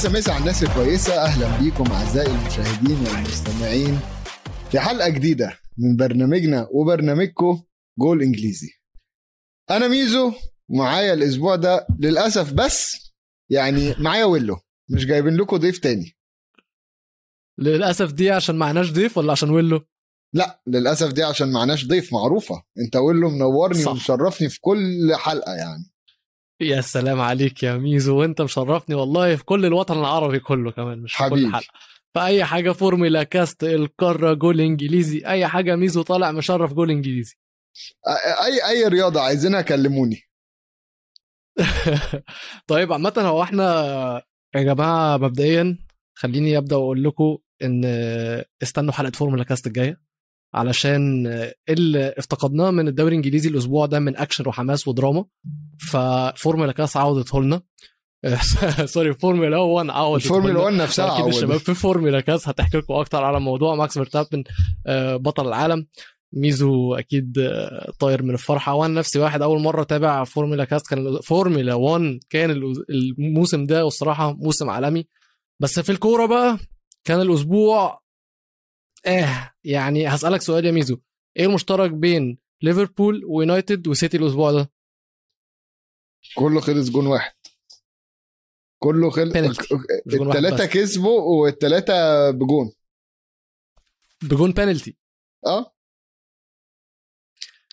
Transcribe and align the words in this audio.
مسا 0.00 0.08
مسا 0.08 0.30
على 0.30 0.40
الناس 0.40 0.62
الكويسة 0.62 1.24
أهلا 1.24 1.58
بيكم 1.58 1.92
أعزائي 1.92 2.30
المشاهدين 2.30 2.96
والمستمعين 2.96 4.00
في 4.70 4.80
حلقة 4.80 5.08
جديدة 5.08 5.58
من 5.78 5.96
برنامجنا 5.96 6.68
وبرنامجكم 6.72 7.62
جول 7.98 8.22
إنجليزي. 8.22 8.70
أنا 9.70 9.88
ميزو 9.88 10.32
معايا 10.70 11.12
الأسبوع 11.12 11.56
ده 11.56 11.86
للأسف 11.98 12.52
بس 12.52 12.96
يعني 13.50 13.94
معايا 13.98 14.24
ويلو. 14.24 14.56
مش 14.90 15.06
جايبين 15.06 15.36
لكم 15.36 15.56
ضيف 15.56 15.78
تاني. 15.78 16.16
للأسف 17.58 18.12
دي 18.12 18.30
عشان 18.30 18.56
معناش 18.56 18.92
ضيف 18.92 19.18
ولا 19.18 19.32
عشان 19.32 19.50
ويلو؟ 19.50 19.80
لا 20.34 20.62
للأسف 20.66 21.12
دي 21.12 21.22
عشان 21.22 21.52
معناش 21.52 21.86
ضيف 21.86 22.12
معروفة. 22.12 22.62
أنت 22.78 22.96
ويلو 22.96 23.30
منورني 23.30 23.82
صح. 23.82 23.90
ومشرفني 23.90 24.48
في 24.48 24.60
كل 24.60 25.14
حلقة 25.16 25.54
يعني. 25.54 25.92
يا 26.60 26.80
سلام 26.80 27.20
عليك 27.20 27.62
يا 27.62 27.76
ميزو 27.76 28.20
وانت 28.20 28.42
مشرفني 28.42 28.94
والله 28.94 29.36
في 29.36 29.44
كل 29.44 29.66
الوطن 29.66 29.98
العربي 29.98 30.38
كله 30.38 30.70
كمان 30.70 30.98
مش 30.98 31.14
في. 31.14 31.28
كل 31.28 31.52
حلقة. 31.52 31.66
فأي 32.14 32.44
حاجة 32.44 32.70
فورمولا 32.70 33.22
كاست 33.22 33.64
القارة 33.64 34.34
جول 34.34 34.60
إنجليزي 34.60 35.26
أي 35.26 35.46
حاجة 35.46 35.76
ميزو 35.76 36.02
طالع 36.02 36.32
مشرف 36.32 36.72
جول 36.72 36.90
إنجليزي. 36.90 37.36
أي 38.44 38.68
أي 38.68 38.88
رياضة 38.88 39.20
عايزينها 39.20 39.62
كلموني. 39.62 40.22
طيب 42.66 42.92
عامة 42.92 43.12
هو 43.18 43.42
إحنا 43.42 43.64
يا 44.54 44.62
جماعة 44.62 45.16
مبدئيا 45.16 45.78
خليني 46.14 46.58
أبدأ 46.58 46.76
وأقول 46.76 47.04
لكم 47.04 47.38
إن 47.62 47.84
استنوا 48.62 48.92
حلقة 48.92 49.10
فورمولا 49.10 49.44
كاست 49.44 49.66
الجاية. 49.66 50.09
علشان 50.54 51.26
اللي 51.68 52.14
افتقدناه 52.18 52.70
من 52.70 52.88
الدوري 52.88 53.08
الإنجليزي 53.08 53.48
الأسبوع 53.48 53.86
ده 53.86 53.98
من 54.00 54.16
أكشن 54.16 54.48
وحماس 54.48 54.88
ودراما. 54.88 55.24
ففورمولا 55.90 56.72
كاست 56.72 56.96
عودته 56.96 57.42
لنا. 57.42 57.62
sorry 58.84 59.14
فورمولا 59.14 59.56
1 59.56 59.90
عودت 59.90 60.24
الفورمولا 60.24 60.58
1 60.60 60.74
نفسها 60.76 61.14
أكيد. 61.18 61.26
الشباب 61.26 61.56
في 61.58 61.74
فورمولا 61.74 62.20
كاست 62.20 62.48
هتحكي 62.48 62.76
لكم 62.78 62.94
أكتر 62.94 63.24
على 63.24 63.40
موضوع 63.40 63.74
ماكس 63.74 63.94
فيرستابن 63.94 64.44
آه، 64.86 65.16
بطل 65.16 65.48
العالم. 65.48 65.86
ميزو 66.32 66.94
أكيد 66.94 67.38
آه، 67.38 67.92
طاير 67.98 68.22
من 68.22 68.30
الفرحة. 68.30 68.74
وأنا 68.74 68.94
نفسي 68.94 69.18
واحد 69.18 69.42
أول 69.42 69.60
مرة 69.60 69.82
أتابع 69.82 70.24
فورمولا 70.24 70.64
كاست. 70.64 70.82
كان 70.82 71.18
فورمولا 71.20 71.74
1 71.74 72.18
كان 72.30 72.50
الموسم 72.90 73.66
ده 73.66 73.84
والصراحة 73.84 74.32
موسم 74.32 74.70
عالمي. 74.70 75.06
بس 75.60 75.80
في 75.80 75.92
الكورة 75.92 76.26
بقى 76.26 76.58
كان 77.04 77.20
الأسبوع 77.20 78.00
آه 79.06 79.50
يعني 79.64 80.08
هسألك 80.08 80.42
سؤال 80.42 80.64
يا 80.64 80.70
ميزو. 80.70 80.98
إيه 81.36 81.44
المشترك 81.46 81.90
بين 81.90 82.38
ليفربول 82.62 83.24
ويونايتد 83.24 83.88
وسيتي 83.88 84.16
الأسبوع 84.16 84.52
ده؟ 84.52 84.70
كله 86.34 86.60
خلص 86.60 86.90
جون 86.90 87.06
واحد. 87.06 87.32
كله 88.78 89.10
خلص 89.10 89.32
بس. 89.36 90.62
كسبوا 90.62 91.20
والثلاثة 91.42 92.30
بجون. 92.30 92.72
بجون 94.22 94.52
بينالتي. 94.52 94.96
آه. 95.46 95.74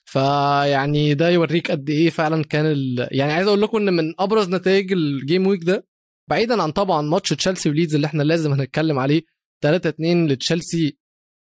فيعني 0.06 1.14
ده 1.14 1.30
يوريك 1.30 1.72
قد 1.72 1.90
إيه 1.90 2.10
فعلا 2.10 2.44
كان 2.44 2.66
ال... 2.66 3.08
يعني 3.12 3.34
عايز 3.34 3.48
أقول 3.48 3.62
لكم 3.62 3.78
إن 3.78 3.94
من 3.94 4.14
أبرز 4.20 4.50
نتائج 4.50 4.92
ال 4.92 5.03
game 5.03 5.48
week 5.48 5.64
ده 5.64 5.88
بعيدا 6.30 6.62
عن 6.64 6.72
طبعا 6.72 7.02
ماتش 7.02 7.30
تشيلسي 7.30 7.70
وليدز 7.70 7.96
اللي 7.96 8.08
إحنا 8.08 8.24
لازم 8.24 8.52
هنتكلم 8.54 9.00
عليه 9.00 9.22
3 9.62 9.90
2 9.90 10.28
لتشيلسي 10.28 10.98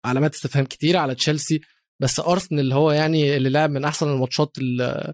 علامات 0.05 0.33
استفهام 0.35 0.65
كتير 0.65 0.97
على 0.97 1.15
تشيلسي 1.15 1.61
بس 2.01 2.19
أرسنال 2.19 2.59
اللي 2.59 2.75
هو 2.75 2.91
يعني 2.91 3.37
اللي 3.37 3.49
لعب 3.49 3.69
من 3.69 3.85
أحسن 3.85 4.07
الماتشات 4.07 4.57
ال- 4.57 5.13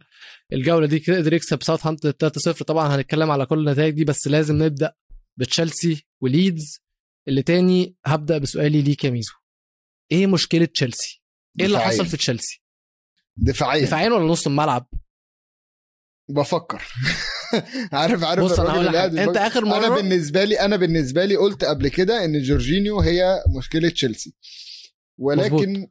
الجولة 0.54 0.88
دي 0.88 0.98
قدر 1.00 1.34
يكسب 1.34 1.64
ساوثهامبتون 1.64 2.12
3 2.12 2.40
0 2.42 2.66
طبعا 2.66 2.96
هنتكلم 2.96 3.32
على 3.32 3.46
كل 3.46 3.60
النتائج 3.68 3.94
دي 3.94 4.06
بس 4.06 4.28
لازم 4.28 4.64
نبدأ 4.64 4.94
بتشيلسي 5.40 6.06
وليدز 6.22 6.80
اللي 7.28 7.42
تاني 7.42 7.96
هبدأ 8.06 8.38
بسؤالي 8.38 8.82
ليك 8.82 9.04
يا 9.04 9.10
ميزو 9.10 9.34
إيه 10.12 10.28
مشكلة 10.28 10.66
تشيلسي؟ 10.66 11.22
إيه 11.60 11.66
اللي. 11.66 11.80
حصل 11.80 12.06
في 12.06 12.18
تشيلسي؟ 12.18 12.64
دفاعيا 13.38 13.86
دفاعيا 13.86 14.10
ولا 14.10 14.26
نص 14.26 14.48
الملعب؟ 14.48 14.90
بفكر 16.30 16.84
عارف 17.94 18.24
عارف 18.24 18.44
بص 18.44 18.60
أنا 18.60 18.70
هقول. 18.70 18.96
أنت؟ 18.96 19.38
آخر 19.38 19.60
أنا 19.64 19.70
مرة 19.90 19.96
بالنسبة 19.96 20.44
لي 20.44 20.60
أنا 20.60 20.76
بالنسبة 20.76 21.26
لي 21.26 21.36
قلت 21.36 21.64
قبل 21.64 21.88
كده 21.88 22.26
إن 22.26 22.42
جورجينيو 22.42 23.00
هي 23.00 23.44
مشكلة 23.58 23.90
تشيلسي 23.90 24.34
ولكن 25.20 25.88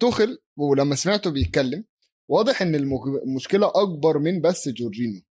توخل 0.00 0.38
ولما 0.58 0.94
سمعته 0.94 1.30
بيتكلم 1.30 1.84
واضح 2.30 2.62
إن 2.62 2.74
المشكلة 2.74 3.72
أكبر 3.74 4.18
من 4.18 4.40
بس 4.40 4.68
جورجينيو 4.68 5.22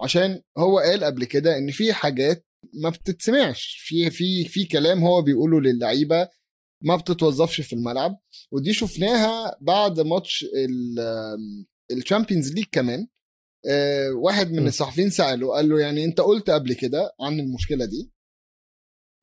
عشان 0.00 0.42
هو 0.58 0.78
قال 0.78 1.04
قبل 1.04 1.24
كده 1.24 1.58
إن 1.58 1.70
في 1.70 1.92
حاجات 1.92 2.46
ما 2.74 2.90
بتتسمعش. 2.90 3.76
في 3.86 4.10
في 4.10 4.44
في 4.44 4.64
كلام 4.64 5.04
هو 5.04 5.22
بيقوله 5.22 5.60
للعيبة 5.60 6.28
ما 6.82 6.96
بتتوظفش 6.96 7.60
في 7.60 7.72
الملعب. 7.72 8.18
ودي 8.52 8.72
شفناها 8.72 9.56
بعد 9.60 10.00
ماتش 10.00 10.46
ال 11.90 11.96
Champions 11.96 12.52
League 12.52 12.64
كمان. 12.72 13.08
آه، 13.68 14.10
واحد 14.10 14.52
من. 14.52 14.66
الصحفيين 14.66 15.10
سأله 15.10 15.54
قال 15.54 15.68
له 15.68 15.80
يعني 15.80 16.04
أنت 16.04 16.20
قلت 16.20 16.50
قبل 16.50 16.72
كده 16.72 17.14
عن 17.20 17.40
المشكلة 17.40 17.84
دي 17.84 18.12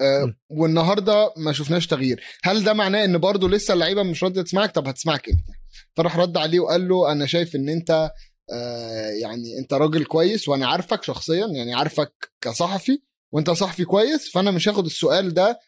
آه،. 0.02 0.34
والنهارده 0.50 1.34
ما 1.38 1.52
شفناش 1.52 1.88
تغيير. 1.88 2.24
هل 2.44 2.64
ده 2.64 2.74
معناه 2.74 3.06
إن 3.06 3.18
برضه 3.18 3.50
لسه 3.50 3.74
اللعيبة 3.74 4.04
مش 4.04 4.24
راضية 4.24 4.42
تسمعك؟ 4.42 4.72
طب 4.72 4.88
هتسمعك 4.88 5.30
إمتى؟ 5.30 5.54
فراح 5.96 6.18
رد 6.18 6.38
عليه 6.38 6.60
وقال 6.60 6.88
له 6.88 7.12
أنا 7.12 7.26
شايف 7.26 7.56
إن 7.56 7.70
أنت 7.70 8.12
آه، 8.54 9.10
يعني 9.10 9.58
أنت 9.60 9.74
راجل 9.74 10.06
كويس 10.06 10.48
وأنا 10.48 10.68
عارفك 10.68 11.04
شخصيا 11.04 11.48
يعني 11.48 11.74
عارفك 11.74 12.32
كصحفي 12.42 13.02
وأنت 13.32 13.50
صحفي 13.50 13.86
كويس 13.86 14.32
فأنا 14.32 14.52
مش 14.52 14.70
هاخد 14.70 14.86
السؤال 14.86 15.34
ده 15.34 15.60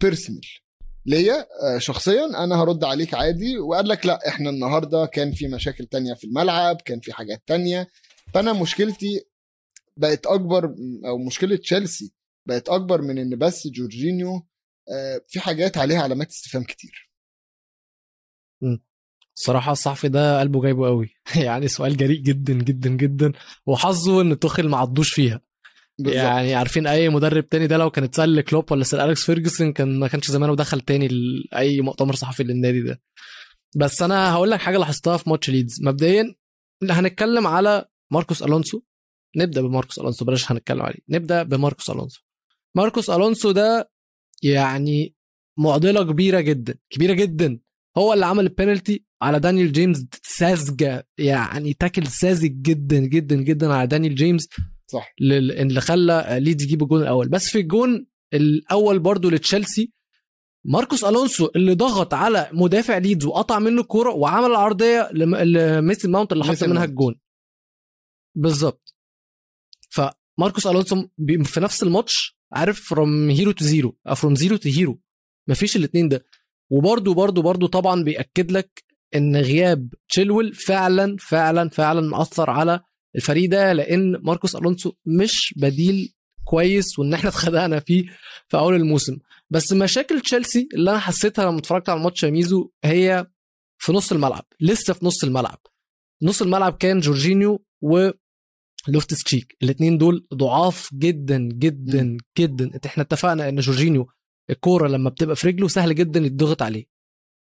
personal 0.00 0.40
ليا 1.06 1.46
آه، 1.62 1.78
شخصيا 1.78 2.44
أنا 2.44 2.62
هرد 2.62 2.84
عليك 2.84 3.14
عادي 3.14 3.58
وقال 3.58 3.88
لك 3.88 4.06
لأ 4.06 4.28
إحنا 4.28 4.50
النهارده 4.50 5.06
كان 5.06 5.32
في 5.32 5.48
مشاكل 5.48 5.86
تانية 5.86 6.14
في 6.14 6.24
الملعب 6.24 6.80
كان 6.84 7.00
في 7.00 7.12
حاجات 7.12 7.42
تانية. 7.46 7.88
فأنا 8.34 8.52
مشكلتي 8.52 9.24
بقت 9.96 10.26
أكبر 10.26 10.74
أو 11.06 11.18
مشكلة 11.18 11.56
تشيلسي 11.56 12.12
بقت 12.48 12.68
أكبر 12.68 13.02
من 13.02 13.18
إن 13.18 13.38
بس 13.38 13.66
جورجينيو 13.66 14.46
آه، 14.92 15.20
في 15.28 15.40
حاجات 15.40 15.78
عليها 15.78 16.02
علامات 16.02 16.28
استفهام 16.28 16.64
كتير. 16.64 17.12
الصراحه 19.36 19.72
الصحفي 19.72 20.08
ده 20.08 20.40
قلبه 20.40 20.62
جايبه 20.62 20.86
قوي. 20.86 21.14
يعني 21.46 21.68
سؤال 21.68 21.96
جريء 21.96 22.20
جدا 22.20 22.52
جدا 22.52 22.90
جدا 22.90 23.32
وحظه 23.66 24.20
إن 24.20 24.38
توخيل 24.38 24.68
ما 24.68 24.76
عضوش 24.76 25.14
فيها. 25.14 25.40
بالظبط. 25.98 26.16
يعني 26.16 26.54
عارفين 26.54 26.86
أي 26.86 27.08
مدرب 27.08 27.48
تاني 27.48 27.66
ده 27.66 27.76
لو 27.76 27.90
كان 27.90 28.04
اتسأل 28.04 28.36
لكلوب 28.36 28.72
ولا 28.72 28.84
سير 28.84 29.04
أليكس 29.04 29.24
فيرجسون 29.24 29.72
كان 29.72 29.98
ما 29.98 30.08
كانش 30.08 30.30
زمانه 30.30 30.56
دخل 30.56 30.80
تاني 30.80 31.08
لاي 31.52 31.80
مؤتمر 31.80 32.14
صحفي 32.14 32.42
للنادي 32.42 32.82
ده. 32.82 33.02
بس 33.76 34.02
أنا 34.02 34.32
هقول 34.32 34.50
لك 34.50 34.60
حاجة 34.60 34.78
لاحظتها 34.78 35.16
في 35.16 35.30
ماتش 35.30 35.50
ليدز. 35.50 35.82
مبدئيا 35.82 36.34
هنتكلم 36.90 37.46
على 37.46 37.84
ماركوس 38.12 38.42
ألونسو. 38.42 38.82
نبدأ 39.36 39.60
بماركوس 39.60 39.98
ألونسو 39.98 40.24
بلاش 40.24 40.52
هنتكلم 40.52 40.82
عليه. 40.82 41.00
نبدأ 41.08 41.42
بماركوس 41.42 41.90
ألونسو. 41.90 42.22
ماركوس 42.76 43.10
ألونسو 43.10 43.50
ده 43.50 43.90
يعني 44.42 45.14
معضلة 45.58 46.02
كبيرة 46.12 46.40
جدا 46.40 46.74
كبيرة 46.90 47.12
جدا. 47.12 47.60
هو 47.98 48.12
اللي 48.12 48.26
عمل 48.26 48.44
البينالتي 48.44 49.04
على 49.22 49.40
دانيال 49.40 49.72
جيمس 49.72 50.06
ساذجة 50.22 51.08
يعني 51.18 51.74
tackle 51.74 52.06
ساذج 52.06 52.62
جدا 52.62 52.98
جدا 52.98 53.36
جدا 53.36 53.74
على 53.74 53.86
دانيال 53.86 54.14
جيمس 54.14 54.48
صح. 54.86 55.14
لل- 55.20 55.52
اللي 55.52 55.80
خلى 55.80 56.26
ليدز 56.40 56.62
يجيب 56.62 56.82
الجون 56.82 57.02
الأول. 57.02 57.28
بس 57.28 57.48
في 57.50 57.58
الجون 57.60 58.06
الأول 58.34 58.98
برضو 58.98 59.30
لتشيلسي 59.30 59.92
ماركوس 60.66 61.04
ألونسو 61.04 61.48
اللي 61.56 61.74
ضغط 61.74 62.14
على 62.14 62.48
مدافع 62.52 62.98
ليدز 62.98 63.24
وقطع 63.26 63.58
منه 63.58 63.80
الكورة 63.80 64.10
وعمل 64.14 64.46
العرضية 64.50 65.08
لم- 65.12 65.36
لميسون 65.36 66.08
ماونت 66.08 66.32
اللي 66.32 66.44
حط 66.44 66.64
منها. 66.64 66.84
الجون. 66.84 67.20
بالظبط. 68.34 68.94
فماركوس 69.90 70.66
ألونسو 70.66 71.08
في 71.44 71.60
نفس 71.60 71.82
الماتش 71.82 72.38
عارف 72.52 72.80
from 72.80 73.30
hero 73.30 73.52
to 73.52 73.64
zero 73.64 73.96
from 74.16 74.34
zero 74.34 74.56
to 74.56 74.68
hero 74.68 75.00
مفيش 75.48 75.76
الاثنين 75.76 76.08
ده. 76.08 76.24
وبرده 76.70 77.14
برده 77.14 77.42
برده 77.42 77.66
طبعا 77.66 78.04
بيأكد 78.04 78.52
لك 78.52 78.84
إن 79.14 79.36
غياب 79.36 79.94
تشيلويل 80.08 80.54
فعلا 80.54 81.16
فعلا 81.20 81.68
فعلا 81.68 82.00
مأثر 82.00 82.50
على 82.50 82.80
الفريق 83.16 83.50
ده 83.50 83.72
لأن 83.72 84.16
ماركوس 84.22 84.56
ألونسو 84.56 84.92
مش 85.06 85.54
بديل 85.56 86.14
كويس 86.44 86.98
وإن 86.98 87.14
إحنا 87.14 87.30
اتخدعنا 87.34 87.80
فيه 87.80 88.04
في 88.48 88.56
أول 88.56 88.74
الموسم. 88.74 89.18
بس 89.50 89.72
مشاكل 89.72 90.20
تشيلسي 90.20 90.68
اللي 90.74 90.90
أنا 90.90 90.98
حسيتها 90.98 91.44
لما 91.44 91.58
اتفرجت 91.58 91.88
على 91.88 91.98
الماتش 91.98 92.22
يا 92.22 92.30
ميزو 92.30 92.70
هي 92.84 93.26
في 93.78 93.92
نص 93.92 94.12
الملعب 94.12 94.44
لسه 94.60 94.94
في 94.94 95.06
نص 95.06 95.24
الملعب. 95.24 95.58
نص 96.22 96.42
الملعب 96.42 96.76
كان 96.76 97.00
جورجينيو 97.00 97.64
و 97.82 98.10
لوفتس 98.88 99.22
تشيك. 99.22 99.56
الاثنين 99.62 99.98
دول 99.98 100.26
ضعاف 100.34 100.90
جدا 100.94 101.38
جدا 101.38 102.16
جدا. 102.38 102.70
إحنا 102.86 103.02
اتفقنا 103.02 103.48
إن 103.48 103.56
جورجينيو 103.56 104.08
الكورة 104.50 104.88
لما 104.88 105.10
بتبقى 105.10 105.36
في 105.36 105.48
رجله 105.48 105.68
سهل 105.68 105.94
جدا 105.94 106.20
يتضغط 106.20 106.62
عليه. 106.62 106.92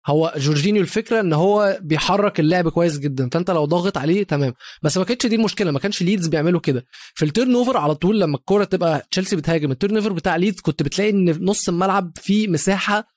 هو 0.07 0.33
جورجينيو 0.37 0.81
الفكرة 0.81 1.19
إن 1.19 1.33
هو 1.33 1.79
بيحرك 1.81 2.39
اللعب 2.39 2.69
كويس 2.69 2.99
جدا. 2.99 3.29
فأنت 3.29 3.51
لو 3.51 3.65
ضاغط 3.65 3.97
عليه 3.97 4.23
تمام. 4.23 4.53
بس 4.83 4.97
ما 4.97 5.03
كانتش 5.03 5.25
دي 5.25 5.35
المشكلة. 5.35 5.71
ما 5.71 5.79
كانش 5.79 6.03
ليدز 6.03 6.27
بيعملوا 6.27 6.59
كده. 6.59 6.85
في 7.15 7.25
ال 7.25 7.55
turnover 7.55 7.77
على 7.77 7.95
طول 7.95 8.21
لما 8.21 8.37
الكورة 8.37 8.63
تبقى 8.63 9.07
تشيلسي 9.11 9.35
بتهاجم 9.35 9.71
ال 9.71 9.95
turnover 9.95 10.13
بتاع 10.13 10.35
ليدز 10.35 10.59
كنت 10.59 10.83
بتلاقي 10.83 11.09
إن 11.09 11.45
نص 11.45 11.69
الملعب 11.69 12.11
فيه 12.15 12.47
مساحة 12.47 13.07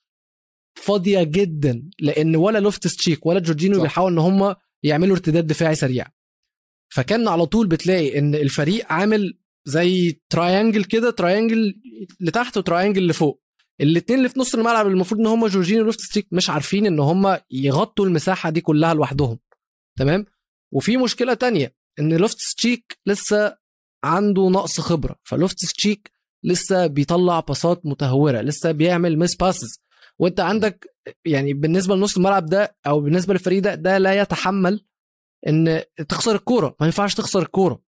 فاضية 0.74 1.22
جدا. 1.22 1.82
لأن 2.00 2.36
ولا 2.36 2.58
لوفتس 2.58 2.96
تشيك 2.96 3.26
ولا 3.26 3.40
جورجينيو 3.40 3.76
صح. 3.78 3.82
بيحاول 3.82 4.12
إن 4.12 4.18
هم 4.18 4.54
يعملوا 4.82 5.16
ارتداد 5.16 5.46
دفاعي 5.46 5.74
سريع. 5.74 6.06
فكان 6.94 7.28
على 7.28 7.46
طول 7.46 7.66
بتلاقي 7.66 8.18
إن 8.18 8.34
الفريق 8.34 8.92
عامل 8.92 9.38
زي 9.64 10.20
triangle 10.30 10.84
كده 10.84 11.10
triangle 11.10 11.74
لتحت 12.20 12.56
و 12.56 12.62
triangle 12.62 13.06
لفوق. 13.06 13.42
الاثنين 13.80 14.18
اللي 14.18 14.28
في 14.28 14.40
نص 14.40 14.54
الملعب 14.54 14.86
المفروض 14.86 15.20
إن 15.20 15.26
هم 15.26 15.46
جورجينيو 15.46 15.82
ولوفتس 15.82 16.08
تشيك 16.08 16.26
مش 16.32 16.50
عارفين 16.50 16.86
إن 16.86 16.98
هم 17.00 17.38
يغطوا 17.50 18.06
المساحة 18.06 18.50
دي 18.50 18.60
كلها 18.60 18.94
لوحدهم. 18.94 19.38
تمام؟ 19.98 20.24
وفي 20.72 20.96
مشكلة 20.96 21.34
تانية 21.34 21.74
إن 21.98 22.12
لوفتس 22.16 22.54
تشيك 22.54 22.98
لسه 23.06 23.56
عنده 24.04 24.48
نقص 24.48 24.80
خبرة. 24.80 25.16
فلوفتس 25.24 25.72
تشيك 25.72 26.10
لسه 26.44 26.86
بيطلع 26.86 27.40
باصات 27.40 27.86
متهورة 27.86 28.40
لسه 28.40 28.72
بيعمل 28.72 29.18
mispasses 29.18 29.78
وأنت 30.18 30.40
عندك 30.40 30.86
يعني 31.24 31.52
بالنسبة 31.52 31.96
لنص 31.96 32.16
الملعب 32.16 32.46
ده 32.46 32.76
أو 32.86 33.00
بالنسبة 33.00 33.34
للفريق 33.34 33.62
ده 33.62 33.74
ده 33.74 33.98
لا 33.98 34.20
يتحمل 34.20 34.84
إن 35.48 35.82
تخسر 36.08 36.34
الكورة 36.34 36.76
ما 36.80 36.86
ينفعش 36.86 37.14
تخسر 37.14 37.42
الكورة. 37.42 37.82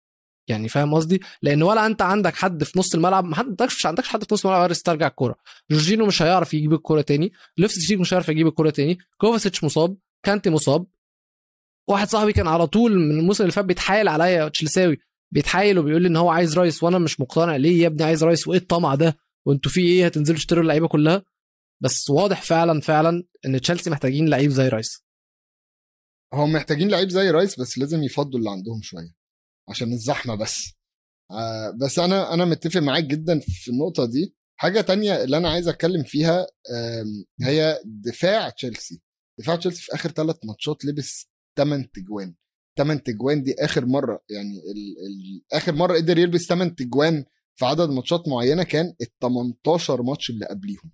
يعني 0.48 0.68
فاهم 0.68 0.94
قصدي؟ 0.94 1.20
لأن 1.42 1.62
ولا 1.62 1.86
أنت 1.86 2.02
عندك 2.02 2.34
حد 2.36 2.64
في 2.64 2.78
نص 2.78 2.94
الملعب 2.94 3.24
ما 3.24 3.38
عندكش 3.38 3.76
مش 3.76 3.86
عندكش 3.86 4.08
حد 4.08 4.24
في 4.24 4.34
نص 4.34 4.44
الملعب 4.46 4.60
يقدر 4.60 4.72
يسترجع 4.72 5.06
الكورة. 5.06 5.36
جورجينيو 5.70 6.06
مش 6.06 6.22
هيعرف 6.22 6.54
يجيب 6.54 6.72
الكورة 6.72 7.00
تاني 7.00 7.32
لوفتس 7.58 7.78
تشيك 7.78 8.00
مش 8.00 8.14
هيعرف 8.14 8.28
يجيب 8.28 8.46
الكورة 8.46 8.70
تاني 8.70 8.98
كوفاسيتش 9.18 9.64
مصاب 9.64 9.96
كانتي 10.22 10.50
مصاب. 10.50 10.86
واحد 11.88 12.08
صاحبي 12.08 12.32
كان 12.32 12.46
على 12.48 12.66
طول 12.66 12.98
من 12.98 13.18
الموسم 13.18 13.44
اللي 13.44 13.52
فات 13.52 13.64
بيتحايل 13.64 14.08
عليا 14.08 14.48
تشيلساوي 14.48 14.98
بيتحايل 15.32 15.78
وبيقول 15.78 16.02
لي 16.02 16.08
إن 16.08 16.16
هو 16.16 16.28
عايز 16.30 16.58
رايس 16.58 16.82
وأنا 16.82 16.98
مش 16.98 17.20
مقتنع 17.20 17.56
ليه 17.56 17.82
يا 17.82 17.86
ابني 17.86 18.04
عايز 18.04 18.24
رايس؟ 18.24 18.48
وإيه 18.48 18.58
الطمع 18.58 18.94
ده؟ 18.94 19.16
وأنتوا 19.46 19.70
في 19.70 19.80
إيه؟ 19.80 20.06
هتنزلوا 20.06 20.38
تشتروا 20.38 20.62
اللعيبة 20.62 20.88
كلها؟ 20.88 21.22
بس 21.80 22.10
واضح 22.10 22.42
فعلا 22.42 22.80
فعلا 22.80 23.24
إن 23.46 23.60
تشيلسي 23.60 23.90
محتاجين 23.90 24.28
لعيب 24.28 24.50
زي 24.50 24.68
رايس. 24.68 25.05
هم 26.34 26.52
محتاجين 26.52 26.88
لعيب 26.88 27.08
زي 27.08 27.30
رايس 27.30 27.60
بس 27.60 27.78
لازم 27.78 28.02
يفضوا 28.02 28.38
اللي 28.38 28.50
عندهم 28.50 28.82
شوية 28.82 29.14
عشان 29.68 29.92
الزحمة 29.92 30.34
بس. 30.34 30.72
آه 31.30 31.70
بس 31.80 31.98
أنا 31.98 32.34
أنا 32.34 32.44
متفق 32.44 32.80
معاك 32.80 33.04
جدا 33.04 33.40
في 33.40 33.70
النقطة 33.70 34.04
دي. 34.06 34.34
حاجة 34.60 34.80
تانية 34.80 35.24
اللي 35.24 35.36
أنا 35.36 35.50
عايز 35.50 35.68
أتكلم 35.68 36.02
فيها 36.04 36.46
هي 37.42 37.80
دفاع 37.84 38.50
تشيلسي. 38.50 39.02
دفاع 39.40 39.56
تشيلسي 39.56 39.82
في 39.82 39.94
آخر 39.94 40.10
ثلاث 40.10 40.36
ماتشات 40.44 40.84
لبس 40.84 41.28
8 41.56 41.90
تجوان. 41.94 42.34
8 42.78 43.00
تجوان 43.00 43.42
دي 43.42 43.54
آخر 43.58 43.86
مرة 43.86 44.24
يعني 44.30 44.58
ال 44.58 44.96
ال 45.06 45.42
آخر 45.52 45.74
مرة 45.74 45.96
قدر 45.96 46.18
يلبس 46.18 46.46
8 46.46 46.72
تجوان 46.72 47.24
في 47.58 47.64
عدد 47.64 47.88
ماتشات 47.88 48.28
معينة 48.28 48.62
كان 48.62 48.94
ال 49.00 49.18
18 49.22 50.02
ماتش 50.02 50.30
اللي 50.30 50.46
قبليهم. 50.46 50.92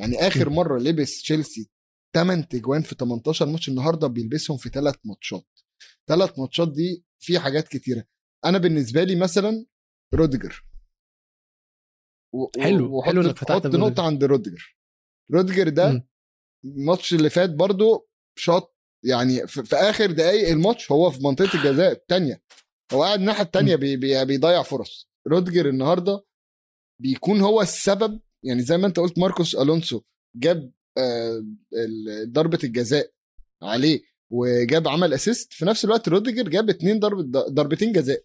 يعني 0.00 0.16
آخر. 0.26 0.50
مرة 0.50 0.78
لبس 0.78 1.22
تشيلسي 1.22 1.70
8 2.14 2.42
تجوان 2.44 2.82
في 2.82 2.94
18 2.94 3.46
ماتش 3.46 3.68
النهارده 3.68 4.06
بيلبسهم 4.06 4.56
في 4.56 4.68
ثلاث 4.68 4.94
ماتشات. 5.04 5.46
ثلاث 6.08 6.38
ماتشات 6.38 6.72
دي 6.72 7.04
في 7.22 7.38
حاجات 7.38 7.68
كتيرة. 7.68 8.04
أنا 8.44 8.58
بالنسبة 8.58 9.04
لي 9.04 9.16
مثلا 9.16 9.66
روديجر. 10.14 10.64
و- 12.34 12.50
حلو، 12.60 12.96
وحط- 12.98 13.06
حلو 13.08 13.20
إنك 13.20 13.38
فتحت. 13.38 13.66
نقطة 13.66 14.06
عند 14.06 14.24
روديجر. 14.24 14.76
روديجر 15.34 15.68
ده. 15.68 16.08
الماتش 16.64 17.14
اللي 17.14 17.30
فات 17.30 17.50
برضو 17.50 18.08
شاط 18.38 18.76
يعني 19.04 19.46
في, 19.46 19.64
في 19.64 19.76
آخر 19.76 20.10
دقايق 20.10 20.48
الماتش 20.48 20.92
هو 20.92 21.10
في 21.10 21.22
منطقة 21.24 21.54
الجزاء 21.58 21.92
الثانية 21.92 22.42
هو 22.92 23.02
قاعد 23.04 23.18
الناحية 23.18 23.42
الثانية 23.44 23.76
بي 23.76 23.96
بي 23.96 24.24
بيضيع 24.24 24.62
فرص. 24.62 25.10
روديجر 25.28 25.68
النهارده 25.68 26.24
بيكون 27.02 27.40
هو 27.40 27.60
السبب 27.62 28.20
يعني 28.44 28.62
زي 28.62 28.76
ما 28.78 28.86
أنت 28.86 28.98
قلت 28.98 29.18
ماركوس 29.18 29.54
ألونسو 29.54 30.02
جاب 30.36 30.72
ضربة 32.24 32.58
الجزاء 32.64 33.10
عليه 33.62 34.00
وجاب 34.30 34.88
عمل 34.88 35.14
assist 35.14 35.52
في 35.52 35.64
نفس 35.64 35.84
الوقت 35.84 36.08
روديجر 36.08 36.48
جاب 36.48 36.70
اتنين 36.70 36.98
ضربه 37.00 37.22
ضربتين 37.48 37.92
جزاء. 37.92 38.24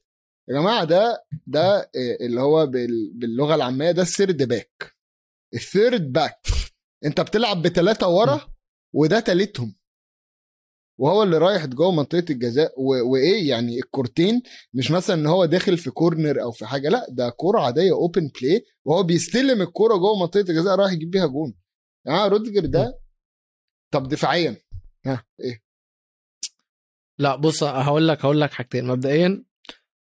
يا 0.49 0.53
جماعة 0.53 0.83
ده 0.83 1.25
ده 1.47 1.77
آه، 1.79 1.89
اللي 2.21 2.41
هو 2.41 2.65
بال- 2.65 3.11
باللغة 3.13 3.55
العامية 3.55 3.91
ده 3.91 4.01
ال 4.01 4.08
third 4.08 4.43
back 4.43 4.95
ال 5.53 5.63
third 5.63 6.11
back 6.11 6.47
انت 7.05 7.21
بتلعب 7.21 7.61
بثلاثه 7.61 8.07
ورا 8.07 8.53
وده 8.95 9.19
تالتهم. 9.19 9.75
وهو 10.99 11.23
اللي 11.23 11.37
رايح 11.37 11.65
جوه 11.65 11.91
منطقة 11.91 12.25
الجزاء 12.29 12.73
و... 12.81 13.11
وإيه 13.11 13.49
يعني 13.49 13.77
الكورتين. 13.79 14.41
مش 14.73 14.91
مثلا 14.91 15.15
إن 15.15 15.25
هو 15.27 15.45
داخل 15.45 15.77
في 15.77 15.91
corner 15.91 16.41
أو 16.41 16.51
في 16.51 16.65
حاجة 16.65 16.89
لا 16.89 17.05
ده 17.09 17.29
كورة 17.29 17.59
عادية 17.61 17.91
open 17.91 18.31
play 18.41 18.65
وهو 18.85 19.03
بيستلم 19.03 19.61
الكورة 19.61 19.97
جوه 19.97 20.19
منطقة 20.19 20.41
الجزاء 20.49 20.75
رايح 20.75 20.91
يجيب 20.93 21.11
بيها 21.11 21.25
جون. 21.25 21.53
يا 22.07 22.11
يعني 22.13 22.29
روديجر 22.29 22.65
ده 22.65 22.99
طب 23.93 24.07
دفاعيا. 24.07 24.57
ها 25.05 25.23
إيه؟ 25.39 25.63
لا 27.19 27.35
بص 27.35 27.63
هقول 27.63 28.07
لك 28.07 28.25
هقول 28.25 28.41
لك 28.41 28.51
حاجتين. 28.53 28.85
مبدئيا 28.87 29.43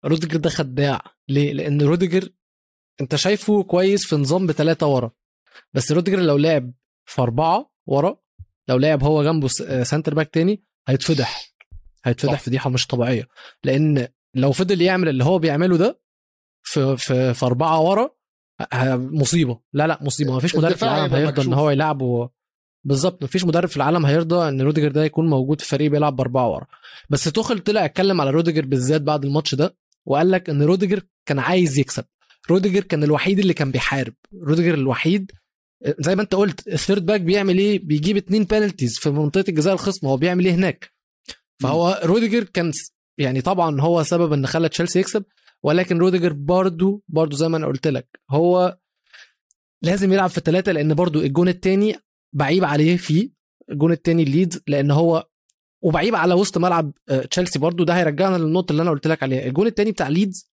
روديجر 0.05 0.37
ده 0.37 0.50
خداع. 0.50 1.00
ليه؟ 1.29 1.53
لأن 1.53 1.83
روديجر 1.83 2.29
أنت 3.00 3.17
شايفه 3.17 3.62
كويس 3.62 4.06
في 4.06 4.17
نظام 4.17 4.47
بثلاثه 4.47 4.87
ورا. 4.87 5.11
بس 5.73 5.93
روديجر 5.93 6.19
لو 6.21 6.37
لعب 6.37 6.73
في 7.06 7.23
أربعة 7.23 7.73
ورا 7.87 8.21
لو 8.69 8.77
لعب 8.77 9.03
هو 9.03 9.23
جنبه 9.25 9.49
آه، 9.67 9.83
center 9.82 10.15
back 10.15 10.31
تاني 10.35 10.65
هيتفضح. 10.89 11.53
هيتفضح. 12.05 12.41
فضيحه 12.41 12.71
مش 12.71 12.87
طبيعية. 12.87 13.29
لأن 13.65 14.09
لو 14.35 14.53
فضل 14.53 14.83
يعمل 14.83 15.09
اللي 15.09 15.25
هو 15.25 15.39
بيعمله 15.39 15.77
ده 15.77 16.01
في 16.62 16.97
في 16.97 17.35
في 17.35 17.47
أربعة 17.47 17.81
ورا 17.81 18.18
مصيبة. 18.96 19.60
لا 19.72 19.87
لا 19.87 19.99
مصيبة. 20.02 20.32
ما 20.32 20.40
فيش 20.40 20.56
مدرب 20.56 20.76
في 20.76 20.82
العالم 20.82 21.14
هيرضى 21.14 21.43
إن. 21.43 21.52
هو 21.52 21.70
يلعبه 21.70 22.31
بالظبط. 22.84 23.22
مفيش 23.22 23.44
مدرب 23.44 23.69
في 23.69 23.76
العالم 23.76 24.06
هيرضى 24.06 24.49
إن 24.49 24.60
روديجر 24.60 24.93
ده 24.93 25.05
يكون 25.05 25.31
موجود 25.31 25.60
في 25.60 25.69
فريق 25.69 25.90
بيلعب 25.90 26.16
بأربعة 26.16 26.48
ورا. 26.48 26.67
بس 27.10 27.24
توخل 27.24 27.58
طلع 27.58 27.84
اتكلم 27.84 28.20
على 28.20 28.31
روديجر 28.31 28.67
بالذات 28.67 29.03
بعد 29.03 29.24
الماتش 29.24 29.55
ده 29.55 29.77
وقال 30.06 30.31
لك 30.31 30.50
إن 30.50 30.62
روديجر 30.62 31.03
كان 31.27 31.38
عايز 31.38 31.79
يكسب. 31.79 32.05
روديجر 32.50 32.82
كان 32.82 33.05
الوحيد 33.05 33.38
اللي 33.38 33.55
كان 33.55 33.70
بيحارب. 33.70 34.15
روديجر 34.43 34.74
الوحيد 34.74 35.32
زي 35.98 36.17
ما 36.17 36.22
أنت 36.22 36.34
قلت 36.34 36.69
ال 36.69 36.75
third 36.75 37.06
back 37.06 37.20
بيعمل 37.20 37.58
إيه؟ 37.58 37.79
بيجيب 37.79 38.17
اتنين 38.17 38.44
penalties 38.44 38.98
في 38.98 39.10
منطقة 39.10 39.44
الجزاء 39.48 39.74
الخصم. 39.74 40.06
هو 40.06 40.17
بيعمل 40.17 40.44
إيه 40.44 40.55
هناك؟ 40.55 40.93
فهو 41.62 42.00
روديجر 42.05 42.44
كان 42.44 42.72
يعني 43.19 43.41
طبعا 43.41 43.81
هو 43.81 44.03
سبب 44.03 44.32
إن 44.32 44.46
خلى 44.46 44.69
تشيلسي 44.69 45.00
يكسب. 45.00 45.24
ولكن 45.65 45.98
روديجر 45.98 46.32
برضو 46.32 47.05
برضو 47.08 47.36
زي 47.36 47.48
ما 47.48 47.56
أنا 47.56 47.67
قلت 47.67 47.86
لك 47.86 48.20
هو 48.31 48.79
لازم 49.82 50.12
يلعب 50.12 50.31
في 50.31 50.38
الثلاثه 50.38 50.72
لأن 50.72 50.94
برضو 50.94 51.20
الجون 51.20 51.48
الثاني 51.48 51.96
بعيب 52.34 52.65
عليه 52.65 52.96
فيه 52.96 53.31
الجون 53.70 53.93
الثاني 53.93 54.24
ليدز 54.24 54.60
لأن 54.67 54.91
هو 54.91 55.29
وبعيب 55.82 56.15
على 56.15 56.34
وسط 56.34 56.58
ملعب 56.58 56.93
آه، 57.08 57.20
تشيلسي 57.20 57.58
برضو. 57.58 57.84
ده 57.84 57.96
هيرجعنا 57.98 58.36
للنقطة 58.36 58.72
اللي 58.72 58.82
أنا 58.82 58.91
قلت 58.91 59.06
لك 59.06 59.22
عليها. 59.22 59.46
الجون 59.46 59.67
الثاني 59.67 59.93
بتاع 59.93 60.08
ليدز 60.08 60.50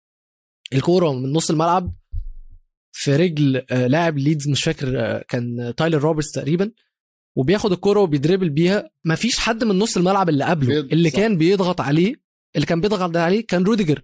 الكورة 0.74 1.14
من 1.14 1.34
نص 1.34 1.50
الملعب 1.50 1.96
في 2.92 3.16
رجل 3.16 3.66
آه، 3.72 3.88
لاعب 3.88 4.18
ليدز 4.18 4.50
مش 4.50 4.64
فاكر 4.64 5.00
آه، 5.00 5.26
كان 5.28 5.74
تايلر 5.78 5.98
روبرتس 5.98 6.32
تقريبا 6.32 6.72
وبياخد 7.38 7.72
الكورة 7.72 8.00
وبيدريبل 8.00 8.50
بيها. 8.50 8.90
مفيش 9.06 9.40
حد 9.40 9.64
من 9.64 9.80
نص 9.80 9.98
الملعب 9.98 10.30
اللي 10.30 10.44
قبله 10.46 10.80
اللي 10.80 11.10
صح. 11.10 11.16
كان 11.16 11.38
بيضغط 11.38 11.82
عليه 11.82 12.16
اللي 12.56 12.66
كان 12.66 12.82
بيضغط 12.82 13.18
عليه 13.18 13.46
كان 13.48 13.64
روديجر. 13.64 14.02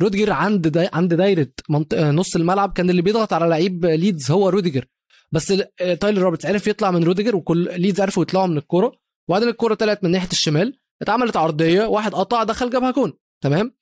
روديجر 0.00 0.32
عند 0.32 0.68
دا 0.68 0.90
عند 0.92 1.14
دايرة 1.14 1.48
منط... 1.68 1.94
آه، 1.94 2.10
نص 2.10 2.36
الملعب 2.36 2.72
كان 2.72 2.90
اللي 2.90 3.02
بيضغط 3.02 3.32
على 3.32 3.46
لعيب 3.46 3.86
ليدز 3.86 4.30
هو 4.30 4.48
روديجر 4.48 4.86
بس 5.32 5.50
آه، 5.80 5.94
تايلر 5.94 6.22
روبرتس 6.22 6.46
عرف 6.46 6.66
يطلع 6.66 6.90
من 6.90 7.04
روديجر 7.04 7.36
وكل 7.36 7.80
ليدز 7.80 8.00
عرفوا 8.00 8.22
يطلعوا 8.22 8.46
من 8.46 8.58
الكورة. 8.58 8.92
وبعدين 9.28 9.48
الكورة 9.48 9.74
طلعت 9.74 10.04
من 10.04 10.10
ناحية 10.10 10.28
الشمال 10.32 10.78
اتعملت 11.02 11.36
عرضية 11.36 11.84
واحد 11.84 12.14
قطع 12.14 12.42
دخل 12.42 12.70
جابها 12.70 12.90
جون. 12.90 13.12
تمام؟ 13.40 13.74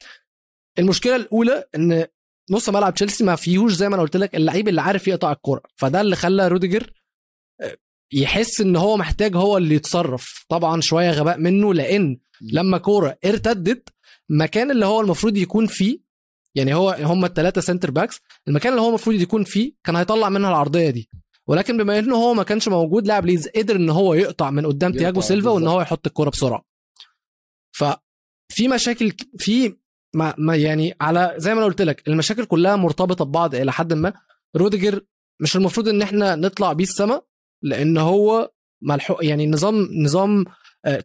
المشكلة 0.79 1.17
الأولى 1.17 1.64
إن 1.75 2.07
نص 2.50 2.69
ملعب 2.69 2.95
تشيلسي 2.95 3.25
ما 3.25 3.37
فيهوش 3.37 3.73
زي 3.73 3.88
ما 3.88 3.95
أنا 3.95 4.02
قلت 4.02 4.17
لك 4.17 4.35
اللعيب 4.35 4.69
اللي 4.69 4.81
عارف 4.81 5.09
يقطع 5.09 5.33
الكورة. 5.33 5.62
فده 5.76 6.00
اللي 6.00 6.17
خلى 6.17 6.49
روديجر 6.49 6.93
آه، 7.61 7.76
يحس 8.12 8.61
إن 8.61 8.76
هو 8.76 8.97
محتاج 8.97 9.37
هو 9.37 9.57
اللي 9.57 9.75
يتصرف. 9.75 10.45
طبعا 10.49 10.81
شوية 10.81 11.11
غباء 11.11 11.38
منه 11.38 11.75
لأن 11.75 12.19
لما 12.40 12.79
كورة 12.79 13.19
ارتدت 13.25 13.88
المكان 14.31 14.71
اللي 14.71 14.87
هو 14.87 15.01
المفروض 15.01 15.37
يكون 15.37 15.67
فيه 15.67 15.99
يعني 16.55 16.75
هو 16.75 16.91
هم 17.01 17.25
الثلاثه 17.25 17.61
centre 17.61 17.91
backs 17.91 18.21
المكان 18.49 18.73
اللي 18.73 18.83
هو 18.83 18.89
المفروض 18.89 19.17
يكون 19.17 19.45
فيه 19.45 19.73
كان 19.85 19.97
هيطلع 19.97 20.29
منها 20.29 20.51
العرضية 20.51 20.91
دي. 20.91 21.11
ولكن 21.47 21.77
بما 21.77 21.99
إنه 21.99 22.17
هو 22.17 22.35
ما 22.35 22.43
كانش 22.43 22.69
موجود 22.69 23.07
لاعب 23.07 23.27
ليدز 23.27 23.49
قدر 23.49 23.77
إن 23.77 23.91
هو 23.91 24.15
يقطع 24.15 24.51
من 24.51 24.67
قدام 24.67 24.93
تياجو 24.93 25.21
سيلفا 25.21 25.51
وإن. 25.51 25.67
هو 25.67 25.81
يحط 25.81 26.07
الكورة 26.07 26.31
بسرعة. 26.31 26.65
ففي 27.73 28.69
مشاكل 28.69 29.13
في 29.39 29.77
ما, 30.15 30.35
ما 30.39 30.57
يعني 30.57 30.95
على 31.01 31.35
زي 31.37 31.55
ما 31.55 31.59
أنا 31.59 31.67
قلت 31.67 31.83
لك 31.83 32.09
المشاكل 32.09 32.45
كلها 32.45 32.77
مرتبطة 32.77 33.25
ببعض 33.25 33.55
إلى 33.55 33.73
حد 33.73 33.93
ما. 33.93 34.13
روديجر 34.57 35.01
مش 35.41 35.57
المفروض 35.57 35.89
إن 35.89 36.03
إحنا 36.03 36.35
نطلع 36.35 36.73
بيه 36.73 36.85
السما 36.85 37.23
لإن 37.63 37.99
هو 37.99 38.51
ملحوق 38.83 39.25
يعني 39.25 39.47
نظام 39.47 39.89
نظام 40.05 40.45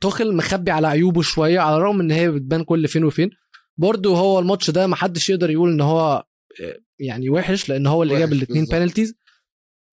توخل 0.02 0.36
مخبي 0.36 0.72
على 0.72 0.88
عيوبه 0.88 1.22
شوية 1.22 1.60
على 1.60 1.78
الرغم 1.78 2.00
إن 2.00 2.12
هي 2.12 2.32
بتبان 2.32 2.64
كل 2.64 2.88
فين 2.88 3.04
وفين. 3.04 3.30
برضه 3.78 4.18
هو 4.18 4.40
الماتش 4.40 4.70
ده 4.70 4.88
ما 4.88 4.96
حدش 4.96 5.30
يقدر 5.30 5.50
يقول 5.50 5.72
إن 5.72 5.82
هو 5.82 6.26
آه، 6.62 6.78
يعني 7.00 7.30
وحش 7.30 7.70
لأن 7.70 7.88
هو 7.88 8.04
اللي 8.04 8.20
جاب 8.20 8.34
الاثنين. 8.34 8.66
penalties 8.66 9.16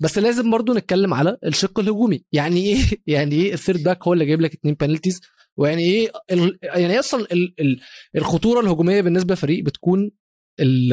بس 0.03 0.19
لازم 0.19 0.51
برضه 0.51 0.75
نتكلم 0.75 1.15
على 1.15 1.39
الشق 1.45 1.79
الهجومي. 1.81 2.25
يعني 2.33 2.61
إيه؟ 2.61 2.79
يعني 3.15 3.35
إيه 3.35 3.53
ال 3.55 3.59
third 3.59 3.83
back 3.83 4.07
هو 4.07 4.12
اللي 4.12 4.27
جايب 4.27 4.41
لك 4.41 4.55
اثنين 4.55 4.75
penalties 4.75 5.21
ويعني 5.57 5.83
إيه 5.83 6.12
ال... 6.31 6.59
يعني 6.62 6.93
إيه 6.93 6.99
أصلا 6.99 7.27
ال... 7.33 7.55
ال... 7.61 7.81
الخطورة 8.17 8.61
الهجومية 8.61 9.01
بالنسبة 9.01 9.35
لفريق 9.35 9.65
بتكون 9.65 10.11
ال... 10.61 10.93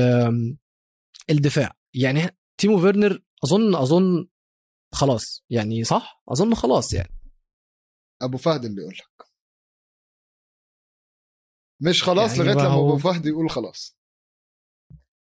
الدفاع. 1.29 1.75
يعني 1.93 2.37
تيمو 2.57 2.79
فيرنر 2.79 3.19
أظن 3.43 3.75
أظن 3.75 4.27
خلاص. 4.93 5.43
يعني 5.49 5.83
صح؟ 5.83 6.23
أظن 6.29 6.53
خلاص 6.53 6.93
يعني. 6.93 7.18
أبو 8.21 8.37
فهد 8.37 8.65
اللي 8.65 8.81
يقول 8.81 8.93
لك. 8.93 9.27
مش 11.81 12.03
خلاص 12.03 12.31
يعني 12.37 12.43
لغاية 12.43 12.65
لما 12.65 12.73
أبو 12.75 12.97
فهد 12.97 13.25
يقول 13.25 13.49
خلاص. 13.49 13.97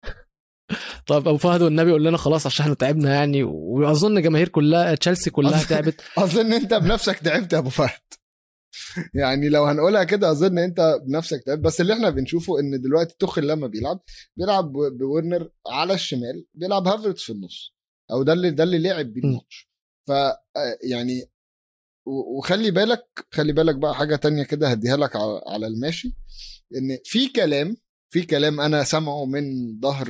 طب 1.08 1.28
أبو 1.28 1.38
فهد 1.38 1.62
والنبي 1.62 1.90
يقول 1.90 2.06
لنا 2.06 2.18
خلاص 2.18 2.46
عشان 2.46 2.64
إحنا 2.64 2.76
تعبنا 2.76 3.14
يعني 3.16 3.44
وأظن 3.44 4.22
جماهير 4.22 4.50
كلها 4.50 4.96
تشيلسي 4.96 5.30
كلها 5.30 5.64
أظن- 5.64 5.70
تعبت. 5.70 6.02
أظن 6.18 6.54
أنت 6.54 6.74
بنفسك 6.74 7.20
تعبت 7.20 7.54
يا 7.54 7.58
أبو 7.58 7.70
فهد. 7.70 8.00
يعني 9.22 9.50
لو 9.50 9.66
هنقولها 9.66 10.04
كده 10.04 10.32
أظن 10.32 10.58
أنت 10.60 11.00
بنفسك 11.08 11.44
تعبت. 11.46 11.62
بس 11.62 11.82
اللي 11.82 11.94
إحنا 11.94 12.10
بنشوفه 12.10 12.60
إن 12.60 12.82
دلوقتي 12.82 13.16
توخل 13.20 13.48
لما 13.48 13.68
بيلعب 13.68 14.00
بيلعب 14.38 14.72
فيرنر 15.00 15.50
على 15.68 15.94
الشمال 15.94 16.46
بيلعب 16.54 16.88
هافرتس 16.88 17.24
في 17.24 17.32
النص. 17.32 17.76
أو 18.12 18.24
ده 18.24 18.34
اللي 18.34 18.52
ده 18.52 18.64
اللي 18.64 18.80
لعب 18.80 19.06
بيه. 19.06 19.22
الماتش. 19.24 19.70
ف 20.08 20.12
آه، 20.12 20.38
يعني 20.92 21.32
وخلي 22.06 22.72
بالك 22.72 23.06
خلي 23.32 23.54
بالك 23.54 23.76
بقى 23.76 23.96
حاجة 23.96 24.16
تانية 24.16 24.44
كده 24.44 24.68
هديها 24.68 24.98
لك 24.98 25.12
على 25.48 25.68
الماشي 25.68 26.16
إن 26.78 26.98
في 27.04 27.28
كلام 27.28 27.78
في 28.14 28.22
كلام 28.22 28.62
أنا 28.62 28.84
سامعه 28.84 29.26
من 29.26 29.44
ظهر 29.82 30.10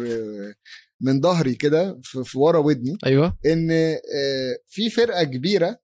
من 1.02 1.22
ظهري 1.22 1.56
كده 1.56 2.00
في 2.04 2.38
ورا 2.38 2.58
ودني 2.60 2.98
أيوه 3.06 3.38
إن 3.46 3.72
آه، 3.72 4.58
في 4.68 4.90
فرقة 4.90 5.24
كبيرة 5.24 5.80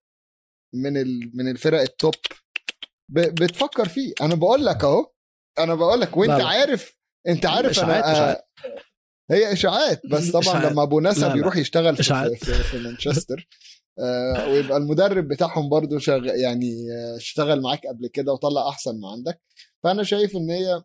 من 0.74 0.94
من 1.38 1.52
الفرق 1.52 1.82
ال 1.82 1.90
top 1.90 2.14
بتفكر 3.10 3.88
فيه 3.88 4.14
أنا 4.22 4.36
بقول 4.36 4.66
لك 4.66 4.84
أهو 4.84 5.12
أنا 5.60 5.76
بقول 5.76 6.02
لك 6.02 6.18
وأنت 6.18 6.32
لا 6.32 6.38
لا. 6.38 6.46
عارف 6.48 6.98
أنت 7.28 7.46
عارف 7.46 7.70
إشاعات، 7.70 8.04
أنا 8.04 8.12
إشاعات. 8.14 8.46
هي 9.32 9.54
إشاعات 9.54 10.02
بس 10.12 10.30
طبعا 10.32 10.42
إشاعات. 10.44 10.72
لما 10.72 10.84
أبو 10.84 11.00
نسا 11.00 11.20
لا. 11.26 11.34
بيروح 11.34 11.58
يشتغل 11.58 11.96
في. 11.96 12.04
في, 12.04 12.36
في, 12.36 12.54
في 12.64 12.78
مانشستر 12.78 13.48
آه، 13.50 13.71
ويبقى 14.50 14.78
المدرب 14.78 15.28
بتاعهم 15.28 15.70
برضو 15.70 16.00
شغ... 16.00 16.26
يعني 16.26 16.72
آه، 16.92 17.18
اشتغل 17.18 17.62
معاك 17.62 17.88
قبل 17.88 18.08
كده 18.08 18.34
وطلع 18.34 18.70
أحسن 18.70 19.00
ما 19.00 19.10
عندك. 19.12 19.42
فأنا 19.84 20.04
شايف 20.04 20.36
إن 20.36 20.50
هي 20.50 20.84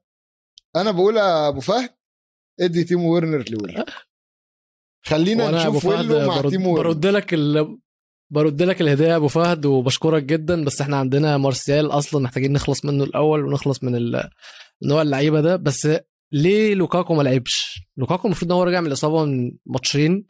أنا 0.77 0.91
بقول 0.91 1.19
أبو 1.19 1.61
فهد 1.61 1.91
إدي 2.61 2.85
تيمو 2.85 3.15
ويرنر 3.15 3.45
لويلو 3.51 3.85
خلينا 5.07 5.51
نشوف 5.51 5.85
ويلو 5.85 6.27
مع 6.27 6.41
برد, 6.41 6.51
تيمو 6.51 6.75
ويرنر. 6.75 6.89
برد 6.89 7.07
لك 7.07 7.35
ال... 7.35 7.79
برد 8.31 8.63
لك 8.63 8.81
الهدية 8.81 9.07
يا 9.07 9.17
أبو 9.17 9.29
فهد 9.29 9.67
وبشكرك 9.67 10.23
جدا. 10.23 10.65
بس 10.65 10.81
إحنا 10.81 10.97
عندنا 10.97 11.37
مارسيال 11.37 11.91
أصلا 11.91 12.23
محتاجين 12.23 12.53
نخلص 12.53 12.85
منه 12.85 13.05
الأول 13.05 13.45
ونخلص 13.45 13.85
من 13.85 13.97
ال... 13.97 14.31
نوع 14.83 15.03
اللعيبة 15.03 15.41
ده. 15.41 15.57
بس 15.57 15.89
ليه 16.33 16.75
لوكاكو 16.75 17.15
ما 17.15 17.23
لعبش؟ 17.23 17.81
لوكاكو 17.97 18.27
المفروض 18.29 18.53
إن 18.53 18.59
هو 18.59 18.63
راجع 18.63 18.81
من 18.81 18.87
الإصابة 18.87 19.25
من 19.25 19.53
ماتشين. 19.67 20.27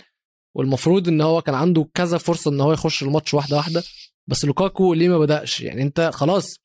والمفروض 0.56 1.08
إن 1.08 1.20
هو 1.20 1.42
كان 1.42 1.54
عنده 1.54 1.88
كذا 1.94 2.18
فرصة 2.18 2.50
إن 2.50 2.60
هو 2.60 2.72
يخش 2.72 3.02
الماتش 3.02 3.34
واحدة 3.34 3.56
واحدة 3.56 3.82
بس 4.26 4.44
لوكاكو 4.44 4.94
ليه 4.94 5.08
ما 5.08 5.18
بدأش؟ 5.18 5.60
يعني 5.60 5.82
أنت 5.82 6.10
خلاص 6.14 6.56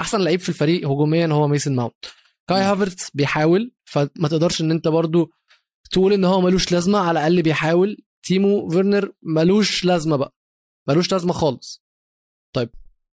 أحسن 0.00 0.20
لعيب 0.20 0.40
في 0.40 0.48
الفريق 0.48 0.88
هجوميا 0.88 1.26
هو 1.26 1.48
ميسن 1.48 1.74
ماونت. 1.76 2.04
كاي. 2.48 2.62
هافرتس 2.62 3.10
بيحاول 3.14 3.72
فما 3.84 4.28
تقدرش 4.30 4.60
إن 4.60 4.70
أنت 4.70 4.88
برضو 4.88 5.30
تقول 5.90 6.12
إن 6.12 6.24
هو 6.24 6.40
ملوش 6.40 6.72
لازمة 6.72 6.98
على 6.98 7.10
الأقل 7.10 7.42
بيحاول. 7.42 7.96
تيمو 8.22 8.68
فيرنر 8.68 9.12
ملوش 9.22 9.84
لازمة 9.84 10.16
بقى 10.16 10.34
ملوش 10.88 11.12
لازمة 11.12 11.32
خالص. 11.32 11.84
طيب 12.52 12.70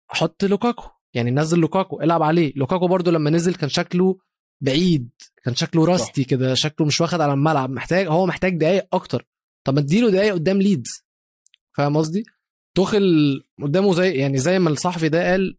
حط 0.07 0.43
لوكاكو. 0.43 0.89
يعني 1.13 1.31
نزل 1.31 1.59
لوكاكو 1.59 2.01
العب 2.01 2.23
عليه. 2.23 2.53
لوكاكو 2.55 2.87
برضو 2.87 3.11
لما 3.11 3.29
نزل 3.29 3.55
كان 3.55 3.69
شكله 3.69 4.17
بعيد 4.61 5.09
كان 5.43 5.55
شكله 5.55 5.85
rusty 5.85 6.23
كده 6.23 6.53
شكله 6.53 6.87
مش 6.87 7.01
واخد 7.01 7.21
على 7.21 7.33
الملعب 7.33 7.69
محتاج 7.69 8.07
هو 8.07 8.25
محتاج 8.25 8.57
دقايق 8.57 8.87
أكتر. 8.93 9.27
طب 9.63 9.73
ما 9.73 9.79
اديله 9.79 10.11
دقايق 10.11 10.33
قدام 10.33 10.61
ليدز. 10.61 11.05
فاهم 11.77 11.97
قصدي؟ 11.97 12.23
توخل 12.77 13.03
قدامه 13.61 13.93
زي 13.93 14.11
يعني 14.13 14.37
زي 14.37 14.59
ما 14.59 14.69
الصحفي 14.69 15.09
ده 15.09 15.31
قال 15.31 15.57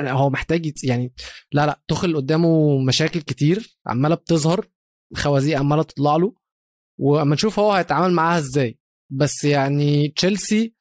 هو 0.00 0.30
محتاج 0.30 0.72
يعني 0.84 1.12
لا 1.52 1.66
لا 1.66 1.80
توخل 1.88 2.16
قدامه 2.16 2.78
مشاكل 2.78 3.20
كتير 3.20 3.78
عمالة 3.86 4.14
بتظهر 4.14 4.66
خوازيق 5.14 5.58
عمالة 5.58 5.82
تطلع 5.82 6.16
له 6.16 6.34
واما 7.00 7.34
نشوف 7.34 7.58
هو 7.58 7.72
هيتعامل 7.72 8.12
معاها 8.14 8.38
إزاي. 8.38 8.78
بس 9.12 9.44
يعني 9.44 10.08
تشيلسي 10.08 10.74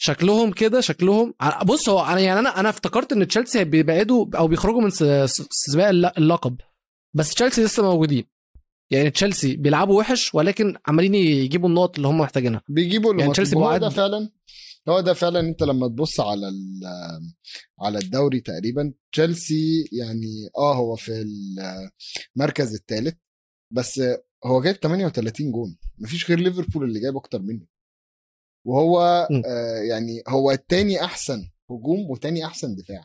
شكلهم 0.00 0.52
كده 0.52 0.80
شكلهم 0.80 1.34
بص 1.64 1.88
هو 1.88 2.04
أنا 2.04 2.20
يعني 2.20 2.40
أنا 2.40 2.60
أنا 2.60 2.68
افتكرت 2.68 3.12
إن 3.12 3.28
تشيلسي 3.28 3.64
بيبعدوا 3.64 4.26
أو 4.38 4.48
بيخرجوا 4.48 4.80
من 4.80 4.90
سباق 5.50 5.88
الل- 5.88 6.18
اللقب 6.18 6.60
بس 7.14 7.34
تشيلسي 7.34 7.64
لسه 7.64 7.82
موجودين. 7.82 8.24
يعني 8.90 9.10
تشيلسي 9.10 9.56
بيلعبوا 9.56 9.98
وحش 9.98 10.34
ولكن 10.34 10.76
عمالين 10.86 11.14
يجيبوا 11.14 11.68
النقط 11.68 11.96
اللي 11.96 12.08
هم 12.08 12.18
محتاجينها. 12.18 12.62
بيجيبوا 12.68 13.14
يعني 13.14 13.32
تشيلسي 13.32 13.56
هو 13.56 13.76
ده 13.76 13.88
فعلا 13.88 14.30
هو 14.88 15.00
ده 15.00 15.14
فعلا 15.14 15.40
انت 15.40 15.62
لما 15.62 15.88
تبص 15.88 16.20
على 16.20 16.48
ال- 16.48 17.32
على 17.80 17.98
الدوري 17.98 18.40
تقريبا 18.40 18.92
تشيلسي 19.12 19.88
يعني 19.92 20.50
آه 20.58 20.74
هو 20.74 20.96
في 20.96 21.24
المركز 22.36 22.74
الثالث 22.74 23.14
بس 23.72 24.00
هو 24.44 24.60
جايب 24.62 24.76
38 24.76 25.52
جون. 25.52 25.78
مفيش 25.98 26.28
غير 26.30 26.40
ليفربول 26.40 26.84
اللي 26.88 27.00
جايب 27.00 27.16
أكتر 27.16 27.42
منه. 27.42 27.66
وهو 28.66 29.28
م. 29.30 29.42
آه 29.46 29.76
يعني 29.88 30.22
هو 30.28 30.50
التاني 30.50 31.04
أحسن 31.04 31.50
هجوم 31.70 32.10
وتاني 32.10 32.44
أحسن 32.46 32.74
دفاع. 32.76 33.04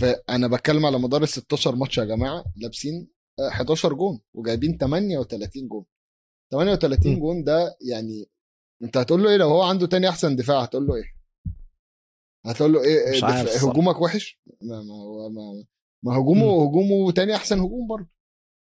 فأنا 0.00 0.48
بتكلم 0.48 0.86
على 0.86 0.98
مدار 0.98 1.22
ال 1.22 1.28
16 1.28 1.76
ماتش 1.76 1.98
يا 1.98 2.04
جماعة 2.04 2.44
لابسين 2.56 2.94
آه، 3.02 3.21
11 3.40 3.94
جون 3.94 4.20
وجايبين 4.34 4.76
38 4.78 5.68
جون. 5.68 5.84
38 6.52 7.12
م. 7.12 7.18
جون 7.18 7.44
ده 7.44 7.76
يعني 7.80 8.26
انت 8.82 8.96
هتقول 8.96 9.22
له 9.22 9.30
إيه؟ 9.30 9.36
لو 9.36 9.48
هو 9.48 9.62
عنده 9.62 9.86
تاني 9.86 10.08
أحسن 10.08 10.36
دفاع 10.36 10.62
هتقول 10.62 10.86
له 10.86 10.94
إيه؟ 10.96 11.04
هتقول 12.46 12.72
له 12.72 12.84
إيه؟ 12.84 13.10
مش 13.10 13.24
عارف. 13.24 13.64
هجومك 13.64 14.00
وحش؟ 14.00 14.40
ما 14.62 14.82
ما 14.82 15.28
ما, 15.28 15.64
ما 16.04 16.12
هجومه 16.18 16.64
هجومه 16.68 17.12
تاني 17.12 17.34
أحسن 17.36 17.58
هجوم 17.60 17.88
برضه. 17.88 18.08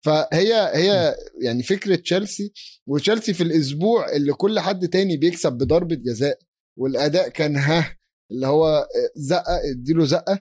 فهي 0.04 0.54
هي 0.74 1.14
يعني 1.42 1.62
فكرة 1.62 1.96
تشيلسي 1.96 2.52
وتشيلسي 2.86 3.34
في 3.34 3.42
الأسبوع 3.42 4.12
اللي 4.16 4.32
كل 4.32 4.60
حد 4.60 4.88
تاني 4.88 5.16
بيكسب 5.16 5.52
بضربة 5.52 5.94
جزاء 5.94 6.38
والأداء 6.78 7.28
كان 7.28 7.56
ها 7.56 7.96
اللي 8.30 8.46
هو 8.46 8.88
زقة 9.16 9.60
اديله 9.70 10.04
زقة 10.04 10.40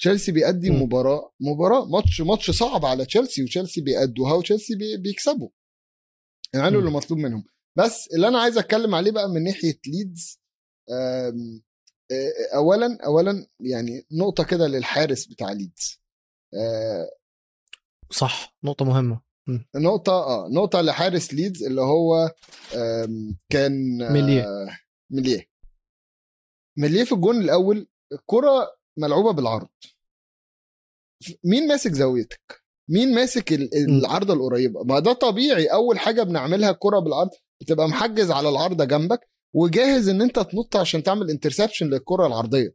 تشيلسي 0.00 0.32
بيأدي 0.32 0.70
م. 0.70 0.82
مباراة 0.82 1.32
مباراة 1.40 1.84
ماتش 1.84 2.20
ماتش 2.20 2.50
صعب 2.50 2.84
على 2.84 3.04
تشيلسي 3.04 3.42
وتشيلسي 3.42 3.80
بيأدوها 3.80 4.34
وتشيلسي 4.34 4.74
بي- 4.74 4.96
بيكسبوا 4.96 5.48
يعملوا 6.54 6.82
م. 6.82 6.86
اللي 6.86 6.96
مطلوب 6.96 7.18
منهم 7.20 7.44
بس 7.78 8.08
اللي 8.14 8.28
أنا 8.28 8.40
عايز 8.40 8.58
أتكلم 8.58 8.94
عليه 8.94 9.10
بقى 9.10 9.28
من 9.28 9.44
ناحية 9.44 9.78
ليدز 9.86 10.40
اولا 12.54 12.98
اولا 13.06 13.46
يعني 13.60 14.06
نقطة 14.12 14.44
كده 14.44 14.66
للحارس 14.66 15.26
بتاع 15.26 15.52
ليدز 15.52 16.00
صح 18.10 18.56
نقطة 18.64 18.84
مهمة 18.84 19.20
نقطة 19.76 20.12
آه 20.12 20.48
نقطة 20.48 20.80
لحارس 20.80 21.34
ليدز 21.34 21.62
اللي 21.64 21.80
هو 21.80 22.34
كان 23.50 24.02
آه، 24.02 24.12
ميليه. 24.12 24.46
ميليه 25.10 25.46
ميليه 26.78 27.04
في 27.04 27.12
الجون 27.12 27.36
الأول 27.40 27.88
الكرة 28.12 28.79
ملعوبة 29.00 29.30
بالعرض. 29.32 29.68
مين 31.44 31.68
ماسك 31.68 31.92
زاويتك؟ 31.92 32.62
مين 32.90 33.14
ماسك 33.14 33.52
ال- 33.52 33.74
العارضة 33.74 34.34
القريبة؟ 34.34 34.82
ما 34.84 34.98
ده 34.98 35.12
طبيعي 35.12 35.66
أول 35.66 35.98
حاجة 35.98 36.22
بنعملها 36.22 36.70
الكرة 36.70 36.98
بالعرض 36.98 37.30
بتبقى 37.60 37.88
محجز 37.88 38.30
على 38.30 38.48
العارضة 38.48 38.84
جنبك 38.84 39.30
وجاهز 39.54 40.08
إن 40.08 40.22
أنت 40.22 40.38
تنط 40.38 40.76
عشان 40.76 41.02
تعمل 41.02 41.30
interception 41.30 41.86
للكرة 41.86 42.26
العرضية. 42.26 42.74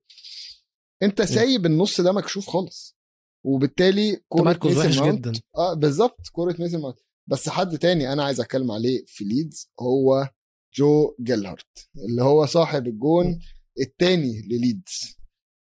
أنت 1.04 1.22
سايب 1.22 1.66
النص 1.66 2.02
ده 2.02 2.12
مكشوف 2.12 2.48
خالص 2.50 2.98
وبالتالي 3.46 4.16
كرة 4.30 4.42
تمركز 4.42 4.78
ميسن 4.86 5.00
ماونت 5.02 5.28
جدا. 5.28 5.40
آه 5.58 5.74
بالظبط 5.74 6.20
كرة 6.32 6.56
ميسن 6.60 6.82
ماونت 6.82 7.00
بس 7.30 7.50
حد 7.50 7.78
تاني 7.78 8.14
أنا 8.14 8.24
عايز 8.24 8.40
أتكلم 8.42 8.72
عليه 8.72 9.04
في 9.08 9.24
ليدز 9.24 9.70
هو 9.80 10.30
جو 10.76 11.16
جيلهارت 11.22 11.90
اللي 12.10 12.24
هو 12.24 12.46
صاحب 12.46 12.88
الجون 12.88 13.40
التاني 13.82 14.42
لليدز. 14.42 15.18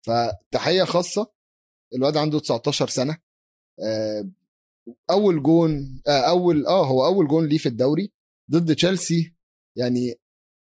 فتحية 0.06 0.84
خاصة 0.84 1.32
الواد 1.94 2.16
عنده 2.16 2.38
19 2.38 2.88
سنة 2.88 3.18
آه، 3.82 4.30
أول 5.10 5.42
جون 5.42 6.02
آه، 6.08 6.20
أول 6.20 6.66
آه 6.66 6.86
هو 6.86 7.06
أول 7.06 7.28
جون 7.28 7.46
ليه 7.46 7.58
في 7.58 7.66
الدوري 7.66 8.12
ضد 8.50 8.74
تشيلسي. 8.74 9.34
يعني 9.78 10.14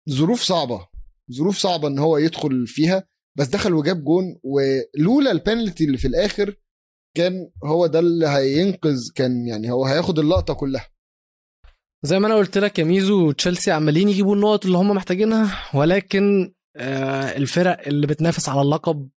ظروف 0.10 0.42
صعبة 0.42 0.88
ظروف 1.32 1.58
صعبة 1.58 1.88
إن 1.88 2.00
هو 2.00 2.18
يدخل 2.18 2.68
فيها 2.68 3.08
بس 3.38 3.48
دخل 3.48 3.74
وجاب 3.74 4.04
جون 4.04 4.40
ولولا 4.44 5.32
البنالتي 5.32 5.86
اللي 5.86 5.98
في 5.98 6.08
الآخر 6.08 6.56
كان 7.18 7.52
هو 7.64 7.88
ده 7.88 8.00
اللي 8.00 8.28
هينقذ 8.28 8.98
كان 9.16 9.48
يعني 9.48 9.72
هو 9.72 9.86
هياخد 9.86 10.20
اللقطة 10.20 10.54
كلها. 10.54 10.88
زي 12.04 12.20
ما 12.20 12.28
أنا 12.28 12.36
قلت 12.36 12.58
لك 12.58 12.80
يا 12.80 12.84
ميزو 12.84 13.32
تشيلسي 13.32 13.72
عمالين 13.72 14.10
يجيبوا 14.10 14.36
النقط 14.36 14.66
اللي 14.66 14.78
هم 14.78 14.90
محتاجينها 14.90 15.70
ولكن 15.76 16.54
الفرق 17.38 17.88
اللي 17.88 18.08
بتنافس 18.08 18.50
على 18.50 18.62
اللقب 18.62 19.10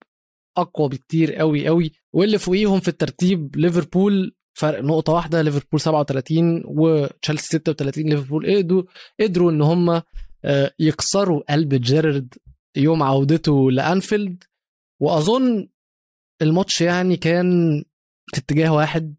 أقوى 0.57 0.89
بكتير 0.89 1.35
قوي 1.35 1.67
قوي 1.67 1.93
واللي 2.13 2.39
فوقيهم 2.39 2.81
في 2.81 2.89
الترتيب 2.89 3.57
ليفربول 3.57 4.37
فرق 4.55 4.81
نقطة 4.81 5.13
واحدة 5.13 5.43
ليفربول 5.43 5.81
37 5.81 6.63
وتشيلسي 6.65 7.49
36 7.49 8.05
ليفربول 8.05 8.57
قدروا 8.57 8.83
قدروا 9.21 9.51
إن 9.51 9.63
هم 9.63 10.03
آه، 10.45 10.73
يكسروا 10.79 11.53
قلب 11.53 11.75
جيرارد 11.75 12.35
يوم 12.77 13.03
عودته 13.03 13.71
لأنفيلد 13.71 14.45
وأظن 15.01 15.69
الماتش 16.43 16.81
يعني 16.81 17.17
كان 17.17 17.79
في 18.27 18.41
اتجاه 18.41 18.73
واحد 18.73 19.15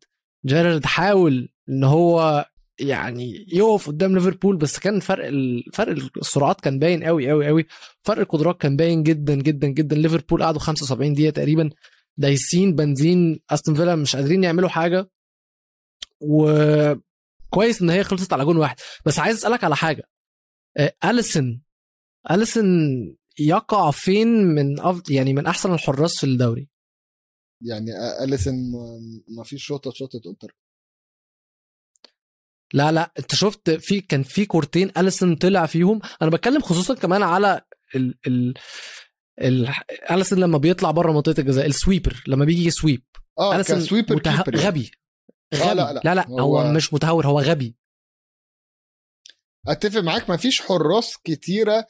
جيرارد 0.45 0.85
حاول 0.85 1.49
إن 1.69 1.83
هو 1.83 2.45
يعني 2.79 3.45
يقف 3.47 3.87
قدام 3.87 4.15
ليفربول 4.15 4.57
بس 4.57 4.79
كان 4.79 4.99
فرق 4.99 5.29
فرق 5.73 6.09
السرعات 6.17 6.61
كان 6.61 6.79
باين 6.79 7.03
قوي 7.03 7.29
قوي 7.29 7.47
قوي. 7.47 7.65
فرق 8.03 8.19
القدرات 8.19 8.61
كان 8.61 8.77
باين 8.77 9.03
جدا 9.03 9.35
جدا 9.35 9.67
جدا. 9.67 9.95
ليفربول 9.95 10.43
قعدوا 10.43 10.59
75 10.59 11.13
دقيقة 11.13 11.31
تقريبا 11.31 11.69
دايسين 12.17 12.75
بنزين. 12.75 13.39
أستون 13.49 13.75
فيلا 13.75 13.95
مش 13.95 14.15
قادرين 14.15 14.43
يعملوا 14.43 14.69
حاجة. 14.69 15.09
وكويس 16.19 17.81
إن 17.81 17.89
هي 17.89 18.03
خلصت 18.03 18.33
على 18.33 18.45
جون 18.45 18.57
واحد. 18.57 18.75
بس 19.05 19.19
عايز 19.19 19.37
أسألك 19.37 19.63
على 19.63 19.75
حاجة. 19.75 20.03
آه، 20.77 20.93
اليسون 21.05 21.61
اليسون 22.31 22.65
يقع 23.39 23.91
فين 23.91 24.27
من 24.27 24.79
أفضل 24.79 25.13
يعني 25.13 25.33
من 25.33 25.45
أحسن 25.45 25.73
الحراس 25.73 26.17
في 26.17 26.23
الدوري؟ 26.23 26.69
يعني 27.61 27.91
اليسون 28.23 28.55
ما 29.27 29.43
فيش 29.43 29.63
شوطة 29.63 29.91
شوطة 29.91 30.21
أنتر. 30.29 30.55
لا 32.75 32.91
لا 32.91 33.11
انت 33.19 33.35
شفت 33.35 33.69
في 33.69 34.01
كان 34.01 34.23
في 34.23 34.45
كورتين 34.45 34.91
اليسون 34.97 35.35
طلع 35.35 35.65
فيهم؟ 35.65 35.99
أنا 36.21 36.29
بتكلم 36.29 36.61
خصوصا 36.61 36.93
كمان 36.93 37.23
على 37.23 37.61
ال 37.95 38.15
ال 38.27 38.53
ال 39.41 39.69
اليسون 40.11 40.39
لما 40.39 40.57
بيطلع 40.57 40.91
بره 40.91 41.11
منطقة 41.11 41.39
الجزاء 41.39 41.65
ال 41.65 41.72
sweeper 41.72 42.23
لما 42.27 42.45
بيجي 42.45 42.65
ي 42.65 42.71
sweep 42.71 43.03
آه 43.39 43.55
اليسون 43.55 43.81
sweeper 43.81 44.15
مته... 44.15 44.29
يعني. 44.29 44.41
غبي. 44.41 44.57
غبي. 44.57 44.91
آه 45.53 45.73
لا, 45.73 45.93
لا. 45.93 46.01
لا 46.03 46.15
لا 46.15 46.27
هو... 46.29 46.57
هو 46.57 46.71
مش 46.73 46.93
متهور 46.93 47.27
هو 47.27 47.39
غبي. 47.39 47.75
أتفق 49.67 49.99
معاك 49.99 50.29
ما 50.29 50.37
فيش 50.37 50.61
حراس 50.61 51.17
كتيرة 51.23 51.87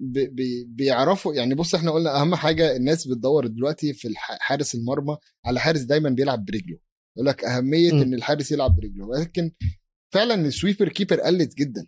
بي 0.00 0.26
بي 0.26 0.64
بيعرفوا 0.68 1.34
يعني 1.34 1.54
بص 1.54 1.74
إحنا 1.74 1.90
قلنا 1.90 2.20
أهم 2.20 2.34
حاجة 2.34 2.76
الناس 2.76 3.06
بتدور 3.06 3.46
دلوقتي 3.46 3.92
في 3.92 4.14
حارس 4.16 4.74
المرمى 4.74 5.16
على 5.44 5.60
حارس 5.60 5.80
دايما 5.80 6.10
بيلعب 6.10 6.44
برجله. 6.44 6.91
يقول 7.16 7.26
لك 7.28 7.44
أهمية 7.44 7.92
م. 7.92 8.02
إن 8.02 8.14
الحارس 8.14 8.52
يلعب 8.52 8.76
برجله. 8.76 9.06
ولكن 9.06 9.52
فعلا 10.14 10.34
ال 10.34 10.41
sweeper 10.41 10.88
keeper 10.88 11.20
قلت 11.20 11.54
جدا. 11.56 11.86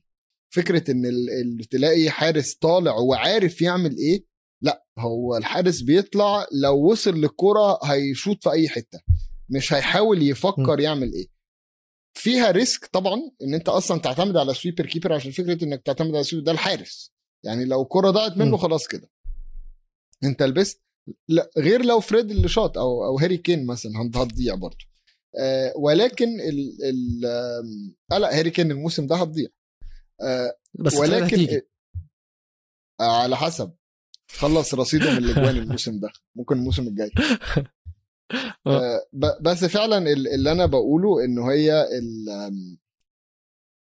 فكرة 0.55 0.91
إن 0.91 1.07
ال... 1.07 1.65
تلاقي 1.71 2.11
حارس 2.11 2.55
طالع 2.55 2.95
وعارف 2.95 3.63
يعمل 3.63 3.97
إيه 3.97 4.25
لا 4.63 4.85
هو 4.99 5.37
الحارس 5.37 5.81
بيطلع 5.81 6.47
لو 6.63 6.91
وصل 6.91 7.15
للكرة 7.15 7.79
هيشوط 7.85 8.43
في 8.43 8.51
أي 8.51 8.69
حتة. 8.69 9.01
مش 9.49 9.73
هيحاول 9.73 10.23
يفكر 10.23 10.77
م. 10.77 10.81
يعمل 10.81 11.13
إيه. 11.13 11.27
فيها 12.15 12.51
risk 12.51 12.87
طبعا 12.87 13.15
إن 13.43 13.55
أنت 13.55 13.69
أصلا 13.69 14.01
تعتمد 14.01 14.37
على 14.37 14.55
sweeper 14.55 14.87
keeper 14.87 15.13
عشان 15.13 15.31
فكرة 15.31 15.65
إنك 15.65 15.83
تعتمد 15.83 16.15
على 16.15 16.25
sweeper 16.25 16.47
ده 16.47 16.53
الحارس. 16.53 17.13
يعني 17.45 17.65
لو 17.65 17.85
كرة 17.85 18.11
ضاعت 18.11 18.37
منه 18.37 18.57
خلاص 18.57 18.87
كده. 18.87 19.11
أنت 20.25 20.43
لبست 20.43 20.83
لا 21.29 21.51
غير 21.59 21.85
لو 21.85 22.01
فريد 22.01 22.31
اللي 22.31 22.49
شاط 22.49 22.79
أو 22.79 23.05
أو 23.05 23.19
هاري 23.19 23.37
كين 23.37 23.67
مثلا 23.67 23.93
هتضيع 24.15 24.55
برضه. 24.55 24.85
آه 25.41 25.73
ولكن 25.77 26.41
ال 26.41 26.85
ال 26.85 27.27
آه 28.13 28.19
لا 28.19 28.39
هاري 28.39 28.51
كين 28.51 28.71
الموسم 28.71 29.07
ده 29.07 29.17
هتضيع. 29.17 29.49
آه 30.21 30.59
بس 30.75 30.95
ولكن 30.95 31.61
آه 33.01 33.23
على 33.23 33.37
حسب. 33.37 33.73
خلص 34.31 34.75
رصيده 34.75 35.11
من 35.11 35.19
الأجوان 35.19 35.57
الموسم 35.57 36.01
ده. 36.01 36.13
ممكن 36.35 36.57
الموسم 36.57 36.87
الجاي. 36.89 37.11
آه. 38.67 39.07
بس 39.41 39.65
فعلا 39.65 40.13
اللي 40.13 40.53
أنا 40.53 40.67
بقوله 40.67 41.25
انه 41.25 41.53
هي 41.53 41.87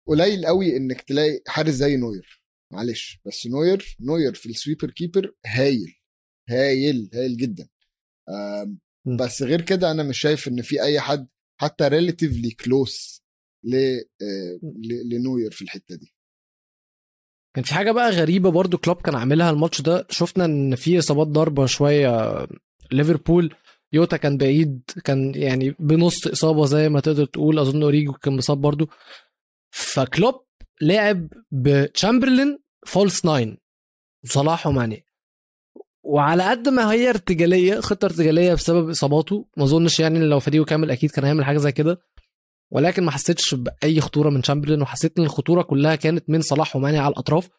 قليل 0.07 0.45
قوي 0.45 0.77
إنك 0.77 1.01
تلاقي 1.01 1.41
حارس 1.47 1.73
زي 1.73 1.97
نوير. 1.97 2.43
معلش. 2.73 3.21
بس 3.25 3.47
نوير 3.47 3.97
نوير 3.99 4.33
في 4.33 4.49
ال 4.49 4.54
sweeper 4.54 4.91
keeper 4.91 5.35
هايل. 5.45 5.95
هايل 6.49 7.09
هايل 7.13 7.37
جدا. 7.37 7.67
بس 9.19 9.43
غير 9.43 9.61
كده 9.61 9.91
أنا 9.91 10.03
مش 10.03 10.19
شايف 10.19 10.47
إن 10.47 10.61
في 10.61 10.81
أي 10.83 10.99
حد 10.99 11.27
حتى 11.61 11.87
relatively 11.87 12.51
close 12.51 13.23
لنوير 15.11 15.51
في 15.51 15.61
الحتة 15.61 15.95
دي. 15.95 16.13
كان 17.55 17.63
في 17.63 17.73
حاجة 17.73 17.91
بقى 17.91 18.09
غريبة 18.09 18.51
برضو 18.51 18.77
كلوب 18.77 19.01
كان 19.01 19.15
عاملها 19.15 19.49
الماتش 19.49 19.81
ده. 19.81 20.07
شفنا 20.09 20.45
إن 20.45 20.75
في 20.75 20.99
إصابات 20.99 21.27
ضربه 21.27 21.65
شوية 21.65 22.47
ليفربول. 22.91 23.55
يوتا 23.93 24.17
كان 24.17 24.37
بعيد 24.37 24.81
كان 25.03 25.35
يعني 25.35 25.75
بنص 25.79 26.27
إصابة 26.27 26.65
زي 26.65 26.89
ما 26.89 26.99
تقدر 26.99 27.25
تقول. 27.25 27.59
أظن 27.59 27.83
أوريجي 27.83 28.13
كان 28.13 28.35
مصاب 28.37 28.61
برضو. 28.61 28.87
فكلوب 29.71 30.45
لعب 30.81 31.27
بتشامبرلين 31.51 32.59
false 32.87 33.25
nine 33.25 33.57
وصلاح 34.23 34.67
وماني. 34.67 35.05
وعلى 36.11 36.43
قد 36.49 36.69
ما 36.69 36.91
هي 36.91 37.09
ارتجالية 37.09 37.79
خطة 37.79 38.05
ارتجالية 38.05 38.53
بسبب 38.53 38.89
إصاباته 38.89 39.45
ما 39.57 39.63
أظنش 39.63 39.99
يعني 39.99 40.19
لو 40.19 40.39
فريقه 40.39 40.65
كامل 40.65 40.91
أكيد 40.91 41.11
كان 41.11 41.23
هيعمل 41.25 41.45
حاجة 41.45 41.57
زي 41.57 41.71
كده. 41.71 41.99
ولكن 42.71 43.03
ما 43.03 43.11
حسيتش 43.11 43.55
بأي 43.55 44.01
خطورة 44.01 44.29
من 44.29 44.41
تشامبرلين 44.41 44.81
وحسيت 44.81 45.17
إن 45.17 45.23
الخطورة 45.23 45.61
كلها 45.61 45.95
كانت 45.95 46.29
من 46.29 46.41
صلاح 46.41 46.75
وماني 46.75 46.97
على 46.97 47.11
الأطراف. 47.11 47.49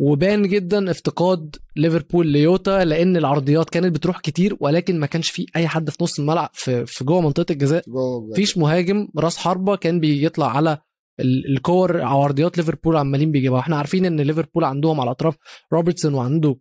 وبان 0.00 0.48
جدا 0.48 0.90
افتقاد 0.90 1.56
ليفربول 1.76 2.26
ليوتا 2.26 2.84
لأن 2.84 3.16
العرضيات 3.16 3.70
كانت 3.70 3.94
بتروح 3.94 4.20
كتير 4.20 4.56
ولكن 4.60 5.00
ما 5.00 5.06
كانش 5.06 5.30
في 5.30 5.46
أي 5.56 5.68
حد 5.68 5.90
في 5.90 6.04
نص 6.04 6.18
الملعب 6.18 6.50
في 6.52 6.86
في 6.86 7.04
جوه 7.04 7.20
منطقة 7.20 7.52
الجزاء. 7.52 7.84
مفيش 8.30 8.58
مهاجم 8.58 9.08
راس 9.18 9.36
حربة 9.36 9.76
كان 9.76 10.00
بيطلع 10.00 10.56
على 10.56 10.78
الكور 11.20 12.02
عرضيات 12.02 12.56
ليفربول 12.58 12.96
عمالين 12.96 13.32
بيجيبها. 13.32 13.60
إحنا 13.60 13.76
عارفين 13.76 14.04
إن 14.04 14.20
ليفربول 14.20 14.64
عندهم 14.64 15.00
على 15.00 15.08
الأطراف 15.08 15.36
روبرتسون 15.72 16.14
وعنده 16.14 16.56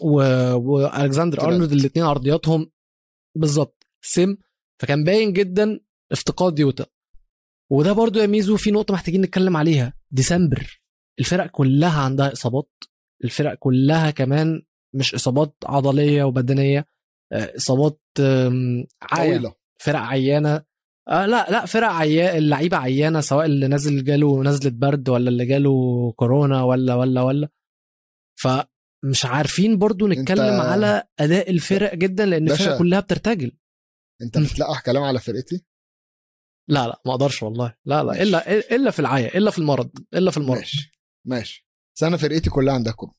و... 0.00 0.14
والكسندر 0.54 1.40
ارنولد 1.42 1.72
الاثنين 1.72 2.06
عرضياتهم 2.06 2.70
بالظبط 3.34 3.86
سم 4.02 4.36
فكان 4.80 5.04
باين 5.04 5.32
جدا 5.32 5.80
افتقاد 6.12 6.58
يوتا. 6.58 6.86
وده 7.70 7.92
برضو 7.92 8.18
يا 8.18 8.26
ميزو 8.26 8.56
في 8.56 8.70
نقطة 8.70 8.94
محتاجين 8.94 9.20
نتكلم 9.20 9.56
عليها 9.56 9.92
ديسمبر 10.10 10.80
الفرق 11.18 11.46
كلها 11.46 12.00
عندها 12.00 12.32
إصابات 12.32 12.70
الفرق 13.24 13.54
كلها 13.54 14.10
كمان 14.10 14.62
مش 14.94 15.14
إصابات 15.14 15.56
عضلية 15.66 16.24
وبدنية 16.24 16.86
آه، 17.32 17.56
إصابات 17.56 18.00
عاية 19.02 19.38
فرق 19.80 20.00
عيانة 20.00 20.64
آه 21.08 21.26
لا 21.26 21.50
لا 21.50 21.66
فرق 21.66 21.88
عيان 21.88 22.36
اللعيبة 22.36 22.76
عيانة 22.76 23.20
سواء 23.20 23.46
اللي 23.46 23.68
نازل 23.68 24.04
جاله 24.04 24.42
نزله 24.42 24.70
برد 24.70 25.08
ولا 25.08 25.28
اللي 25.28 25.46
جاله 25.46 26.12
كورونا 26.16 26.62
ولا 26.62 26.94
ولا 26.94 27.22
ولا. 27.22 27.48
فمش 29.02 29.24
عارفين 29.24 29.78
برضو 29.78 30.06
نتكلم 30.06 30.40
انت... 30.40 30.60
على 30.60 31.08
أداء 31.18 31.50
الفرق 31.50 31.94
جدا 31.94 32.26
لأن 32.26 32.50
الفرق 32.50 32.78
كلها 32.78 33.00
بترتجل. 33.00 33.52
أنت 34.22 34.38
بتلقح 34.38 34.80
كلام 34.80 35.02
على 35.02 35.20
فرقتي؟ 35.20 35.64
لا 36.70 36.86
لا 36.86 37.02
ما 37.06 37.12
أقدرش 37.12 37.42
والله. 37.42 37.74
لا 37.84 38.02
لا 38.02 38.22
إلا 38.22 38.52
إلا 38.74 38.90
في 38.90 38.98
العيا 38.98 39.38
إلا 39.38 39.50
في 39.50 39.58
المرض 39.58 39.90
إلا 40.14 40.30
في 40.30 40.36
المرض. 40.36 40.58
ماشي 40.58 40.92
ماشي. 41.26 41.68
بس 41.96 42.02
أنا 42.02 42.16
فرقتي 42.16 42.50
كلها 42.50 42.92
كورونا 42.92 43.18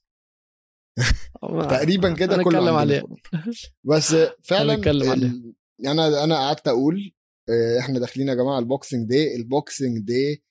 تقريبا 1.78 2.14
كده 2.14 2.44
كله 2.44 2.78
عليه 2.78 3.04
بس 3.90 4.16
فعلا 4.44 4.74
ال... 4.74 5.54
يعني 5.80 6.08
أنا 6.08 6.24
أنا 6.24 6.36
قعدت 6.36 6.68
أقول 6.68 7.14
آه، 7.50 7.80
إحنا 7.80 8.00
داخلين 8.00 8.28
يا 8.28 8.34
جماعة 8.34 8.60
ال 8.60 8.67
Boxing 8.67 9.08
Day 9.08 9.36
ال 9.36 9.45
Boxing 9.45 10.00
Day 10.00 10.44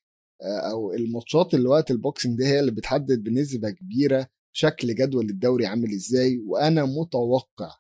آه، 0.43 0.71
أو 0.71 0.93
الماتشات 0.93 1.55
اللي 1.55 1.69
وقت 1.69 1.91
ال 1.91 1.98
Boxing 1.98 2.39
Day 2.39 2.47
هي 2.47 2.61
اللي 2.61 2.71
بتحدد 2.71 3.23
بنسبة 3.23 3.71
كبيرة 3.71 4.29
شكل 4.59 4.95
جدول 4.95 5.31
الدوري 5.31 5.67
عامل 5.67 5.93
إزاي 5.93 6.39
وأنا 6.47 6.85
متوقع 6.85 7.75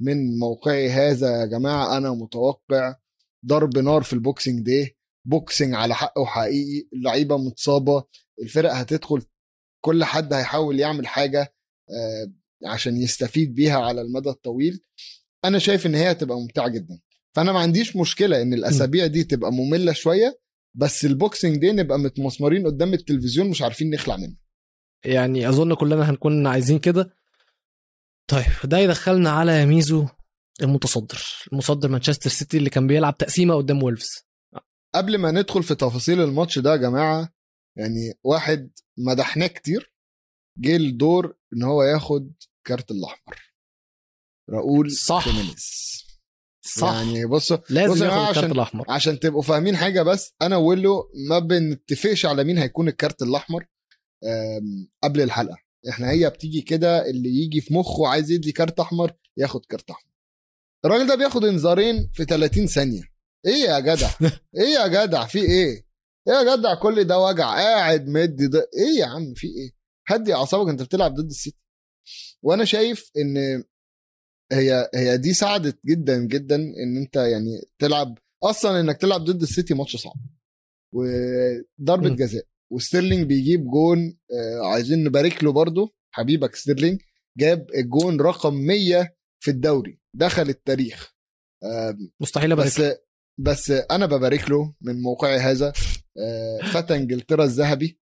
من 0.00 0.38
موقعي 0.38 0.90
هذا 0.90 1.40
يا 1.40 1.46
جماعة 1.46 1.96
أنا 1.96 2.10
متوقع 2.10 2.96
ضرب 3.46 3.78
نار 3.78 4.02
في 4.02 4.12
ال 4.12 4.19
Boxing 4.19 4.60
Day 4.64 4.96
boxing 5.26 5.74
على 5.74 5.94
حقه 5.94 6.24
حقيقي 6.24 6.88
اللعيبة 6.92 7.36
متصابة 7.36 8.04
الفرق 8.42 8.72
هتدخل 8.74 9.22
كل 9.84 10.04
حد 10.04 10.32
هيحاول 10.32 10.80
يعمل 10.80 11.06
حاجة 11.06 11.54
آه، 11.90 12.32
عشان 12.66 12.96
يستفيد 12.96 13.54
بيها 13.54 13.78
على 13.78 14.00
المدى 14.00 14.28
الطويل. 14.28 14.80
أنا 15.44 15.58
شايف 15.58 15.86
إن 15.86 15.94
هي 15.94 16.10
هتبقى 16.10 16.40
ممتعة 16.40 16.68
جدا. 16.68 17.00
فأنا 17.36 17.52
ما 17.52 17.58
عنديش 17.58 17.96
مشكلة 17.96 18.42
إن 18.42 18.54
الأسابيع 18.54 19.06
دي 19.06 19.24
تبقى 19.24 19.52
مملة 19.52 19.92
شوية 19.92 20.40
بس 20.74 21.04
ال 21.04 21.11
Boxing 21.11 21.56
Day 21.56 21.72
نبقى 21.72 21.98
متمسمرين 21.98 22.66
قدام 22.66 22.92
التلفزيون 22.94 23.50
مش 23.50 23.62
عارفين 23.62 23.90
نخلع 23.90 24.16
منه 24.16 24.36
يعني 25.04 25.48
أظن 25.48 25.74
كلنا 25.74 26.10
هنكون 26.10 26.46
عايزين 26.46 26.78
كده. 26.78 27.14
طيب 28.30 28.46
ده 28.64 28.78
يدخلنا 28.78 29.30
على 29.30 29.66
ميزو 29.66 30.06
المتصدر 30.62 31.22
المتصدر 31.52 31.88
مانشستر 31.88 32.30
سيتي 32.30 32.56
اللي 32.56 32.70
كان 32.70 32.86
بيلعب 32.86 33.16
تقسيمة 33.18 33.54
قدام 33.54 33.82
وولفز 33.82 34.10
قبل 34.94 35.18
ما 35.18 35.30
ندخل 35.30 35.62
في 35.62 35.74
تفاصيل 35.74 36.20
الماتش 36.20 36.58
ده 36.58 36.70
يا 36.72 36.76
جماعة 36.76 37.32
يعني 37.76 38.14
واحد 38.24 38.70
مدحناه 38.98 39.46
كتير 39.46 39.92
جه 40.58 40.76
الدور 40.76 41.36
إن 41.52 41.62
هو 41.62 41.82
ياخد 41.82 42.32
كارت 42.66 42.90
الأحمر. 42.90 43.52
راؤول 44.50 44.90
صح. 44.90 45.24
خيمينيز 45.24 45.80
صح. 46.62 46.92
يعني 46.92 47.26
بصوا 47.26 47.56
لازم 47.70 47.94
بص 47.94 48.00
يا 48.00 48.04
ياخد 48.06 48.18
الكارت 48.20 48.38
عشان- 48.38 48.50
الأحمر. 48.50 48.84
عشان 48.90 49.20
تبقوا 49.20 49.42
فاهمين 49.42 49.76
حاجة 49.76 50.02
بس 50.02 50.34
أنا 50.42 50.56
ويلو 50.56 51.10
ما 51.28 51.38
بنتفقش 51.38 52.26
على 52.26 52.44
مين 52.44 52.58
هيكون 52.58 52.88
الكارت 52.88 53.22
الأحمر. 53.22 53.66
قبل 55.02 55.20
الحلقة. 55.20 55.56
إحنا 55.88 56.10
هي 56.10 56.30
بتيجي 56.30 56.60
كده 56.60 57.10
اللي 57.10 57.28
يجي 57.28 57.60
في 57.60 57.74
مخه 57.74 58.08
عايز 58.08 58.30
يدي 58.30 58.52
كارت 58.52 58.80
أحمر 58.80 59.12
ياخد 59.36 59.66
كارت 59.66 59.90
أحمر. 59.90 60.10
الراجل 60.84 61.06
ده 61.06 61.14
بياخد 61.14 61.44
إنذارين 61.44 62.10
في 62.14 62.24
30 62.24 62.66
ثانية. 62.66 63.02
إيه 63.46 63.52
يا 63.52 63.80
جدع؟ 63.80 64.10
إيه 64.60 64.68
يا 64.74 64.86
جدع؟ 64.86 65.26
في 65.26 65.38
إيه؟ 65.38 65.86
إيه 66.28 66.34
يا 66.34 66.56
جدع؟ 66.56 66.74
كل 66.74 67.04
ده 67.04 67.18
وجع. 67.18 67.44
قاعد 67.54 68.08
مدي 68.08 68.46
ده 68.48 68.70
إيه 68.78 69.00
يا 69.00 69.06
عم؟ 69.06 69.34
في 69.34 69.46
إيه؟ 69.46 69.70
هدي 70.06 70.34
أعصابك 70.34 70.68
أنت 70.70 70.82
بتلعب 70.82 71.14
ضد 71.14 71.26
السيتي 71.30 71.58
وأنا 72.42 72.64
شايف 72.64 73.10
إن 73.16 73.64
هي 74.52 74.90
هي 74.94 75.16
دي 75.18 75.34
ساعدت 75.34 75.78
جدا 75.86 76.18
جدا 76.18 76.56
إن 76.56 76.96
أنت 76.96 77.16
يعني 77.16 77.60
تلعب. 77.78 78.18
أصلا 78.42 78.80
إنك 78.80 78.96
تلعب 78.96 79.24
ضد 79.24 79.42
السيتي 79.42 79.74
ماتش 79.74 79.96
صعب. 79.96 80.16
وضربة. 80.92 82.08
جزاء. 82.08 82.44
وستيرلينج 82.72 83.26
بيجيب 83.26 83.64
جون 83.64 84.18
آه، 84.32 84.66
عايزين 84.72 85.04
نبارك 85.04 85.44
له 85.44 85.52
برضه 85.52 85.94
حبيبك 86.14 86.54
ستيرلينج 86.54 87.00
جاب 87.38 87.70
الجون 87.74 88.20
رقم 88.20 88.54
100 88.54 89.14
في 89.42 89.50
الدوري 89.50 90.00
دخل 90.16 90.48
التاريخ. 90.48 91.14
مستحيل 92.20 92.52
أبارك 92.52 92.66
بس 92.66 92.82
بس 93.40 93.70
أنا 93.70 94.06
ببارك 94.06 94.50
له 94.50 94.74
من 94.80 95.02
موقعي 95.02 95.38
هذا 95.38 95.72
آه، 96.18 96.58
فتى 96.72 96.96
إنجلترا 96.96 97.44
الذهبي 97.44 98.00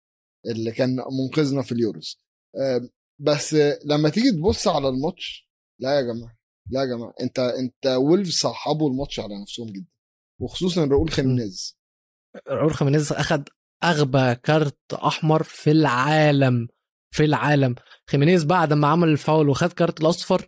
اللي 0.46 0.72
كان 0.72 0.96
منقذنا 0.96 1.62
في 1.62 1.72
اليوروز. 1.72 2.20
بس 3.22 3.54
لما 3.86 4.10
تيجي 4.10 4.32
تبص 4.32 4.68
على 4.68 4.90
الماتش 4.90 5.50
لا 5.82 5.96
يا 5.96 6.02
جماعة 6.02 6.38
لا 6.70 6.82
يا 6.82 6.86
جماعة 6.86 7.14
أنت 7.22 7.40
أنت 7.40 7.88
وولفز 7.88 8.30
صعبوا 8.30 8.90
الماتش 8.90 9.20
على 9.20 9.42
نفسهم 9.42 9.68
جدا 9.68 9.92
وخصوصا 10.42 10.86
راؤول 10.86 11.10
خيمينيز. 11.10 11.80
راؤول 12.48 12.74
خيمينيز 12.74 13.12
أخد 13.12 13.50
أغبى 13.84 14.36
كارت 14.36 14.94
أحمر 14.94 15.44
في 15.44 15.72
العالم 15.72 16.68
في 17.12 17.26
العالم. 17.26 17.76
خيمينيز 18.12 18.44
بعد 18.44 18.74
ما 18.74 18.88
عمل 18.88 19.08
الفاول 19.10 19.50
وخد 19.50 19.74
كارت 19.74 20.02
الأصفر 20.02 20.48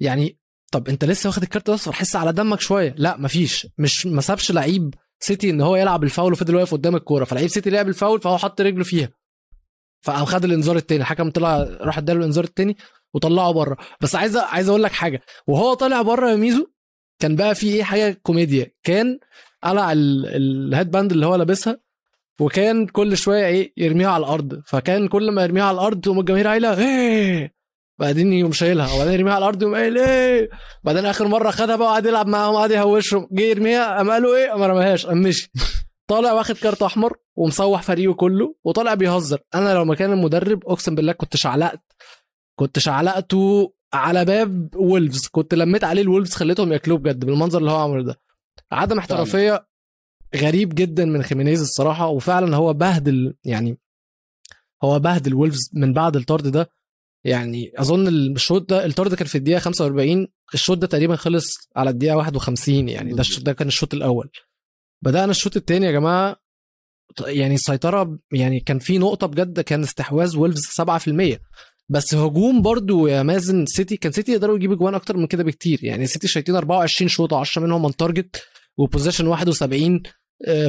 يعني 0.00 0.38
طب 0.72 0.88
أنت 0.88 1.04
لسه 1.04 1.28
واخد 1.28 1.42
الكارت 1.42 1.68
الأصفر؟ 1.68 1.92
حس 1.92 2.16
على 2.16 2.32
دمك 2.32 2.60
شوية. 2.60 2.94
لا 2.98 3.16
مفيش. 3.16 3.66
مش 3.78 4.06
ما 4.06 4.20
سابش 4.20 4.52
لعيب 4.52 4.94
سيتي 5.20 5.50
إن 5.50 5.60
هو 5.60 5.76
يلعب 5.76 6.04
الفاول 6.04 6.32
وفضل 6.32 6.54
واقف 6.56 6.72
قدام 6.72 6.96
الكورة. 6.96 7.24
فلعيب 7.24 7.48
سيتي 7.48 7.70
لعب 7.70 7.88
الفاول 7.88 8.20
فهو 8.20 8.38
حط 8.38 8.60
رجله 8.60 8.84
فيها. 8.84 9.08
فقام 10.02 10.24
خد 10.24 10.44
الإنذار 10.44 10.76
التاني. 10.76 11.00
الحكم 11.00 11.30
طلع 11.30 11.62
راح 11.80 11.98
اداله 11.98 12.18
الإنذار 12.18 12.44
التاني 12.44 12.76
وطلعه 13.14 13.52
بره 13.52 13.76
بس 14.00 14.14
عايز 14.14 14.36
عايز 14.36 14.68
أقول 14.68 14.82
لك 14.82 14.92
حاجة. 14.92 15.20
وهو 15.46 15.74
طالع 15.74 16.02
بره 16.02 16.30
يا 16.30 16.36
ميزو 16.36 16.66
كان 17.18 17.36
بقى 17.36 17.54
في 17.54 17.66
إيه 17.66 17.82
حاجة 17.82 18.20
كوميديا. 18.22 18.70
كان 18.82 19.18
قلع 19.64 19.92
ال- 19.92 20.26
ال 20.26 20.39
head 20.39 20.90
band 20.90 21.12
اللي 21.12 21.26
هو 21.26 21.34
لابسها 21.34 21.78
وكان 22.40 22.86
كل 22.86 23.16
شوية 23.16 23.46
إيه 23.46 23.72
يرميها 23.76 24.08
على 24.10 24.24
الأرض. 24.24 24.60
فكان 24.66 25.08
كل 25.08 25.30
ما 25.30 25.42
يرميها 25.42 25.64
على 25.64 25.74
الأرض 25.74 26.00
تقوم 26.00 26.20
الجماهير 26.20 26.46
قايله 26.46 26.78
إيه! 26.78 27.54
بعدين 27.98 28.32
يقوم 28.32 28.52
شايلها. 28.52 28.92
وبعدين 28.94 29.12
يرميها 29.12 29.34
على 29.34 29.42
الأرض 29.42 29.62
يقوم 29.62 29.74
قايل 29.74 29.98
إيه! 29.98 30.48
بعدين 30.84 31.06
آخر 31.06 31.28
مرة 31.28 31.50
خدها 31.50 31.76
بقى 31.76 31.88
وقعد 31.88 32.06
يلعب 32.06 32.26
معاهم 32.26 32.54
قعد 32.54 32.70
يهوشهم. 32.70 33.28
جه 33.32 33.42
يرميها 33.42 33.96
قام 33.96 34.10
قالوا 34.10 34.36
إيه! 34.36 34.56
ما 34.58 34.66
رماهاش 34.66 35.06
قام 35.06 35.22
مشي. 35.22 35.50
طالع 36.10 36.32
واخد 36.32 36.56
كارت 36.56 36.82
أحمر 36.82 37.16
ومصوح 37.36 37.82
فريقه 37.82 38.14
كله 38.14 38.54
وطالع 38.64 38.94
بيهزر. 38.94 39.38
أنا 39.54 39.74
لو 39.74 39.84
مكان 39.84 40.12
المدرب 40.12 40.60
أقسم 40.66 40.94
بالله 40.94 41.12
كنت 41.12 41.36
شعلقت. 41.36 41.80
كنت 42.58 42.78
شعلقته 42.78 43.72
على 43.94 44.24
باب 44.24 44.68
وولفز 44.76 45.26
كنت 45.26 45.54
لميت 45.54 45.84
عليه 45.84 46.02
الولفز 46.02 46.34
خليتهم 46.34 46.72
ياكلوه 46.72 46.98
بجد 46.98 47.24
بالمنظر 47.24 47.58
اللي 47.58 47.70
هو 47.70 47.76
عمله 47.76 48.02
ده. 48.04 48.20
عدم 48.72 48.98
احترافية 48.98 49.66
غريب 50.36 50.74
جدا 50.74 51.04
من 51.04 51.22
خيمينيز 51.22 51.60
الصراحة 51.60 52.06
وفعلا 52.08 52.56
هو 52.56 52.72
بهدل 52.72 53.34
يعني 53.44 53.78
هو 54.84 54.98
بهدل 54.98 55.34
وولفز 55.34 55.70
من 55.72 55.92
بعد 55.92 56.16
الطرد 56.16 56.46
ده. 56.48 56.70
يعني 57.24 57.72
أظن 57.76 58.08
الشوط 58.08 58.70
ده 58.70 58.84
الطرد 58.86 59.14
كان 59.14 59.26
في 59.26 59.38
الدقيقة 59.38 59.58
45 59.58 60.26
الشوط 60.54 60.78
ده 60.78 60.86
تقريبا 60.86 61.16
خلص 61.16 61.44
على 61.76 61.90
الدقيقة 61.90 62.16
51 62.16 62.88
يعني 62.88 63.12
ده 63.12 63.24
ده 63.40 63.52
كان 63.52 63.68
الشوط 63.68 63.94
الأول. 63.94 64.30
بدأنا 65.02 65.30
الشوط 65.30 65.56
الثاني 65.56 65.86
يا 65.86 65.92
جماعة 65.92 66.36
يعني 67.26 67.54
السيطرة 67.54 68.18
يعني 68.32 68.60
كان 68.60 68.78
في 68.78 68.98
نقطة 68.98 69.26
بجد 69.26 69.60
كان 69.60 69.82
استحواذ 69.82 70.36
وولفز 70.36 70.66
7% 70.80 71.38
بس 71.88 72.14
هجوم 72.14 72.62
برضو 72.62 73.06
يا 73.06 73.22
مازن 73.22 73.66
سيتي 73.66 73.96
كان 73.96 74.12
سيتي 74.12 74.32
يقدروا 74.32 74.56
يجيبوا 74.56 74.76
جوان 74.76 74.94
أكتر 74.94 75.16
من 75.16 75.26
كده 75.26 75.44
بكتير. 75.44 75.84
يعني 75.84 76.06
سيتي 76.06 76.28
شايطين 76.28 76.56
24 76.56 77.08
شوط 77.08 77.34
10 77.34 77.62
منهم 77.62 77.82
on 77.82 77.96
target 77.96 78.42
و 78.76 78.81
possession 78.81 79.26
71 79.26 79.94
آه، 79.94 80.02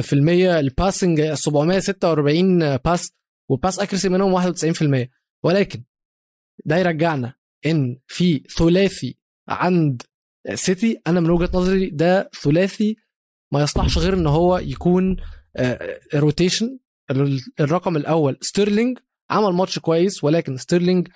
في 0.02 0.12
المية. 0.12 0.60
ال 0.60 0.69
passing 0.69 1.32
746 1.32 2.76
باس 2.76 3.12
و 3.50 3.56
pass 3.56 3.78
accuracy 3.78 4.08
منهم 4.08 4.32
91% 4.32 5.08
ولكن 5.44 5.82
ده 6.64 6.76
يرجعنا 6.76 7.34
إن 7.66 7.98
في 8.06 8.42
ثلاثي 8.58 9.16
عند 9.48 10.02
سيتي. 10.54 11.00
أنا 11.06 11.20
من 11.20 11.30
وجهة 11.30 11.50
نظري 11.54 11.90
ده 11.90 12.30
ثلاثي 12.42 12.96
ما 13.52 13.62
يصلحش 13.62 13.98
غير 13.98 14.14
إن 14.14 14.26
هو 14.26 14.58
يكون 14.58 15.16
rotation 16.14 16.78
الرقم 17.60 17.96
الأول 17.96 18.38
ستيرلينج. 18.40 18.98
عمل 19.30 19.52
ماتش 19.52 19.78
كويس 19.78 20.24
ولكن 20.24 20.56
ستيرلينج 20.56 21.08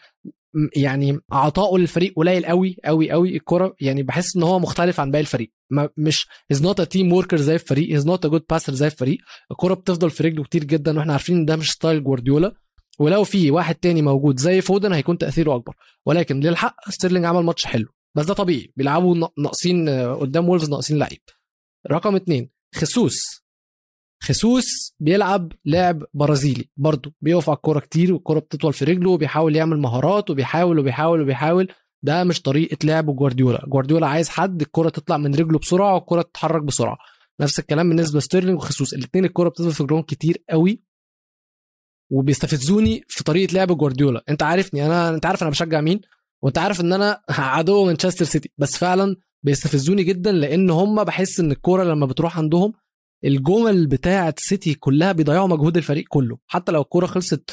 يعني 0.76 1.18
عطائه 1.32 1.78
للفريق 1.78 2.12
قليل 2.16 2.46
قوي 2.46 2.76
قوي 2.84 3.10
قوي 3.10 3.36
الكرة 3.36 3.74
يعني 3.80 4.02
بحس 4.02 4.36
إن 4.36 4.42
هو 4.42 4.58
مختلف 4.58 5.00
عن 5.00 5.10
باقي 5.10 5.20
الفريق. 5.20 5.52
ما 5.70 5.88
مش 5.96 6.26
is 6.52 6.62
not 6.62 6.80
a 6.80 6.84
team 6.84 7.12
worker 7.12 7.36
زي 7.36 7.54
الفريق 7.54 7.96
is 7.96 8.06
not 8.06 8.24
a 8.24 8.28
good 8.28 8.44
passer 8.50 8.74
زي 8.74 8.86
الفريق. 8.86 9.18
الكرة 9.50 9.74
بتفضل 9.74 10.10
في 10.10 10.22
رجله 10.22 10.44
كتير 10.44 10.64
جدا 10.64 10.96
وإحنا 10.98 11.12
عارفين 11.12 11.36
إن 11.36 11.44
ده 11.44 11.56
مش 11.56 11.70
ستايل 11.70 12.04
جوارديولا 12.04 12.52
ولو 12.98 13.24
في 13.24 13.50
واحد 13.50 13.74
تاني 13.74 14.02
موجود 14.02 14.38
زي 14.40 14.60
فودن 14.60 14.92
هيكون 14.92 15.18
تأثيره 15.18 15.54
أكبر. 15.54 15.74
ولكن 16.06 16.40
للحق 16.40 16.90
ستيرلينج 16.90 17.24
عمل 17.24 17.42
ماتش 17.44 17.64
حلو. 17.66 17.88
بس 18.14 18.26
ده 18.26 18.34
طبيعي. 18.34 18.72
بيلعبوا 18.76 19.16
نا- 19.16 19.30
ناقصين 19.38 19.88
آه، 19.88 20.14
قدام 20.14 20.48
وولفز 20.48 20.70
ناقصين 20.70 20.98
لعيب. 20.98 21.20
رقم 21.90 22.16
اتنين 22.16 22.50
خسوس. 22.74 23.40
خسوس 24.22 24.94
بيلعب 25.00 25.52
لعب 25.64 26.04
برازيلي 26.14 26.68
برضه. 26.76 27.12
بيقف 27.20 27.48
على 27.48 27.56
الكوره 27.56 27.80
كتير 27.80 28.12
والكوره 28.12 28.38
بتطول 28.38 28.72
في 28.72 28.84
رجله 28.84 29.10
وبيحاول 29.10 29.56
يعمل 29.56 29.78
مهارات 29.78 30.30
وبيحاول 30.30 30.78
وبيحاول 30.78 31.20
وبيحاول. 31.22 31.68
ده 32.02 32.24
مش 32.24 32.42
طريقة 32.42 32.76
لعب 32.84 33.16
جوارديولا. 33.16 33.64
جوارديولا 33.66 34.06
عايز 34.06 34.28
حد 34.28 34.60
الكوره 34.60 34.88
تطلع 34.88 35.16
من 35.16 35.34
رجله 35.34 35.58
بسرعة 35.58 35.94
والكوره 35.94 36.22
تتحرك 36.22 36.62
بسرعة. 36.62 36.98
نفس 37.40 37.58
الكلام 37.58 37.88
بالنسبة 37.88 38.18
لستيرلينج 38.18 38.56
وخسوس 38.58 38.94
الاثنين 38.94 39.24
الكوره 39.24 39.48
بتفضل 39.48 39.72
في 39.72 39.82
رجلهم 39.82 40.02
كتير 40.02 40.44
قوي 40.50 40.82
وبيستفزوني 42.12 43.04
في 43.08 43.24
طريقة 43.24 43.52
لعب 43.54 43.76
جوارديولا. 43.76 44.24
انت 44.28 44.42
عارفني 44.42 44.86
أنا 44.86 45.08
انت 45.08 45.26
عارف 45.26 45.42
أنا 45.42 45.50
بشجع 45.50 45.80
مين؟ 45.80 46.00
وانت 46.42 46.58
عارف 46.58 46.80
ان 46.80 46.92
أنا 46.92 47.22
عدو 47.30 47.84
مانشستر 47.86 48.24
سيتي. 48.24 48.50
بس 48.58 48.76
فعلا 48.76 49.16
بيستفزوني 49.42 50.02
جدا 50.04 50.32
لأن 50.32 50.70
هم 50.70 51.04
بحس 51.04 51.40
إن 51.40 51.50
الكوره 51.50 51.84
لما 51.84 52.06
بتروح 52.06 52.38
عندهم 52.38 52.72
الجمل 53.24 53.86
بتاعة 53.86 54.34
سيتي 54.38 54.74
كلها 54.74 55.12
بيضيعوا 55.12 55.48
مجهود 55.48 55.76
الفريق 55.76 56.04
كله. 56.08 56.38
حتى 56.46 56.72
لو 56.72 56.80
الكوره 56.82 57.06
خلصت 57.06 57.50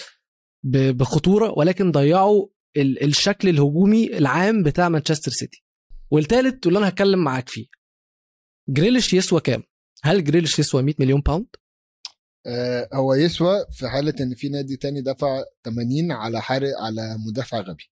بخطورة 0.63 1.53
ولكن 1.57 1.91
ضيعوا 1.91 2.47
الشكل 2.81 3.49
الهجومي 3.49 4.17
العام 4.17 4.63
بتاع 4.63 4.89
مانشستر 4.89 5.31
سيتي. 5.31 5.63
والتالت 6.11 6.65
واللي 6.65 6.79
أنا 6.79 6.87
هتكلم 6.87 7.23
معاك 7.23 7.49
فيه. 7.49 7.65
جريليش 8.69 9.13
يسوى 9.13 9.41
كام؟ 9.41 9.63
هل 10.03 10.23
جريليش 10.23 10.59
يسوى 10.59 10.81
100 10.81 10.95
مليون 10.99 11.21
باوند 11.21 11.47
آه، 12.45 12.89
هو 12.93 13.13
يسوى 13.13 13.65
في 13.71 13.89
حالة 13.89 14.13
إن 14.21 14.35
في 14.35 14.49
نادي 14.49 14.77
تاني 14.77 15.01
دفع 15.01 15.43
80 15.65 16.11
على 16.11 16.41
حارق 16.41 16.71
على 16.81 17.17
مدافع 17.27 17.59
غبي. 17.59 17.91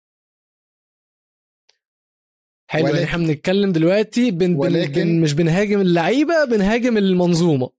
حلو 2.70 2.82
يعني 2.86 2.92
ولكن- 2.98 3.04
إحنا 3.08 3.26
بنتكلم 3.26 3.72
دلوقتي 3.72 4.30
بن 4.30 4.38
بن 4.38 4.56
ولكن- 4.56 4.92
بن 4.92 5.20
مش 5.20 5.32
بنهاجم 5.32 5.80
اللعيبة 5.80 6.44
بنهاجم 6.44 6.96
المنظومة. 6.96 7.70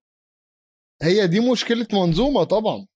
هي 1.02 1.28
دي 1.28 1.40
مشكلة 1.52 1.88
منظومة 1.94 2.44
طبعا. 2.44 2.88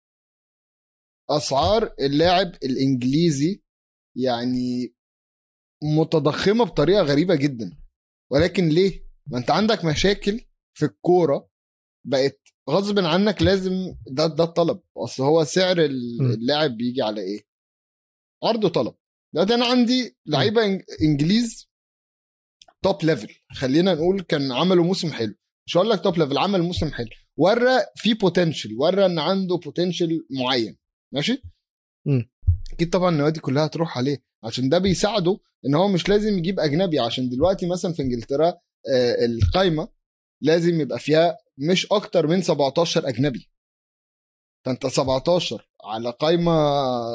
أسعار 1.30 1.94
اللاعب 2.00 2.52
الإنجليزي 2.64 3.63
يعني 4.16 4.96
متضخمة 5.84 6.66
بطريقة 6.66 7.02
غريبة 7.02 7.36
جدا. 7.36 7.78
ولكن 8.32 8.70
ليه؟ 8.70 9.04
ما 9.28 9.38
أنت 9.38 9.52
عندك 9.52 9.86
مشاكل 9.86 10.42
في 10.78 10.86
الكورة 10.86 11.50
بقت 12.08 12.42
غصب 12.70 13.00
عنك 13.00 13.42
لازم 13.42 13.96
ده 14.08 14.28
ده 14.28 14.44
الطلب. 14.44 14.82
أصل 14.98 15.24
هو 15.24 15.44
سعر 15.44 15.78
ال- 15.80 16.18
م. 16.22 16.32
اللاعب 16.32 16.78
بيجي 16.78 17.02
على 17.02 17.22
إيه؟ 17.22 17.42
عرض 18.44 18.64
وطلب 18.64 18.96
دلوقتي 19.34 19.54
أنا 19.54 19.66
عندي 19.66 20.18
لعيبة 20.26 20.62
إنجليز 21.02 21.70
top 22.84 23.04
level 23.04 23.36
خلينا 23.52 23.94
نقول 23.94 24.22
كان 24.22 24.52
عملوا 24.52 24.86
موسم 24.86 25.12
حلو. 25.12 25.36
مش 25.68 25.78
هقول 25.78 25.90
لك 25.90 26.04
top 26.04 26.18
level 26.18 26.38
عمل 26.38 26.62
موسم 26.62 26.92
حلو. 26.92 27.08
ورى 27.38 27.80
في 27.96 28.14
potential 28.14 28.78
ورى 28.80 29.06
إن 29.06 29.20
عنده 29.20 29.56
potential 29.56 30.26
معين. 30.40 30.78
ماشي؟ 31.14 31.44
مم. 32.08 32.30
أكيد 32.74 32.90
طبعا 32.90 33.10
النوادي 33.10 33.40
كلها 33.40 33.68
تروح 33.68 33.98
عليه. 33.98 34.24
عشان 34.44 34.70
ده 34.70 34.78
بيساعده 34.78 35.40
إن 35.66 35.76
هو 35.76 35.88
مش 35.88 36.10
لازم 36.10 36.38
يجيب 36.38 36.60
أجنبي. 36.60 37.00
عشان 37.00 37.30
دلوقتي 37.30 37.66
مثلا 37.68 37.94
في 37.94 38.02
إنجلترا 38.02 38.48
آه، 38.94 39.26
القايمة 39.26 39.88
لازم 40.42 40.82
يبقى 40.82 41.00
فيها 41.00 41.38
مش 41.58 41.88
أكتر 41.92 42.28
من 42.28 42.42
17 42.42 43.08
أجنبي. 43.10 43.50
فأنت 44.66 44.88
17 44.88 45.70
على 45.84 46.10
قايمة 46.12 46.54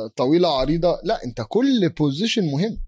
طويلة 0.06 0.58
عريضة 0.60 1.00
لا 1.04 1.24
أنت 1.24 1.44
كل 1.48 1.88
position 1.88 2.46
مهم. 2.46 2.80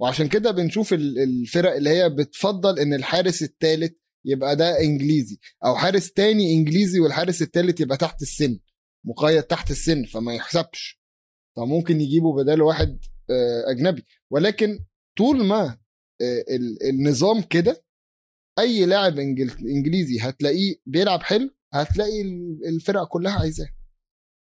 وعشان 0.00 0.28
كده 0.28 0.50
بنشوف 0.50 0.92
ال- 0.92 1.18
الفرق 1.18 1.74
اللي 1.76 1.90
هي 1.90 2.10
بتفضل 2.10 2.78
إن 2.78 2.94
الحارس 2.94 3.42
الثالث 3.42 3.92
يبقى 4.24 4.56
ده 4.56 4.80
إنجليزي 4.80 5.38
أو 5.64 5.76
حارس 5.76 6.12
تاني 6.12 6.54
إنجليزي 6.54 7.00
والحارس 7.00 7.42
الثالث 7.42 7.80
يبقى 7.80 7.96
تحت 7.96 8.22
السن 8.22 8.58
مقيد 9.04 9.42
تحت 9.42 9.70
السن 9.70 10.04
فما 10.04 10.34
يحسبش. 10.34 11.00
فممكن 11.58 12.00
يجيبوا 12.00 12.42
بداله 12.42 12.64
واحد 12.64 12.98
آه، 13.30 13.70
أجنبي. 13.70 14.04
ولكن 14.30 14.78
طول 15.18 15.44
ما 15.44 15.78
آه، 16.22 16.44
ال- 16.50 16.82
النظام 16.88 17.42
كده 17.42 17.84
أي 18.58 18.86
لاعب 18.86 19.18
إنجليزي 19.18 20.18
هتلاقيه 20.20 20.76
بيلعب 20.86 21.22
حلو 21.22 21.50
هتلاقي 21.72 22.22
ال- 22.22 22.60
الفرق 22.68 23.08
كلها 23.08 23.32
عايزاه. 23.40 23.68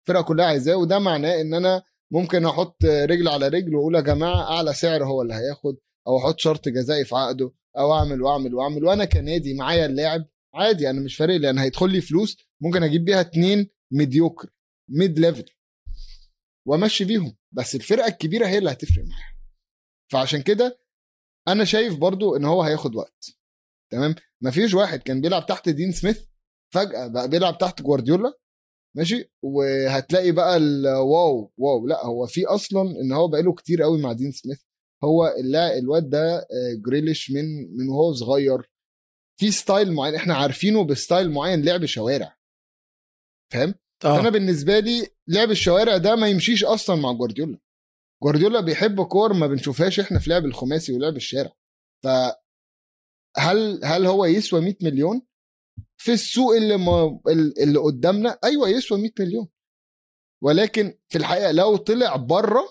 الفرق 0.02 0.24
كلها 0.28 0.46
عايزاه 0.46 0.76
وده 0.76 0.98
معناه 0.98 1.40
إن 1.40 1.54
أنا 1.54 1.82
ممكن 2.12 2.44
أحط 2.46 2.84
رجل 2.84 3.28
على 3.28 3.48
رجل 3.48 3.74
وأقول 3.74 3.94
يا 3.94 4.00
جماعة 4.00 4.42
أعلى 4.56 4.72
سعر 4.74 5.04
هو 5.04 5.22
اللي 5.22 5.34
هياخد 5.34 5.76
أو 6.06 6.18
أحط 6.18 6.38
شرط 6.38 6.68
جزائي 6.68 7.04
في 7.04 7.14
عقده 7.16 7.52
أو 7.78 7.92
أعمل 7.94 8.22
وأعمل 8.22 8.54
وأعمل. 8.54 8.84
وأنا 8.84 9.04
كنادي 9.04 9.54
معايا 9.54 9.86
اللاعب 9.86 10.24
عادي 10.54 10.90
أنا 10.90 11.00
مش 11.00 11.16
فارق 11.16 11.36
لي 11.36 11.50
أنا 11.50 11.62
هيدخل 11.62 11.90
لي 11.90 12.00
فلوس 12.00 12.36
ممكن 12.62 12.82
أجيب 12.82 13.04
بيها 13.04 13.20
اتنين 13.20 13.68
mediocre 13.92 14.50
mid 14.90 15.18
level 15.18 15.44
وامشي 16.66 17.04
بيهم. 17.04 17.36
بس 17.52 17.74
الفرقة 17.74 18.06
الكبيرة 18.08 18.46
هي 18.46 18.58
اللي 18.58 18.70
هتفرق 18.70 19.04
معايا 19.04 19.36
فعشان 20.12 20.42
كده 20.42 20.78
أنا 21.48 21.64
شايف 21.64 21.96
برضو 21.98 22.36
إن 22.36 22.44
هو 22.44 22.62
هياخد 22.62 22.94
وقت. 22.94 23.36
تمام؟ 23.92 24.14
مفيش 24.40 24.74
واحد 24.74 24.98
كان 25.02 25.20
بيلعب 25.20 25.46
تحت 25.46 25.68
دين 25.68 25.92
سميث 25.92 26.24
فجأة 26.74 27.06
بقى 27.06 27.28
بيلعب 27.28 27.58
تحت 27.58 27.82
جوارديولا. 27.82 28.32
ماشي؟ 28.96 29.30
وهتلاقي 29.42 30.32
بقى 30.32 30.56
الواد 30.56 31.52
واد 31.56 31.86
لا 31.86 32.06
هو 32.06 32.26
في 32.26 32.46
أصلا 32.46 32.82
إن 33.00 33.12
هو 33.12 33.28
بقاله 33.28 33.54
كتير 33.54 33.82
قوي 33.82 34.00
مع 34.00 34.12
دين 34.12 34.32
سميث. 34.32 34.60
هو 35.04 35.34
الواد 35.78 36.10
ده 36.10 36.38
آه، 36.38 36.46
جريليش 36.86 37.30
من 37.30 37.44
من 37.76 37.88
وهو 37.88 38.12
صغير. 38.12 38.70
في 39.40 39.50
ستايل 39.50 39.92
معين 39.92 40.14
إحنا 40.14 40.34
عارفينه 40.34 40.84
بستايل 40.84 41.30
معين 41.30 41.64
لعب 41.64 41.84
شوارع. 41.84 42.36
فاهم؟ 43.52 43.74
فأنا 44.02 44.26
آه 44.28 44.30
بالنسبة 44.30 44.78
لي 44.78 45.08
لعب 45.28 45.50
الشوارع 45.50 45.96
ده 45.96 46.16
ما 46.16 46.28
يمشيش 46.28 46.64
أصلا 46.64 46.96
مع 46.96 47.12
جوارديولا. 47.12 47.58
جوارديولا 48.22 48.60
بيحب 48.60 49.02
كور 49.02 49.32
ما 49.32 49.46
بنشوفهاش 49.46 50.00
إحنا 50.00 50.18
في 50.18 50.30
لعب 50.30 50.44
الخماسي 50.44 50.92
ولعب 50.92 51.16
الشارع. 51.16 51.52
ف 52.04 52.08
هل 53.38 53.84
هل 53.84 54.06
هو 54.06 54.24
يسوى 54.24 54.60
100 54.60 54.74
مليون؟ 54.82 55.22
في 55.96 56.12
السوق 56.12 56.56
اللي 56.56 56.76
ما 56.76 57.20
اللي 57.62 57.78
قدامنا 57.78 58.38
أيوه 58.44 58.68
يسوى 58.68 59.00
100 59.00 59.10
مليون. 59.20 59.48
ولكن 60.42 60.98
في 61.08 61.18
الحقيقة 61.18 61.50
لو 61.52 61.76
طلع 61.76 62.16
بره 62.16 62.64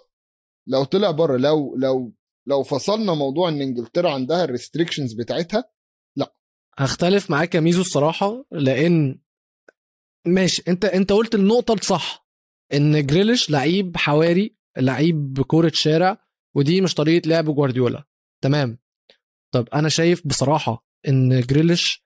لو 0.67 0.83
طلع 0.83 1.11
بره 1.11 1.37
لو 1.37 1.75
لو 1.75 2.13
لو 2.47 2.63
فصلنا 2.63 3.13
موضوع 3.13 3.49
إن 3.49 3.61
إنجلترا 3.61 4.11
عندها 4.11 4.43
ال 4.43 4.49
restrictions 4.49 5.13
بتاعتها 5.13 5.75
هختلف 6.77 7.31
معاك 7.31 7.55
يا 7.55 7.59
ميزو 7.59 7.81
الصراحة 7.81 8.45
لأن 8.51 9.19
ماشي. 10.27 10.63
انت 10.67 10.85
انت 10.85 11.11
قلت 11.11 11.35
النقطة 11.35 11.73
الصح 11.73 12.25
إن 12.73 13.05
جريليش 13.05 13.49
لعيب 13.49 13.97
حواري 13.97 14.55
لعيب 14.77 15.33
بكورة 15.33 15.71
شارع 15.75 16.17
ودي 16.55 16.81
مش 16.81 16.93
طريقة 16.93 17.27
لعب 17.29 17.45
جوارديولا. 17.55 18.03
تمام. 18.41 18.77
طب 19.51 19.67
أنا 19.73 19.89
شايف 19.89 20.27
بصراحة 20.27 20.85
إن 21.07 21.39
جريليش 21.41 22.05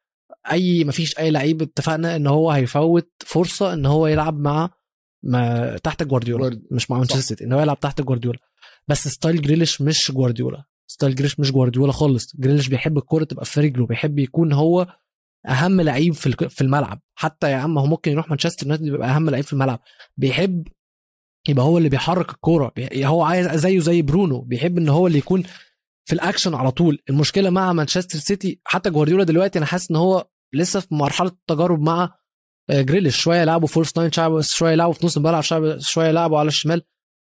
أي 0.52 0.84
مفيش 0.84 1.20
أي 1.20 1.32
لعيب 1.32 1.62
اتفقنا 1.62 2.16
إن 2.16 2.28
هو 2.28 2.52
هيفوت 2.52 3.12
فرصة 3.26 3.74
إن 3.74 3.86
هو 3.86 4.08
يلعب 4.08 4.40
مع 4.40 4.70
ما 5.24 5.78
تحت 5.78 6.04
جوارديولا 6.04 6.42
جوارد- 6.50 6.64
مش 6.72 6.92
مع 6.92 6.98
مانشستر 6.98 7.20
سيتي 7.20 7.44
إن 7.44 7.54
هو 7.54 7.62
يلعب 7.62 7.80
تحت 7.80 8.02
جوارديولا. 8.02 8.40
بس 8.88 9.08
ستايل 9.08 9.42
جريليش 9.42 9.82
مش 9.82 10.12
جوارديولا. 10.12 10.64
ستايل 10.88 11.16
جريليش 11.16 11.40
مش 11.40 11.52
جوارديولا 11.52 11.92
خالص. 11.92 12.36
جريليش 12.36 12.68
بيحب 12.68 12.98
الكورة 12.98 13.24
تبقى 13.24 13.46
في 13.46 13.62
رجله 13.62 13.86
بيحب 13.86 14.20
يكون 14.20 14.54
هو 14.54 14.88
أهم 15.48 15.82
لعيب 15.82 16.14
في 16.14 16.50
في 16.50 16.62
الملعب. 16.62 17.02
حتى 17.16 17.52
يا 17.52 17.56
عم 17.56 17.78
هو 17.78 17.86
ممكن 17.86 18.12
يروح 18.12 18.30
مانشستر 18.30 18.66
يونايتد 18.66 18.86
يبقى 18.86 19.10
أهم 19.10 19.30
لعيب 19.30 19.44
في 19.44 19.54
الملعب. 19.54 19.80
بيحب 20.18 20.68
يبقى 21.48 21.66
هو 21.66 21.78
اللي 21.78 21.90
بيحرك 21.90 22.30
الكورة. 22.32 22.74
هو 22.94 23.24
عايز 23.24 23.48
زيه 23.56 23.80
زي 23.80 24.02
برونو. 24.02 24.42
بيحب 24.42 24.78
إن 24.78 24.90
هو 24.90 25.08
اللي 25.08 25.18
يكون 25.18 25.44
في 26.06 26.14
الأكشن 26.16 26.54
على 26.56 26.72
طول. 26.72 27.00
المشكلة 27.10 27.50
مع 27.50 27.74
مانشستر 27.74 28.20
سيتي 28.20 28.62
حتى 28.66 28.90
جوارديولا 28.90 29.24
دلوقتي 29.24 29.60
أنا 29.60 29.66
حاسس 29.66 29.92
إن 29.92 29.96
هو 29.98 30.28
لسه 30.54 30.80
في 30.80 30.96
مرحلة 30.96 31.30
التجارب 31.30 31.82
مع 31.82 32.16
آه، 32.70 32.82
جريليش. 32.82 33.18
شوية 33.18 33.42
يلعبوا 33.42 33.68
false 33.68 33.98
nine 33.98 34.12
شوية 34.42 34.72
يلعبوا 34.72 34.94
في 34.94 35.06
نص 35.06 35.18
الملعب 35.18 35.44
شوية 35.80 36.08
يلعبوا 36.10 36.40
على 36.40 36.48
الشمال. 36.48 36.82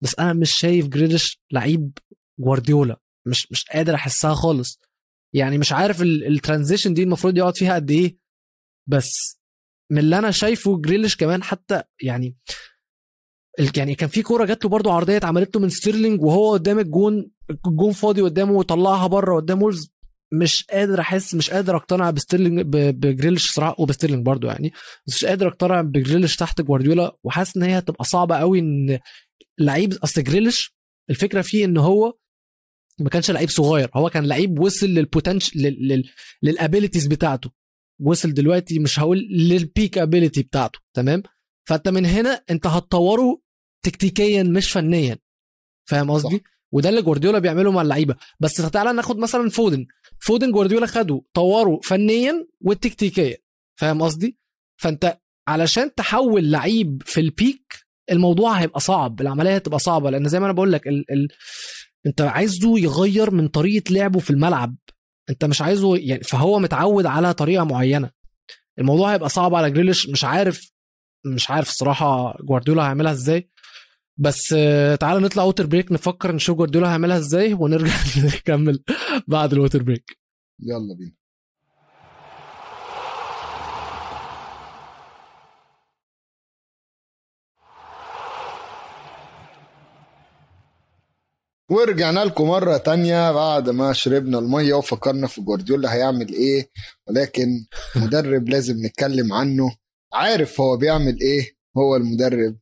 بس 0.02 0.14
أنا 0.18 0.32
مش 0.32 0.50
شايف 0.58 0.88
جريليش 0.88 1.40
لعيب 1.52 1.98
جوارديولا. 2.40 2.96
مش 3.26 3.52
مش 3.52 3.64
قادر 3.64 3.94
أحسها 3.94 4.34
خالص. 4.34 4.79
يعني 5.34 5.58
مش 5.58 5.72
عارف 5.72 6.02
ال 6.02 6.10
transition 6.10 6.94
دي 6.94 7.02
المفروض 7.02 7.36
يقعد 7.38 7.56
فيها 7.56 7.74
قد 7.74 7.90
إيه 7.90 8.16
بس 8.88 9.40
من 9.92 9.98
اللي 9.98 10.18
أنا 10.18 10.30
شايفه 10.30 10.80
جريليش 10.80 11.16
كمان 11.16 11.42
حتى 11.42 11.82
يعني 12.02 12.36
يعني 13.76 13.94
كان 13.94 14.08
في 14.08 14.22
كورة 14.22 14.44
جات 14.44 14.64
له 14.64 14.70
برضه 14.70 14.92
عرضية 14.92 15.16
اتعملت 15.16 15.56
من 15.56 15.68
ستيرلينج 15.68 16.22
وهو 16.22 16.52
قدام 16.52 16.78
الجون 16.78 17.30
الجون 17.66 17.92
فاضي 17.92 18.22
قدامه 18.22 18.52
وطلعها 18.52 19.06
بره 19.06 19.36
قدام 19.36 19.62
Wolves 19.62 19.92
مش 20.32 20.64
قادر 20.70 21.00
أحس 21.00 21.34
مش 21.34 21.50
قادر 21.50 21.76
أقتنع 21.76 22.10
بستيرلينج 22.10 22.60
بجريليش 22.76 23.50
صراحة 23.50 23.74
وبستيرلينج 23.78 24.26
برضه 24.26 24.48
يعني. 24.48 24.72
مش 25.06 25.24
قادر 25.24 25.48
أقتنع 25.48 25.80
بجريليش 25.80 26.36
تحت 26.36 26.60
جوارديولا 26.60 27.16
وحاسس 27.24 27.56
إن 27.56 27.62
هي 27.62 27.78
هتبقى 27.78 28.04
صعبة 28.04 28.36
قوي 28.36 28.58
إن 28.58 28.98
لعيب 29.58 29.92
أصل 29.92 30.22
جريليش 30.22 30.74
الفكرة 31.10 31.42
فيه 31.42 31.64
إن 31.64 31.76
هو 31.76 32.14
ما 33.00 33.08
كانش 33.08 33.30
لعيب 33.30 33.48
صغير. 33.48 33.90
هو 33.94 34.10
كان 34.10 34.26
لعيب 34.26 34.58
وصل 34.58 34.86
لل 34.86 35.07
potential 35.07 36.04
لل 36.42 36.54
abilities 36.54 37.06
بتاعته. 37.06 37.50
وصل 38.00 38.34
دلوقتي 38.34 38.78
مش 38.78 39.00
هقول 39.00 39.18
لل 39.18 39.45
peak 39.45 39.98
ability 39.98 40.42
بتاعته 40.42 40.78
تمام؟ 40.94 41.22
فانت 41.68 41.88
من 41.88 42.06
هنا 42.06 42.42
انت 42.50 42.66
هتطوره 42.66 43.40
تكتيكيا 43.84 44.42
مش 44.42 44.72
فنيا. 44.72 45.18
فاهم 45.88 46.10
قصدي؟ 46.10 46.42
وده 46.72 46.88
اللي 46.88 47.02
جوارديولا 47.02 47.38
بيعمله 47.38 47.72
مع 47.72 47.82
اللعيبة. 47.82 48.16
بس 48.40 48.54
تعالى 48.54 48.92
ناخد 48.92 49.18
مثلا 49.18 49.48
فودن. 49.48 49.86
فودن 50.20 50.52
جوارديولا 50.52 50.86
خده 50.86 51.22
طوره 51.34 51.80
فنيا 51.82 52.46
وتكتيكيا. 52.60 53.36
فاهم 53.78 54.02
قصدي؟ 54.02 54.38
فانت 54.76 55.18
علشان 55.48 55.94
تحول 55.94 56.50
لعيب 56.50 57.02
في 57.06 57.20
ال 57.20 57.31
peak 57.31 57.74
الموضوع 58.10 58.52
هيبقى 58.52 58.80
صعب. 58.80 59.20
العملية 59.20 59.54
هتبقى 59.54 59.78
صعبة. 59.78 60.10
لأن 60.10 60.28
زي 60.28 60.40
ما 60.40 60.46
أنا 60.46 60.54
بقول 60.54 60.72
لك 60.72 60.88
ال... 60.88 61.12
ال... 61.12 61.28
انت 62.06 62.20
عايزه 62.20 62.78
يغير 62.78 63.30
من 63.30 63.48
طريقة 63.48 63.92
لعبه 63.92 64.18
في 64.18 64.30
الملعب. 64.30 64.76
انت 65.30 65.44
مش 65.44 65.62
عايزه 65.62 65.96
يعني 65.96 66.22
فهو 66.22 66.58
متعود 66.58 67.06
على 67.06 67.34
طريقة 67.34 67.64
معينة. 67.64 68.10
الموضوع 68.78 69.12
هيبقى 69.12 69.28
صعب 69.28 69.54
على 69.54 69.70
جريليش 69.70 70.08
مش 70.08 70.24
عارف 70.24 70.72
مش 71.26 71.50
عارف 71.50 71.68
الصراحه 71.68 72.36
جوارديولا 72.42 72.82
هيعملها 72.82 73.12
إزاي. 73.12 73.50
بس 74.18 74.48
تعالى 75.00 75.20
نطلع 75.20 75.42
water 75.42 75.66
break 75.66 75.92
نفكر 75.92 76.34
نشوف 76.34 76.56
جوارديولا 76.56 76.88
هيعملها 76.88 77.18
إزاي 77.18 77.54
ونرجع 77.54 77.94
نكمل 78.26 78.82
بعد 79.28 79.52
ال 79.52 79.57
water 79.57 79.82
break 79.82 80.18
يلا 80.60 80.94
بينا. 80.98 81.19
ورجعنا 91.70 92.24
لكم 92.24 92.48
مرة 92.48 92.76
تانية 92.76 93.32
بعد 93.32 93.70
ما 93.70 93.92
شربنا 93.92 94.38
المية 94.38 94.74
وفكرنا 94.74 95.26
في 95.26 95.40
جوارديولا 95.40 95.94
هيعمل 95.94 96.32
إيه. 96.32 96.70
ولكن 97.08 97.66
مدرب 97.96 98.48
لازم 98.48 98.86
نتكلم 98.86 99.32
عنه. 99.32 99.76
عارف 100.12 100.60
هو 100.60 100.76
بيعمل 100.76 101.20
إيه. 101.20 101.56
هو 101.76 101.96
المدرب 101.96 102.58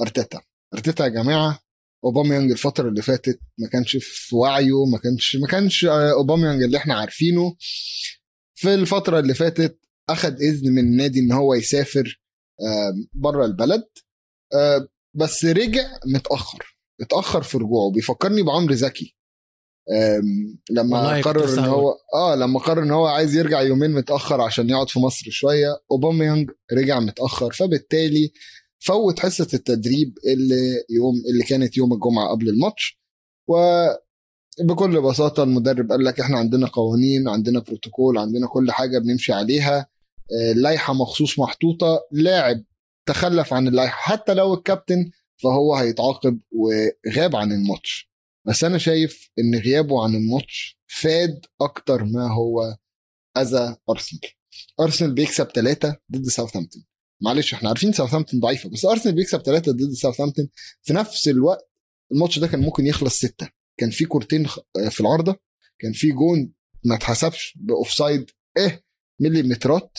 أرتيتا. 0.00 0.40
أرتيتا 0.74 1.04
يا 1.04 1.08
جماعة 1.08 1.58
أوباميانج 2.04 2.50
الفترة 2.50 2.88
اللي 2.88 3.02
فاتت 3.02 3.40
ما 3.58 3.68
كانش 3.68 3.96
في 4.00 4.36
وعيه 4.36 4.84
ما 4.84 4.98
كانش 4.98 5.36
ما 5.36 5.46
كانش 5.46 5.84
آه، 5.84 6.12
أوباميانج 6.12 6.62
اللي 6.62 6.76
إحنا 6.76 6.94
عارفينه. 6.94 7.56
في 8.54 8.74
الفترة 8.74 9.18
اللي 9.18 9.34
فاتت 9.34 9.78
اخذ 10.08 10.40
إذن 10.42 10.72
من 10.72 10.78
النادي 10.78 11.20
إن 11.20 11.32
هو 11.32 11.54
يسافر 11.54 12.20
بره 13.12 13.44
البلد. 13.44 13.84
آه، 14.54 14.88
بس 15.14 15.44
رجع 15.44 15.84
متأخر. 16.06 16.76
اتأخر 17.00 17.42
في 17.42 17.58
رجوعه 17.58 17.90
بيفكرني 17.90 18.42
بعمرو 18.42 18.74
زكي. 18.74 19.16
لما 20.70 21.20
قرر 21.20 21.58
إن. 21.58 21.64
هو 21.64 21.94
آه 22.14 22.34
لما 22.34 22.60
قرر 22.60 22.82
إن 22.82 22.90
هو 22.90 23.06
عايز 23.06 23.36
يرجع 23.36 23.60
يومين 23.60 23.90
متأخر 23.90 24.40
عشان 24.40 24.70
يقعد 24.70 24.90
في 24.90 24.98
مصر 24.98 25.30
شوية 25.30 25.68
أوباميانج 25.90 26.50
رجع 26.72 27.00
متأخر 27.00 27.52
فبالتالي 27.52 28.32
فوت 28.78 29.20
حصة 29.20 29.48
التدريب 29.54 30.18
اللي 30.26 30.84
يوم 30.90 31.14
اللي 31.32 31.44
كانت 31.44 31.76
يوم 31.76 31.92
الجمعة 31.92 32.28
قبل 32.30 32.48
الماتش. 32.48 33.00
وبكل 33.48 35.00
بساطة 35.02 35.42
المدرب 35.42 35.92
قال 35.92 36.04
لك 36.04 36.20
إحنا 36.20 36.38
عندنا 36.38 36.66
قوانين 36.66 37.28
عندنا 37.28 37.60
بروتوكول 37.60 38.18
عندنا 38.18 38.46
كل 38.46 38.72
حاجة 38.72 38.98
بنمشي 38.98 39.32
عليها. 39.32 39.86
آه، 40.40 40.52
لائحه 40.52 40.92
مخصوص 40.92 41.38
محطوطة 41.38 42.00
لاعب 42.12 42.64
تخلف 43.06 43.52
عن 43.52 43.68
اللائحة 43.68 43.96
حتى 44.12 44.34
لو 44.34 44.54
الكابتن 44.54 45.10
فهو 45.42 45.74
هيتعاقب 45.74 46.40
وغاب 46.52 47.36
عن 47.36 47.52
الماتش. 47.52 48.10
بس 48.46 48.64
أنا 48.64 48.78
شايف 48.78 49.30
إن 49.38 49.54
غيابه 49.60 50.04
عن 50.04 50.14
الماتش 50.14 50.78
فاد 50.86 51.40
أكتر 51.60 52.04
ما 52.04 52.32
هو 52.34 52.76
أذى 53.38 53.76
أرسنال. 53.90 54.20
أرسنال 54.80 55.14
بيكسب 55.14 55.46
ثلاثة 55.54 55.96
ضد 56.12 56.28
ساوثهامبتون. 56.28 56.84
معلش 57.22 57.54
إحنا 57.54 57.68
عارفين 57.68 57.92
ساوثهامبتون 57.92 58.40
ضعيفة 58.40 58.68
بس 58.68 58.84
أرسنال 58.84 59.14
بيكسب 59.14 59.42
ثلاثة 59.42 59.72
ضد 59.72 59.92
ساوثهامبتون. 59.92 60.48
في 60.82 60.92
نفس 60.92 61.28
الوقت 61.28 61.70
الماتش 62.12 62.38
ده 62.38 62.46
كان 62.46 62.60
ممكن 62.60 62.86
يخلص 62.86 63.14
ستة. 63.18 63.48
كان 63.76 63.90
في 63.90 64.04
كورتين 64.04 64.46
خ- 64.46 64.60
في 64.90 65.00
العارضة. 65.00 65.36
كان 65.78 65.92
في 65.92 66.12
جون 66.12 66.52
ما 66.84 66.94
اتحسبش 66.94 67.58
ب 67.60 67.69
offside 67.69 68.30
إيه 68.56 68.84
مليمترات. 69.20 69.98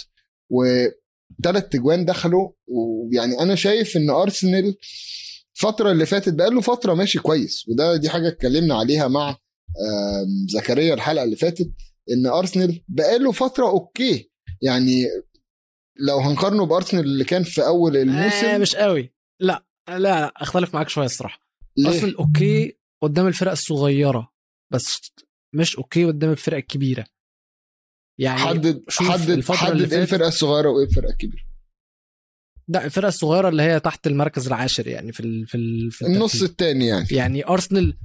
وثلاث 0.50 1.70
تجوان 1.72 2.06
دخلوا 2.06 2.50
ويعني 2.68 3.40
أنا 3.40 3.56
شايف 3.56 3.98
إن 3.98 4.10
أرسنال 4.10 4.76
الفترة 5.56 5.92
اللي 5.92 6.06
فاتت 6.06 6.34
بقاله 6.34 6.62
فترة 6.62 6.94
ماشي 6.94 7.20
كويس 7.20 7.70
وده 7.70 7.96
دي 7.98 8.10
حاجة 8.10 8.28
اتكلمنا 8.28 8.76
عليها 8.76 9.08
مع 9.08 9.38
زكريا 10.50 10.94
الحلقة 10.94 11.24
اللي 11.24 11.36
فاتت 11.36 11.72
إن 12.12 12.26
أرسنال 12.26 12.84
بقاله 12.88 13.32
فترة 13.32 13.66
okay. 13.70 14.32
يعني 14.62 15.06
لو 16.00 16.18
هنقارنه 16.18 16.66
بأرسنال 16.66 17.04
اللي 17.04 17.24
كان 17.24 17.44
في 17.44 17.66
أول 17.66 17.98
الموسم 17.98 18.46
آه 18.46 18.58
مش 18.58 18.76
قوي. 18.76 19.14
لا 19.40 19.66
لا 19.90 20.00
لا 20.00 20.34
أختلف 20.42 20.76
معاك 20.76 20.90
شوية 20.90 21.06
الصراحة؟ 21.06 21.40
أرسنال 21.88 22.18
okay 22.18 22.78
قدام 23.02 23.28
الفرق 23.28 23.52
الصغيرة 23.52 24.34
بس 24.74 25.12
مش 25.56 25.76
okay 25.78 26.06
قدام 26.06 26.32
الفرق 26.32 26.58
الكبيرة. 26.58 27.06
يعني 28.20 28.40
حدد 28.40 28.84
حدد 28.90 29.52
حدد 29.52 29.94
إيه 29.94 30.02
الفرقة 30.02 30.28
الصغيرة 30.28 30.70
وإيه 30.70 30.86
الفرقة 30.86 31.12
الكبيرة. 31.12 31.44
لا 32.68 32.86
الفرق 32.86 33.06
الصغيرة 33.08 33.50
اللي 33.50 33.64
هي 33.64 33.80
تحت 33.80 34.08
المركز 34.08 34.48
العاشر 34.48 34.88
يعني 34.88 35.12
في 35.12 35.20
ال 35.20 35.48
في, 35.48 35.58
ال 35.58 35.92
في 35.92 36.06
النص. 36.06 36.42
الثاني 36.44 36.88
يعني. 36.88 37.08
يعني 37.12 37.48
أرسنال 37.48 37.98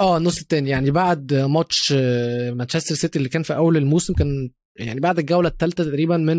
آه 0.00 0.16
النص 0.16 0.38
التاني. 0.40 0.70
يعني 0.70 0.90
بعد 0.90 1.34
ماتش 1.34 1.94
آه، 1.96 2.50
مانشستر 2.50 2.94
سيتي 2.94 3.18
اللي 3.18 3.28
كان 3.28 3.42
في 3.42 3.56
أول 3.56 3.76
الموسم 3.76 4.14
كان 4.14 4.50
يعني 4.78 5.00
بعد 5.00 5.18
الجولة 5.18 5.48
الثالثه 5.48 5.84
تقريبا 5.84 6.16
من 6.16 6.38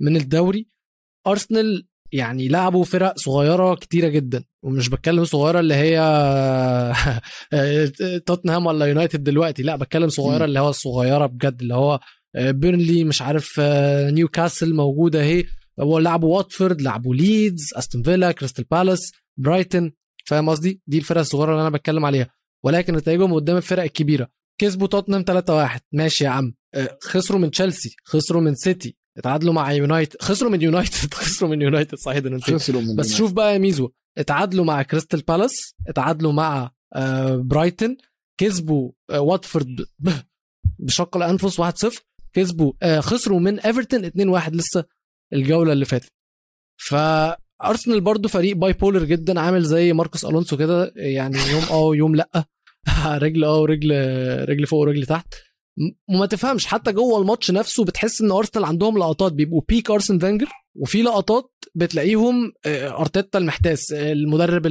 من 0.00 0.16
الدوري 0.16 0.66
أرسنال 1.26 1.86
يعني 2.12 2.48
لعبوا 2.48 2.84
فرق 2.84 3.14
صغيرة 3.16 3.74
كتيرة 3.74 4.08
جدا. 4.08 4.44
ومش 4.62 4.88
بتكلم 4.88 5.24
صغيرة 5.24 5.60
اللي 5.60 5.74
هي 5.74 6.00
توتنهام 8.26 8.66
ولا 8.66 8.86
يونايتد 8.86 9.24
دلوقتي. 9.24 9.62
لا 9.62 9.76
بتكلم 9.76 10.08
صغيرة. 10.08 10.44
اللي 10.44 10.60
هو 10.60 10.68
الصغيره 10.68 11.26
بجد 11.26 11.62
اللي 11.62 11.74
هو 11.74 12.00
آه، 12.36 12.50
بيرنلي 12.50 13.04
مش 13.04 13.22
عارف 13.22 13.56
آه، 13.60 14.10
نيوكاسل 14.10 14.74
موجوده 14.74 15.20
أهي. 15.22 15.44
هو 15.80 15.98
لعبوا 15.98 16.36
واتفورد 16.36 16.82
لعبوا 16.82 17.14
ليدز 17.14 17.64
أستون 17.76 18.02
فيلا 18.02 18.32
كريستال 18.32 18.64
بالاس 18.64 19.12
برايتون 19.36 19.92
فاهم 20.26 20.48
قصدي؟ 20.50 20.80
دي 20.86 20.98
الفرق 20.98 21.18
الصغيرة 21.20 21.50
اللي 21.50 21.62
أنا 21.62 21.70
بتكلم 21.70 22.04
عليها. 22.04 22.30
ولكن 22.64 22.94
نتائجهم 22.96 23.34
قدام 23.34 23.56
الفرق 23.56 23.82
الكبيرة. 23.82 24.28
كسبوا 24.60 24.86
توتنهام 24.86 25.24
3-1 25.24 25.80
ماشي 25.92 26.24
يا 26.24 26.28
عم. 26.28 26.54
آه، 26.74 26.98
خسروا 27.02 27.40
من 27.40 27.50
تشيلسي 27.50 27.96
خسروا 28.04 28.42
من 28.42 28.54
سيتي. 28.54 28.96
اتعادلوا 29.18 29.54
مع 29.54 29.72
يونايتد. 29.72 30.22
خسروا 30.22 30.50
من 30.50 30.62
يونايتد. 30.62 31.14
خسروا 31.20 31.50
من 31.50 31.62
يونايتد 31.62 31.94
صحيح 31.98 32.18
ده 32.18 32.30
نسيت. 32.30 32.70
بس. 32.96 33.14
شوف 33.14 33.32
بقى 33.32 33.52
يا 33.52 33.58
ميزو. 33.58 33.90
اتعادلوا 34.18 34.64
مع 34.64 34.82
كريستال 34.82 35.20
بالاس 35.20 35.74
اتعادلوا 35.88 36.32
مع 36.32 36.70
آه، 36.94 37.36
برايتون 37.36 37.96
كسبوا 38.40 38.92
آه، 39.10 39.20
واتفورد 39.20 39.86
بشق 40.78 41.16
الأنفس 41.16 41.60
1-0 41.60 42.00
كسبوا 42.32 43.00
خسروا 43.00 43.40
من 43.40 43.60
إيفرتون 43.60 44.04
2-1 44.04 44.54
لسه 44.54 44.84
الجولة 45.32 45.72
اللي 45.72 45.84
فاتت. 45.84 46.08
فارسنال 46.88 48.00
برضو 48.00 48.28
فريق 48.28 48.56
bipolar 48.56 49.04
جدا 49.04 49.40
عامل 49.40 49.62
زي 49.62 49.92
ماركوس 49.92 50.24
ألونسو 50.24 50.56
كده 50.56 50.92
يعني 50.96 51.38
يوم 51.52 51.62
آه 51.70 51.80
ويوم 51.82 52.16
لأ. 52.16 52.44
رجل 53.22 53.44
آه 53.44 53.60
ورجل 53.60 53.90
رجل 54.48 54.66
فوق 54.66 54.80
ورجل 54.80 55.06
تحت. 55.06 55.34
وما 56.08 56.26
تفهمش 56.26 56.66
حتى 56.66 56.92
جوه 56.92 57.20
الماتش 57.20 57.50
نفسه 57.50 57.84
بتحس 57.84 58.20
إن 58.20 58.30
ارسنال 58.30 58.64
عندهم 58.64 58.98
لقطات 58.98 59.32
بيبقوا 59.32 59.62
peak 59.68 59.90
أرسين 59.90 60.18
فينجر 60.18 60.48
وفي 60.74 61.02
لقطات 61.02 61.50
بتلاقيهم 61.74 62.52
آه، 62.66 63.00
أرتيتا 63.00 63.38
المحتاس 63.38 63.92
المدرب 63.92 64.66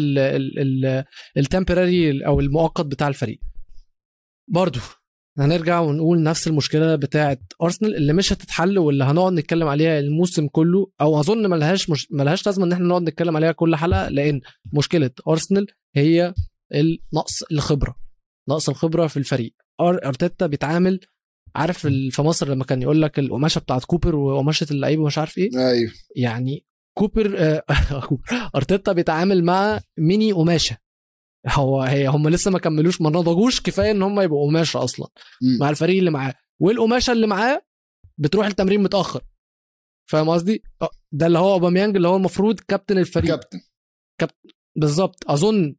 التمبراري 1.38 2.26
أو 2.26 2.40
المؤقت 2.40 2.86
بتاع 2.86 3.08
الفريق. 3.08 3.40
برضو 4.48 4.80
هنرجع 5.46 5.80
ونقول 5.80 6.24
نفس 6.24 6.48
المشكلة 6.48 6.96
بتاعه 6.96 7.38
ارسنال 7.62 7.96
اللي 7.96 8.14
مش 8.14 8.34
هتتحل 8.34 8.78
واللي 8.78 9.04
هنقعد 9.04 9.34
نتكلم 9.34 9.68
عليها 9.68 10.00
الموسم 10.00 10.48
كله 10.48 10.88
أو 11.02 11.20
أظن 11.20 11.50
ملهاش 11.50 11.90
مش 11.90 12.08
ملهاش 12.12 12.46
لازمة 12.46 12.66
إن 12.66 12.72
إحنا 12.72 12.88
نقعد 12.88 13.02
نتكلم 13.02 13.36
عليها 13.36 13.52
كل 13.52 13.76
حلقة 13.76 14.10
لأن 14.10 14.42
مشكلة 14.74 15.12
ارسنال 15.28 15.68
هي 15.96 16.34
النقص 16.74 17.44
الخبرة 17.52 17.96
نقص 18.50 18.70
الخبرة 18.70 19.08
في 19.08 19.18
الفريق. 19.18 19.54
أرتيتا 19.82 20.48
بيتعامل 20.48 21.00
عارف 21.56 21.88
في 21.88 22.22
مصر 22.22 22.50
لما 22.50 22.64
كان 22.64 22.82
يقول 22.82 23.02
لك 23.02 23.20
القماشة 23.20 23.60
بتاعت 23.60 23.86
كوبر 23.86 24.16
وقماشة 24.16 24.68
اللعيبة 24.72 25.04
ومش 25.04 25.18
عارف 25.18 25.38
إيه؟ 25.38 25.50
أيوه. 25.56 25.92
يعني 26.16 26.66
كوبر 26.98 27.36
آه، 27.38 27.64
أرتيتا 28.56 28.92
بيتعامل 28.92 29.44
مع 29.44 29.80
ميني 29.98 30.32
قماشة. 30.32 30.78
هو 31.48 31.82
هي 31.82 32.08
هم 32.08 32.30
لسه 32.30 32.52
ما 32.52 32.60
كملوش 32.60 33.02
ما 33.02 33.10
نضجوش 33.10 33.62
كفاية 33.62 33.92
إن 33.92 34.02
هم 34.02 34.20
يبقوا 34.22 34.48
قماشة 34.48 34.84
أصلا. 34.84 35.08
مع 35.60 35.70
الفريق 35.70 35.98
اللي 35.98 36.12
معاه. 36.12 36.34
والقماشة 36.60 37.12
اللي 37.12 37.28
معاه 37.28 37.62
بتروح 38.18 38.46
التمرين 38.46 38.84
متأخر. 38.84 39.22
فاهم 40.10 40.30
قصدي؟ 40.30 40.64
ده 41.12 41.28
اللي 41.28 41.40
هو 41.40 41.54
أوباميانج 41.54 41.96
اللي 41.96 42.08
هو 42.08 42.16
المفروض 42.16 42.60
كابتن 42.60 42.98
الفريق. 42.98 43.30
كابتن. 44.20 44.50
بالظبط. 44.76 45.30
أظن 45.30 45.76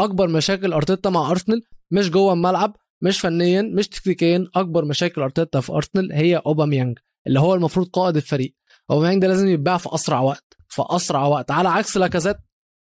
أكبر 0.00 0.28
مشاكل 0.28 0.72
أرتيتا 0.72 1.10
مع 1.10 1.30
أرسنال 1.30 1.62
مش 1.90 2.10
جوه 2.10 2.32
الملعب 2.32 2.76
مش 3.02 3.20
فنيا 3.20 3.62
مش 3.62 3.88
تكتيكيا 3.88 4.48
أكبر 4.54 4.84
مشاكل 4.84 5.22
أرتيتا 5.22 5.60
في 5.60 5.72
أرسنال 5.72 6.12
هي 6.12 6.36
أوباميانج 6.36 6.98
اللي 7.26 7.40
هو 7.40 7.54
المفروض 7.54 7.88
قائد 7.88 8.16
الفريق. 8.16 8.54
أوباميانج 8.90 9.22
ده 9.22 9.28
لازم 9.28 9.48
يتباع 9.48 9.76
في 9.76 9.88
أسرع 9.94 10.20
وقت 10.20 10.56
في 10.68 10.82
أسرع 10.90 11.26
وقت. 11.26 11.50
على 11.50 11.68
عكس 11.68 11.96
لاكازيت 11.96 12.36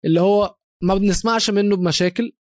اللي 0.05 0.21
هو 0.21 0.57
ما 0.83 0.95
بنسمعش 0.95 1.51
منه 1.51 1.77
بمشاكل 1.77 2.33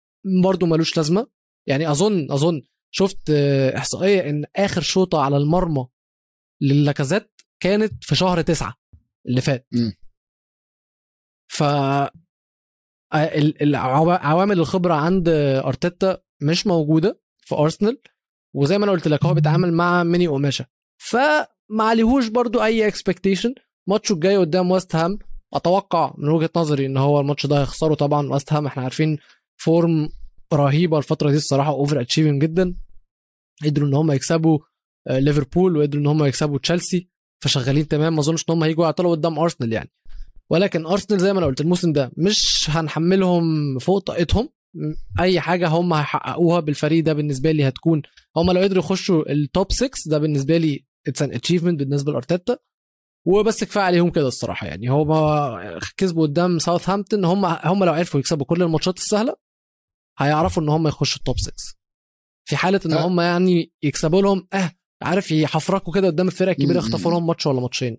برضه 0.42 0.66
ملوش 0.66 0.96
لازمة. 0.96 1.26
يعني 1.68 1.90
أظن 1.90 2.30
أظن 2.32 2.62
شفت 2.94 3.30
آه، 3.30 3.76
إحصائية 3.76 4.30
إن 4.30 4.44
آخر 4.56 4.80
شوطة 4.80 5.22
على 5.22 5.36
المرمى 5.36 5.86
للاكازيت 6.62 7.40
كانت 7.62 8.04
في 8.04 8.14
شهر 8.16 8.42
تسعة 8.42 8.74
اللي 9.28 9.40
فات. 9.40 9.66
مم. 9.72 9.92
ف 11.52 11.62
ال- 13.14 13.62
العوا- 13.62 14.18
عوامل 14.26 14.58
الخبرة 14.58 14.94
عند 14.94 15.28
أرتيتا 15.64 16.22
مش 16.42 16.66
موجودة 16.66 17.20
في 17.40 17.54
أرسنال 17.54 18.00
وزي 18.56 18.78
ما 18.78 18.84
أنا 18.84 18.92
قلت 18.92 19.08
لك 19.08 19.24
هو 19.24 19.34
بيتعامل 19.34 19.72
مع 19.72 20.02
ميني 20.04 20.26
قماشه 20.26 20.66
فما 20.98 21.46
عليهوش 21.84 22.28
برضو 22.28 22.62
أي 22.62 22.86
expectation 22.88 23.54
ماتشه 23.88 24.12
الجاي 24.12 24.36
قدام 24.36 24.70
ويست 24.70 24.96
هام. 24.96 25.18
أتوقع 25.54 26.14
من 26.18 26.28
وجهة 26.28 26.50
نظري 26.56 26.86
إن 26.86 26.96
هو 26.96 27.20
الماتش 27.20 27.46
ده 27.46 27.60
هيخسره 27.60 27.94
طبعا. 27.94 28.32
ويست 28.32 28.52
هام 28.52 28.66
إحنا 28.66 28.82
عارفين 28.82 29.18
form 29.56 30.08
رهيبة 30.52 30.98
الفترة 30.98 31.30
دي 31.30 31.36
الصراحة 31.36 31.70
overachieving 31.70 32.42
جدا. 32.42 32.74
قدروا 33.64 33.88
إن 33.88 33.94
هم 33.94 34.12
يكسبوا 34.12 34.58
آه، 35.08 35.18
ليفربول 35.18 35.76
وقدروا 35.76 36.02
إن 36.02 36.06
هم 36.06 36.24
يكسبوا 36.24 36.58
تشيلسي 36.58 37.08
فشغالين 37.42 37.88
تمام. 37.88 38.14
ما 38.14 38.20
أظنش 38.20 38.44
إن 38.48 38.54
هم 38.54 38.64
هيجوا 38.64 38.84
يعطلوا 38.84 39.10
قدام 39.10 39.38
أرسنال 39.38 39.72
يعني. 39.72 39.90
ولكن 40.50 40.86
أرسنال 40.86 41.20
زي 41.20 41.32
ما 41.32 41.38
أنا 41.38 41.46
قلت 41.46 41.60
الموسم 41.60 41.92
ده 41.92 42.12
مش 42.16 42.66
هنحملهم 42.70 43.78
فوق 43.78 43.98
طاقتهم. 43.98 44.48
أي 45.20 45.40
حاجة 45.40 45.68
هم 45.68 45.92
هيحققوها 45.92 46.60
بالفريق 46.60 47.04
ده 47.04 47.12
بالنسبة 47.12 47.50
لي 47.52 47.68
هتكون 47.68 48.02
هم 48.36 48.50
لو 48.50 48.60
قدروا 48.60 48.84
يخشوا 48.84 49.32
ال 49.32 49.42
top 49.42 49.72
6 49.72 49.90
ده 50.06 50.18
بالنسبة 50.18 50.56
لي 50.56 50.84
it's 51.08 51.22
an 51.22 51.34
achievement 51.34 51.80
بالنسبة 51.80 52.12
لأرتيتا. 52.12 52.56
وبس 53.26 53.64
كفاية 53.64 53.84
عليهم 53.84 54.10
كده 54.10 54.28
الصراحة 54.28 54.66
يعني 54.66 54.88
هم 54.88 55.08
كسبوا 55.96 56.22
قدام 56.26 56.58
ساوثهامبتون 56.58 57.24
هم 57.24 57.44
هم 57.44 57.84
لو 57.84 57.92
عرفوا 57.92 58.20
يكسبوا 58.20 58.46
كل 58.46 58.62
الماتشات 58.62 58.96
السهلة 58.96 59.36
هيعرفوا 60.18 60.62
إن 60.62 60.68
هم 60.68 60.88
يخشوا 60.88 61.18
ال 61.18 61.23
top 61.23 61.38
6 61.38 61.52
في 62.48 62.56
حالة 62.56 62.80
إن 62.86 62.92
أه. 62.92 63.06
هم 63.06 63.20
يعني 63.20 63.72
يكسبوا 63.82 64.22
لهم 64.22 64.48
آه 64.52 64.70
عارف 65.02 65.30
يحفركوا 65.30 65.94
كده 65.94 66.06
قدام 66.06 66.26
الفرق 66.26 66.48
الكبيرة. 66.48 66.78
يخطفوا 66.78 67.10
لهم 67.10 67.26
ماتش 67.26 67.46
ولا 67.46 67.60
ماتشين 67.60 67.98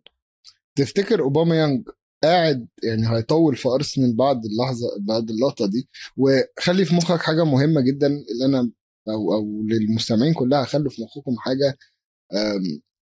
تفتكر 0.76 1.22
اوباما 1.22 1.56
يانج 1.56 1.88
قاعد 2.24 2.68
يعني 2.84 3.10
هيطول 3.10 3.56
في 3.56 3.70
أرسنال 3.70 4.16
بعد 4.16 4.42
اللحظة 4.46 4.88
بعد 5.08 5.30
اللقطة 5.30 5.66
دي 5.66 5.90
وخلي 6.18 6.86
في 6.86 6.96
مخك 6.96 7.22
حاجة 7.22 7.44
مهمة 7.46 7.82
جدا 7.82 8.08
اللي 8.08 8.46
أنا 8.46 8.72
أو 9.10 9.34
أو 9.34 9.64
للمستمعين 9.66 10.34
كلها 10.34 10.66
خلوا 10.66 10.90
في 10.90 11.02
مخكم 11.04 11.36
حاجة 11.38 11.78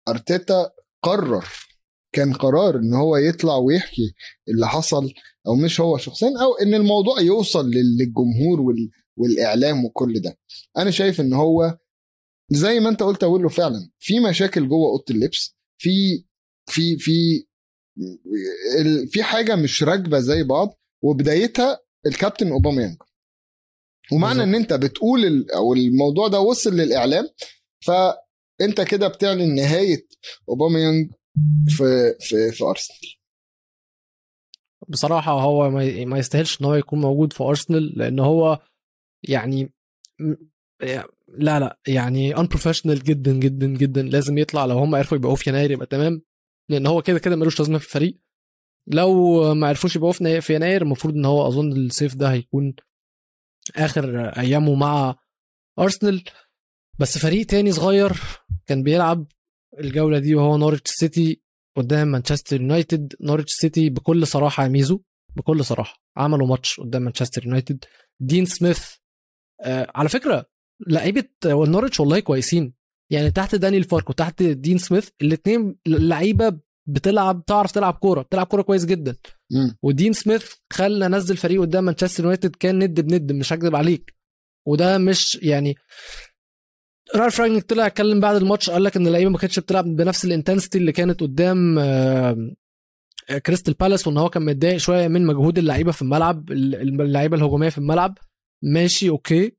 أرتيتا 0.08 0.70
قرر 1.02 1.44
كان 2.12 2.32
قرار 2.32 2.76
إن 2.76 2.94
هو 2.94 3.16
يطلع 3.16 3.56
ويحكي 3.56 4.14
اللي 4.48 4.68
حصل 4.68 5.12
أو 5.46 5.54
مش 5.54 5.80
هو 5.80 5.98
شخصيا 5.98 6.28
أو 6.42 6.54
إن 6.54 6.74
الموضوع 6.74 7.20
يوصل 7.20 7.70
لل- 7.70 7.96
للجمهور 7.98 8.60
وال 8.60 8.90
والإعلام 9.16 9.84
وكل 9.84 10.20
ده. 10.20 10.38
أنا 10.78 10.90
شايف 10.90 11.20
إن 11.20 11.32
هو 11.32 11.78
زي 12.50 12.80
ما 12.80 12.88
أنت 12.88 13.02
قلت 13.02 13.22
أقول 13.24 13.42
له 13.42 13.48
فعلا 13.48 13.90
في 13.98 14.20
مشاكل 14.20 14.68
جوه 14.68 14.88
أوضة 14.90 15.04
اللبس 15.10 15.56
في 15.78 16.24
في 16.70 16.96
في 16.98 17.44
في 19.10 19.22
حاجة 19.22 19.56
مش 19.56 19.82
راكبة 19.82 20.18
زي 20.20 20.42
بعض 20.42 20.78
وبدايتها 21.02 21.78
الكابتن 22.06 22.48
أوباميانج. 22.52 22.96
ومعنى 24.12 24.42
إن 24.42 24.54
أنت 24.54 24.72
بتقول 24.72 25.24
ال- 25.24 25.50
أو 25.50 25.74
الموضوع 25.74 26.28
ده 26.28 26.40
وصل 26.40 26.76
للإعلام 26.76 27.28
فأنت 27.86 28.80
كده 28.80 29.08
بتعلن 29.08 29.54
نهاية 29.54 30.06
أوباميانج 30.48 31.10
في 31.68 32.14
في 32.20 32.52
في 32.52 32.64
أرسنال. 32.64 33.14
بصراحة 34.88 35.32
هو 35.32 35.70
ما 36.06 36.18
يستاهلش 36.18 36.60
إن 36.60 36.66
هو 36.66 36.74
يكون 36.74 37.00
موجود 37.00 37.32
في 37.32 37.42
أرسنال 37.44 37.98
لأن 37.98 38.18
هو 38.18 38.58
يعني 39.28 39.72
لا 41.28 41.60
لا 41.60 41.78
يعني 41.88 42.34
unprofessional 42.34 43.02
جدا 43.04 43.32
جدا 43.32 43.66
جدا. 43.66 44.02
لازم 44.02 44.38
يطلع 44.38 44.64
لو 44.64 44.78
هم 44.78 44.94
عرفوا 44.94 45.16
يبقوا 45.16 45.36
في 45.36 45.50
يناير 45.50 45.70
يبقى 45.70 45.86
تمام 45.86 46.22
لأن 46.68 46.86
هو 46.86 47.02
كده 47.02 47.18
كده 47.18 47.36
ملوش 47.36 47.58
لازمة 47.58 47.78
في 47.78 47.84
الفريق. 47.86 48.18
لو 48.86 49.54
ما 49.54 49.66
عرفوش 49.68 49.96
يبقوا 49.96 50.12
في 50.40 50.54
يناير 50.54 50.82
المفروض 50.82 51.14
إن 51.14 51.24
هو 51.24 51.48
أظن 51.48 51.72
الصيف 51.72 52.14
ده 52.14 52.32
هيكون 52.32 52.74
آخر 53.76 54.28
أيامه 54.28 54.74
مع 54.74 55.16
أرسنال. 55.78 56.24
بس 56.98 57.18
فريق 57.18 57.46
تاني 57.46 57.72
صغير 57.72 58.12
كان 58.66 58.82
بيلعب 58.82 59.26
الجولة 59.80 60.18
دي 60.18 60.34
وهو 60.34 60.56
نورتش 60.56 60.90
سيتي 60.90 61.40
قدام 61.76 62.08
مانشستر 62.08 62.60
يونايتد. 62.60 63.14
نورتش 63.20 63.52
سيتي 63.52 63.90
بكل 63.90 64.26
صراحة 64.26 64.62
يا 64.62 64.68
ميزو 64.68 65.00
بكل 65.36 65.64
صراحة 65.64 66.02
عملوا 66.16 66.46
ماتش 66.46 66.80
قدام 66.80 67.02
مانشستر 67.02 67.44
يونايتد. 67.44 67.84
دين 68.20 68.44
سميث 68.44 68.80
آه 69.60 69.92
على 69.94 70.08
فكرة 70.08 70.46
لعيبة 70.86 71.24
نورتش 71.44 72.00
والله 72.00 72.20
كويسين. 72.20 72.74
يعني 73.10 73.30
تحت 73.30 73.54
دانيال 73.54 73.84
فارك 73.84 74.10
وتحت 74.10 74.42
دين 74.42 74.78
سميث 74.78 75.08
الاثنين 75.22 75.76
لعيبة 75.86 76.58
بتلعب 76.88 77.44
تعرف 77.46 77.72
تلعب 77.72 77.94
كورة 77.94 78.22
بتلعب 78.22 78.46
كورة 78.46 78.62
كويس 78.62 78.84
جدا. 78.84 79.16
مم. 79.50 79.78
ودين 79.82 80.12
سميث 80.12 80.52
خلى 80.72 81.08
نزل 81.08 81.36
فريق 81.36 81.60
قدام 81.60 81.84
مانشستر 81.84 82.22
يونايتد 82.22 82.56
كان 82.56 82.78
ند 82.78 83.00
بند 83.00 83.32
مش 83.32 83.52
هكذب 83.52 83.76
عليك. 83.76 84.14
وده 84.66 84.98
مش 84.98 85.38
يعني 85.42 85.74
رالف 87.16 87.40
رانجنيك 87.40 87.62
طلع 87.62 87.86
اتكلم 87.86 88.20
بعد 88.20 88.36
الماتش 88.36 88.70
قال 88.70 88.84
لك 88.84 88.96
إن 88.96 89.06
اللعيبة 89.06 89.30
ما 89.30 89.38
كانتش 89.38 89.58
بتلعب 89.58 89.84
بنفس 89.84 90.24
ال 90.24 90.30
intensity 90.30 90.78
اللي 90.78 90.92
كانت 90.92 91.20
قدام 91.20 91.78
آه، 91.78 92.50
آه، 93.30 93.38
كريستال 93.38 93.74
بالاس 93.74 94.06
وإن 94.06 94.16
هو 94.16 94.28
كان 94.28 94.44
متضايق 94.44 94.76
شوية 94.76 95.08
من 95.08 95.26
مجهود 95.26 95.58
اللعيبة 95.58 95.92
في 95.92 96.02
الملعب 96.02 96.50
اللعيبة 96.52 97.36
الهجومية 97.36 97.68
في 97.68 97.78
الملعب. 97.78 98.18
ماشي 98.62 99.08
okay. 99.08 99.52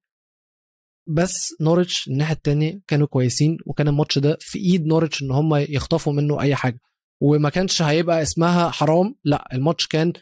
بس 1.08 1.38
نورتش 1.62 2.08
الناحية 2.08 2.34
التانية 2.36 2.82
كانوا 2.88 3.08
كويسين 3.08 3.58
وكان 3.66 3.88
الماتش 3.88 4.20
ده 4.20 4.38
في 4.40 4.60
إيد 4.60 4.86
نورتش 4.86 5.22
إن 5.24 5.32
هم 5.32 5.56
يخطفوا 5.56 6.14
منه 6.14 6.42
أي 6.42 6.56
حاجة. 6.56 6.80
وما 7.22 7.50
كانش 7.50 7.82
هيبقى 7.82 8.22
اسمها 8.22 8.70
حرام 8.70 9.16
لا 9.24 9.48
الماتش 9.54 9.88
كان 9.88 10.14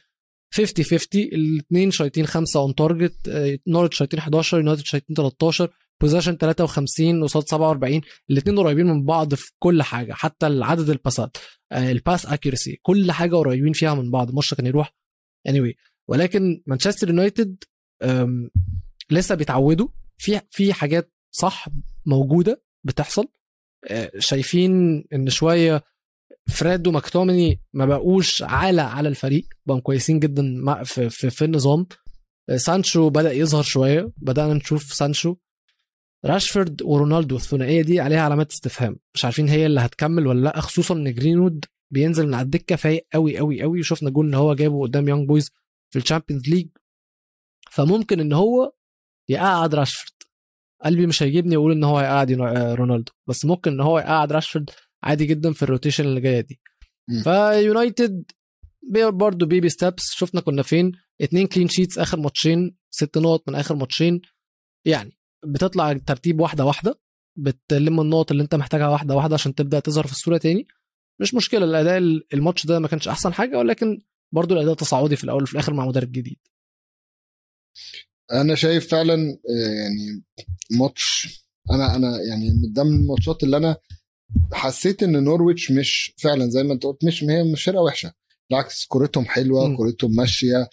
50 0.53 0.85
50 0.85 1.21
الاثنين 1.21 1.91
شايطين 1.91 2.25
خمسة 2.25 2.59
on 2.59 2.75
target 2.75 3.29
نورتش 3.67 3.97
شايطين 3.97 4.19
11 4.19 4.57
يونايتد 4.57 4.85
شايطين 4.85 5.15
13 5.15 5.69
possession 6.01 6.37
53 6.37 7.23
قصاد 7.23 7.43
47 7.47 8.01
الاثنين 8.29 8.59
قريبين 8.59 8.85
من 8.85 9.05
بعض 9.05 9.33
في 9.33 9.51
كل 9.59 9.83
حاجة 9.83 10.13
حتى 10.13 10.45
عدد 10.45 10.89
الباسات 10.89 11.37
آه، 11.71 11.91
ال 11.91 11.98
pass 11.98 12.25
accuracy 12.25 12.79
كل 12.81 13.11
حاجة 13.11 13.35
قريبين 13.35 13.73
فيها 13.73 13.93
من 13.93 14.11
بعض 14.11 14.29
الماتش 14.29 14.53
كان 14.53 14.65
يروح 14.65 14.93
anyway 15.49 15.73
ولكن 16.07 16.63
مانشستر 16.67 17.09
يونايتد 17.09 17.63
لسه 19.11 19.35
بيتعودوا 19.35 19.87
في 20.17 20.41
في 20.51 20.73
حاجات 20.73 21.13
صح 21.31 21.67
موجودة 22.05 22.63
بتحصل 22.83 23.27
آه، 23.85 24.11
شايفين 24.19 25.03
إن 25.13 25.29
شوية 25.29 25.83
فريد 26.49 26.87
وماكتوميناي 26.87 27.61
ما 27.73 27.85
بقوش 27.85 28.43
عالة 28.43 28.83
على 28.83 29.09
الفريق 29.09 29.47
بقوا 29.65 29.79
كويسين 29.79 30.19
جدا 30.19 30.83
في, 30.83 31.09
في, 31.09 31.29
في 31.29 31.45
النظام. 31.45 31.85
آه، 32.49 32.57
سانشو 32.57 33.09
بدأ 33.09 33.31
يظهر 33.31 33.63
شوية 33.63 34.11
بدأنا 34.17 34.53
نشوف 34.53 34.93
سانشو 34.93 35.35
راشفورد 36.27 36.81
ورونالدو 36.81 37.35
الثنائيه 37.35 37.81
دي 37.81 37.99
عليها 37.99 38.21
علامات 38.21 38.51
استفهام. 38.51 38.99
مش 39.15 39.25
عارفين 39.25 39.47
هي 39.49 39.65
اللي 39.65 39.79
هتكمل 39.81 40.27
ولا 40.27 40.41
لأ 40.41 40.59
خصوصا 40.61 40.95
إن 40.95 41.13
جرينوود 41.13 41.65
بينزل 41.93 42.27
من 42.27 42.33
على 42.33 42.45
الدكة 42.45 42.75
فايق 42.75 43.07
قوي 43.13 43.37
قوي 43.37 43.61
قوي 43.61 43.79
وشفنا 43.79 44.09
جول 44.09 44.27
إن 44.27 44.33
هو 44.33 44.53
جابه 44.53 44.81
قدام 44.81 45.07
يونج 45.07 45.27
بويز 45.27 45.51
في 45.93 45.99
ال 45.99 46.04
Champions 46.04 46.49
League. 46.49 46.67
فممكن 47.71 48.19
إن 48.19 48.33
هو 48.33 48.73
يقعد 49.29 49.75
راشفورد. 49.75 50.11
قلبي 50.83 51.07
مش 51.07 51.23
هيجيبني 51.23 51.55
أقول 51.55 51.71
إن 51.71 51.83
هو 51.83 51.97
هيقعد 51.97 52.31
آه، 52.31 52.73
رونالدو. 52.75 53.11
بس 53.27 53.45
ممكن 53.45 53.71
إن 53.71 53.81
هو 53.81 53.99
يقعد 53.99 54.31
راشفورد 54.31 54.69
عادي 55.03 55.25
جدا 55.25 55.53
في 55.53 55.63
ال 55.63 55.68
rotation 55.68 56.03
اللي 56.05 56.21
جاية 56.21 56.41
دي. 56.41 56.59
فيونايتد 57.23 58.23
برضه 59.09 59.45
baby 59.45 59.69
steps 59.69 60.03
شفنا 60.11 60.41
كنا 60.41 60.61
فين؟ 60.63 60.91
اتنين 61.21 61.47
clean 61.47 61.67
sheets 61.67 61.97
آخر 61.99 62.19
ماتشين 62.19 62.75
ست 62.89 63.17
نقط 63.17 63.49
من 63.49 63.55
آخر 63.55 63.75
ماتشين. 63.75 64.21
يعني 64.85 65.16
بتطلع 65.45 65.93
ترتيب 65.93 66.39
واحدة 66.39 66.65
واحدة 66.65 66.99
بتلم 67.37 68.01
النقط 68.01 68.31
اللي 68.31 68.43
انت 68.43 68.55
محتاجها 68.55 68.87
واحدة 68.87 69.15
واحدة 69.15 69.33
عشان 69.33 69.55
تبدأ 69.55 69.79
تظهر 69.79 70.07
في 70.07 70.11
الصورة 70.13 70.37
تاني. 70.37 70.67
مش 71.19 71.33
مشكلة 71.33 71.65
الأداء 71.65 71.97
الماتش 72.33 72.65
ده 72.65 72.79
ما 72.79 72.87
كانش 72.87 73.07
أحسن 73.07 73.33
حاجة 73.33 73.57
ولكن 73.57 74.01
برضه 74.31 74.55
الأداء 74.55 74.73
تصاعدي 74.73 75.15
في 75.15 75.23
الأول 75.23 75.43
وفي 75.43 75.53
الآخر 75.53 75.73
مع 75.73 75.85
مدرب 75.85 76.11
جديد. 76.11 76.37
أنا 78.31 78.55
شايف 78.55 78.91
فعلا 78.91 79.13
آه، 79.49 79.69
يعني 79.73 80.23
ماتش 80.71 81.27
أنا 81.71 81.95
أنا 81.95 82.21
يعني 82.29 82.49
من 82.49 82.73
ضمن 82.73 82.99
الماتشات 82.99 83.43
اللي 83.43 83.57
أنا 83.57 83.77
حسيت 84.53 85.03
إن 85.03 85.23
نورويتش 85.23 85.71
مش 85.71 86.13
فعلا 86.17 86.49
زي 86.49 86.63
ما 86.63 86.73
أنت 86.73 86.83
قلت 86.83 87.05
مش 87.05 87.23
هي 87.23 87.43
مش 87.43 87.63
فرقة 87.63 87.81
وحشة. 87.81 88.13
بالعكس 88.49 88.85
كورتهم 88.85 89.25
حلوة. 89.25 89.75
كورتهم 89.77 90.15
ماشية. 90.15 90.69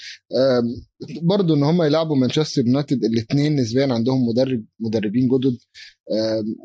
برضو 1.23 1.55
إن 1.55 1.63
هم 1.63 1.83
يلعبوا 1.83 2.17
مانشستر 2.17 2.67
يونايتد 2.67 3.05
الاثنين 3.05 3.57
نسبيا 3.57 3.95
عندهم 3.95 4.29
مدرب 4.29 4.65
مدربين 4.81 5.29
جدد. 5.29 5.57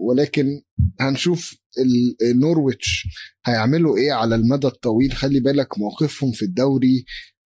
ولكن 0.07 0.61
هنشوف 0.99 1.57
ال- 1.79 2.39
نورويتش 2.39 3.07
هيعملوا 3.45 3.97
إيه 3.97 4.11
على 4.11 4.35
المدى 4.35 4.67
الطويل؟ 4.67 5.11
خلي 5.11 5.39
بالك 5.39 5.77
موقفهم 5.77 6.31
في 6.31 6.45
الدوري 6.45 7.05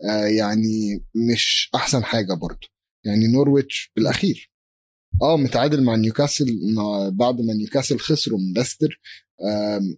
آه، 0.09 0.25
يعني 0.25 1.03
مش 1.31 1.69
أحسن 1.75 2.03
حاجة 2.03 2.33
برضو. 2.33 2.67
يعني 3.05 3.27
نورويتش 3.27 3.91
بالأخير. 3.95 4.51
آه 5.21 5.37
متعادل 5.37 5.83
مع 5.83 5.95
نيوكاسل 5.95 6.45
بعد 7.11 7.41
ما 7.41 7.53
نيوكاسل 7.53 7.99
خسروا 7.99 8.39
من 8.39 8.53
ليستر. 8.53 8.99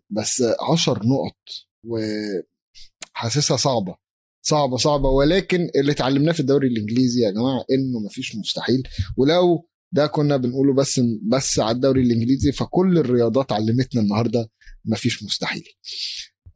بس 0.09 0.43
10 0.72 0.93
نقط 1.05 1.38
وحاسسها 3.16 3.57
صعبة. 3.57 3.95
صعبة 4.45 4.78
صعبة. 4.78 5.09
ولكن 5.09 5.70
اللي 5.76 5.91
اتعلمناه 5.91 6.32
في 6.32 6.39
الدوري 6.39 6.68
الإنجليزي 6.68 7.22
يا 7.22 7.32
جماعة 7.32 7.66
إنه 7.72 7.99
مفيش 8.05 8.36
مستحيل. 8.36 8.84
ولو 9.18 9.70
ده 9.91 10.07
كنا 10.07 10.38
بنقوله 10.38 10.74
بس 10.74 11.01
بس 11.32 11.59
على 11.59 11.76
الدوري 11.76 12.01
الإنجليزي 12.01 12.51
فكل 12.51 12.97
الرياضات 12.97 13.51
علمتنا 13.51 14.01
النهارده 14.01 14.49
مفيش 14.86 15.24
مستحيل. 15.24 15.63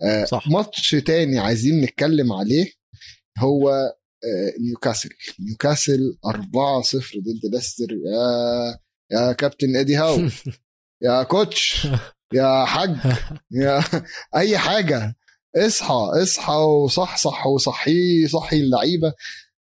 آه، 0.03 0.25
صح. 0.25 0.47
ماتش 0.47 0.91
تاني 0.91 1.39
عايزين 1.39 1.81
نتكلم 1.81 2.33
عليه 2.33 2.71
هو 3.37 3.69
آه، 4.23 4.53
نيوكاسل. 4.59 5.09
نيوكاسل 5.39 6.17
4-0 6.25 7.19
ضد 7.19 7.53
ليستر. 7.53 7.91
يا 7.91 8.79
يا 9.11 9.31
كابتن 9.33 9.75
إيدي 9.75 9.95
هاو. 9.95 10.29
يا 11.05 11.23
coach. 11.23 11.87
يا 12.33 12.65
حاج. 12.65 12.95
يا 13.61 13.83
أي 14.35 14.57
حاجة. 14.57 15.15
اصحى 15.55 16.09
اصحى 16.23 16.53
وصحصح 16.53 17.47
وصحي 17.47 18.27
صحي 18.27 18.59
اللعيبة. 18.59 19.13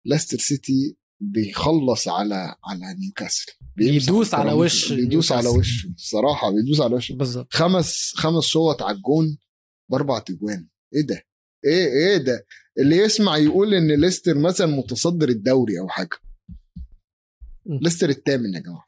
ليستر 0.05 0.37
سيتي 0.37 0.97
بيخلص 1.19 2.07
على 2.07 2.55
على 2.65 2.95
نيوكاسل. 2.99 3.45
بيدوس 3.75 4.33
على 4.33 4.53
وش 4.53 4.93
بيدوس 4.93 5.31
على. 5.31 5.47
وش 5.49 5.87
الصراحه 5.95 6.51
بيدوس 6.51 6.81
على 6.81 6.95
وش 6.95 7.11
بالظبط. 7.11 7.53
خمس 7.53 8.13
خمس 8.15 8.43
شوط 8.43 8.81
على 8.81 8.97
الجون 8.97 9.37
بأربع 9.91 10.19
تجوان. 10.19 10.67
إيه 10.95 11.01
ده؟ 11.01 11.23
إيه 11.65 11.87
إيه 11.87 12.17
ده؟ 12.17 12.45
اللي 12.79 12.97
يسمع 12.97 13.37
يقول 13.37 13.73
إن 13.73 14.01
ليستر 14.01 14.37
مثلا 14.37 14.67
متصدر 14.67 15.29
الدوري 15.29 15.79
أو 15.79 15.87
حاجة. 15.87 16.17
ليستر 17.65 18.09
الثامن 18.09 18.53
يا 18.53 18.59
جماعة. 18.59 18.85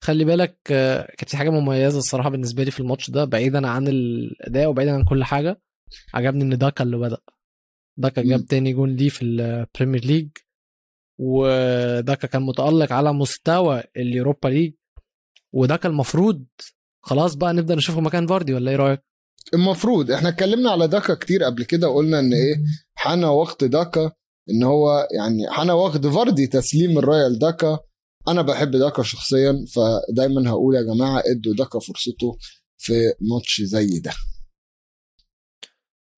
خلي 0.00 0.24
بالك 0.24 0.58
آه، 0.70 1.02
كانت 1.18 1.30
في 1.30 1.36
حاجة 1.36 1.50
مميزة 1.50 1.98
الصراحة 1.98 2.30
بالنسبة 2.30 2.64
لي 2.64 2.70
في 2.70 2.80
الماتش 2.80 3.10
ده 3.10 3.24
بعيدا 3.24 3.68
عن 3.68 3.88
الأداء 3.88 4.68
وبعيدا 4.68 4.92
عن 4.92 5.04
كل 5.04 5.24
حاجة 5.24 5.60
عجبني 6.14 6.44
إن 6.44 6.58
داكا 6.58 6.84
اللي 6.84 6.96
بدأ 6.98 7.18
داكا 7.96 8.22
جاب. 8.22 8.46
تاني 8.46 8.72
جون 8.72 8.96
ليه 8.96 9.08
في 9.08 9.24
ال 9.24 9.34
Premier 9.34 10.04
League 10.04 10.28
وداكا 11.20 12.26
كان 12.28 12.42
متألق 12.42 12.92
على 12.92 13.12
مستوى 13.12 13.82
ال 13.96 14.03
Europa 14.03 14.48
League 14.48 14.72
وداكا 15.52 15.88
المفروض 15.88 16.44
خلاص 17.04 17.34
بقى 17.34 17.54
نبدأ 17.54 17.74
نشوفه 17.74 18.00
مكان 18.00 18.26
فاردي 18.26 18.54
ولا 18.54 18.70
إيه 18.70 18.76
رأيك؟ 18.76 19.02
المفروض 19.54 20.10
إحنا 20.10 20.28
اتكلمنا 20.28 20.70
على 20.70 20.88
داكا 20.88 21.14
كتير 21.14 21.44
قبل 21.44 21.64
كده 21.64 21.88
وقلنا 21.88 22.18
إن 22.18 22.32
إيه 22.32 22.56
حان 22.94 23.24
وقت 23.24 23.64
داكا 23.64 24.12
إن 24.50 24.62
هو 24.62 25.08
يعني 25.18 25.50
حان 25.50 25.70
وقت 25.70 26.06
فاردي 26.06 26.46
تسليم 26.46 26.98
الرايه 26.98 27.28
لداكا 27.28 27.78
أنا 28.30 28.42
بحب 28.42 28.70
داكا 28.70 29.02
شخصيا 29.02 29.64
فدايما 29.74 30.50
هقول 30.50 30.74
يا 30.74 30.82
جماعة 30.82 31.22
إدوا 31.26 31.54
داكا 31.54 31.78
فرصته 31.78 32.38
في 32.78 32.92
ماتش 33.20 33.62
زي 33.62 33.98
ده. 33.98 34.12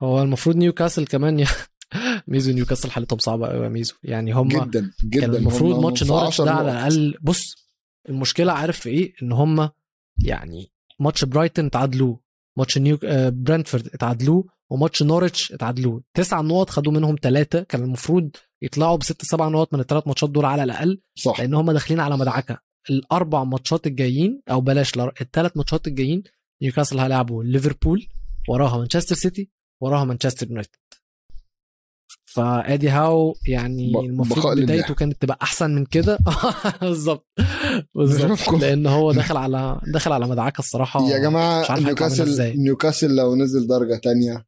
هو 0.03 0.23
المفروض 0.23 0.57
نيوكاسل 0.57 1.07
كمان 1.07 1.41
ي... 1.41 1.45
ميزو 2.29 2.53
نيوكاسل 2.53 2.91
حالتهم 2.91 3.19
صعبة 3.19 3.49
قوي 3.49 3.65
يا 3.65 3.69
ميزو. 3.69 3.95
يعني 4.03 4.33
هم 4.33 4.49
جدا 4.49 4.93
جدا. 5.05 5.21
كان 5.21 5.35
المفروض 5.35 5.85
ماتش 5.85 6.05
نورتش 6.05 6.41
10 6.41 6.45
ده 6.45 6.51
على. 6.51 6.71
الاقل 6.73 7.19
بص 7.23 7.55
المشكلة 8.09 8.53
عارف 8.53 8.81
في 8.81 8.89
إيه؟ 8.89 9.13
إن 9.23 9.33
هم 9.33 9.71
يعني 10.25 10.73
ماتش 11.01 11.25
برايتن 11.25 11.71
تعادلوا 11.71 12.17
ماتش 12.59 12.79
نيو 12.79 12.99
آه، 13.05 13.29
برنتفورد 13.29 13.87
اتعادلوه 13.95 14.45
وماتش 14.71 15.03
نورتش 15.03 15.53
اتعادلوه. 15.53 16.03
تسع 16.15 16.41
نقط 16.41 16.71
خدوا 16.71 16.93
منهم 16.93 17.17
ثلاثة 17.23 17.63
كان 17.63 17.83
المفروض 17.83 18.31
يطلعوا 18.63 18.97
بست 18.97 19.25
سبع 19.25 19.49
نقط 19.49 19.75
من 19.75 19.81
الثلاث 19.81 20.07
ماتشات 20.07 20.31
دول 20.31 20.45
على 20.45 20.63
الأقل 20.63 21.01
صح. 21.19 21.41
لأن 21.41 21.55
هم 21.55 21.73
داخلين 21.73 22.01
على 22.01 22.17
مدعكة. 22.17 22.59
الأربع 22.91 23.45
ماتشات 23.45 23.87
الجايين 23.87 24.43
أو 24.51 24.61
بلاش 24.61 24.93
الثلاث 25.21 25.57
ماتشات 25.57 25.87
الجايين 25.87 26.23
نيوكاسل 26.63 26.99
هيلعبوا 26.99 27.45
ليفربول 27.45 28.07
وراها 28.49 28.79
مانشستر 28.79 29.15
سيتي 29.15 29.51
وراها 29.83 30.05
مانشستر 30.05 30.47
يونايتد. 30.49 30.71
فأدي 32.25 32.89
هاو 32.89 33.35
يعني 33.49 34.01
المفروض. 34.01 34.61
بدايته 34.61 34.95
كانت 34.95 35.23
تبقى 35.23 35.39
أحسن 35.43 35.71
من 35.75 35.85
كده. 35.85 36.19
بالظبط. 36.83 37.29
بالظبط. 37.95 38.49
لأن 38.53 38.87
هو 38.87 39.13
داخل 39.13 39.37
على 39.37 39.81
داخل 39.93 40.13
على 40.13 40.27
مدعكة 40.29 40.59
الصراحة. 40.59 41.09
يا 41.09 41.17
مش 41.19 41.23
جماعة 41.23 41.81
نيوكاسل. 41.81 42.59
نيوكاسل 42.59 43.17
لو 43.17 43.37
نزل 43.37 43.67
درجة 43.67 43.97
تانية 43.97 44.47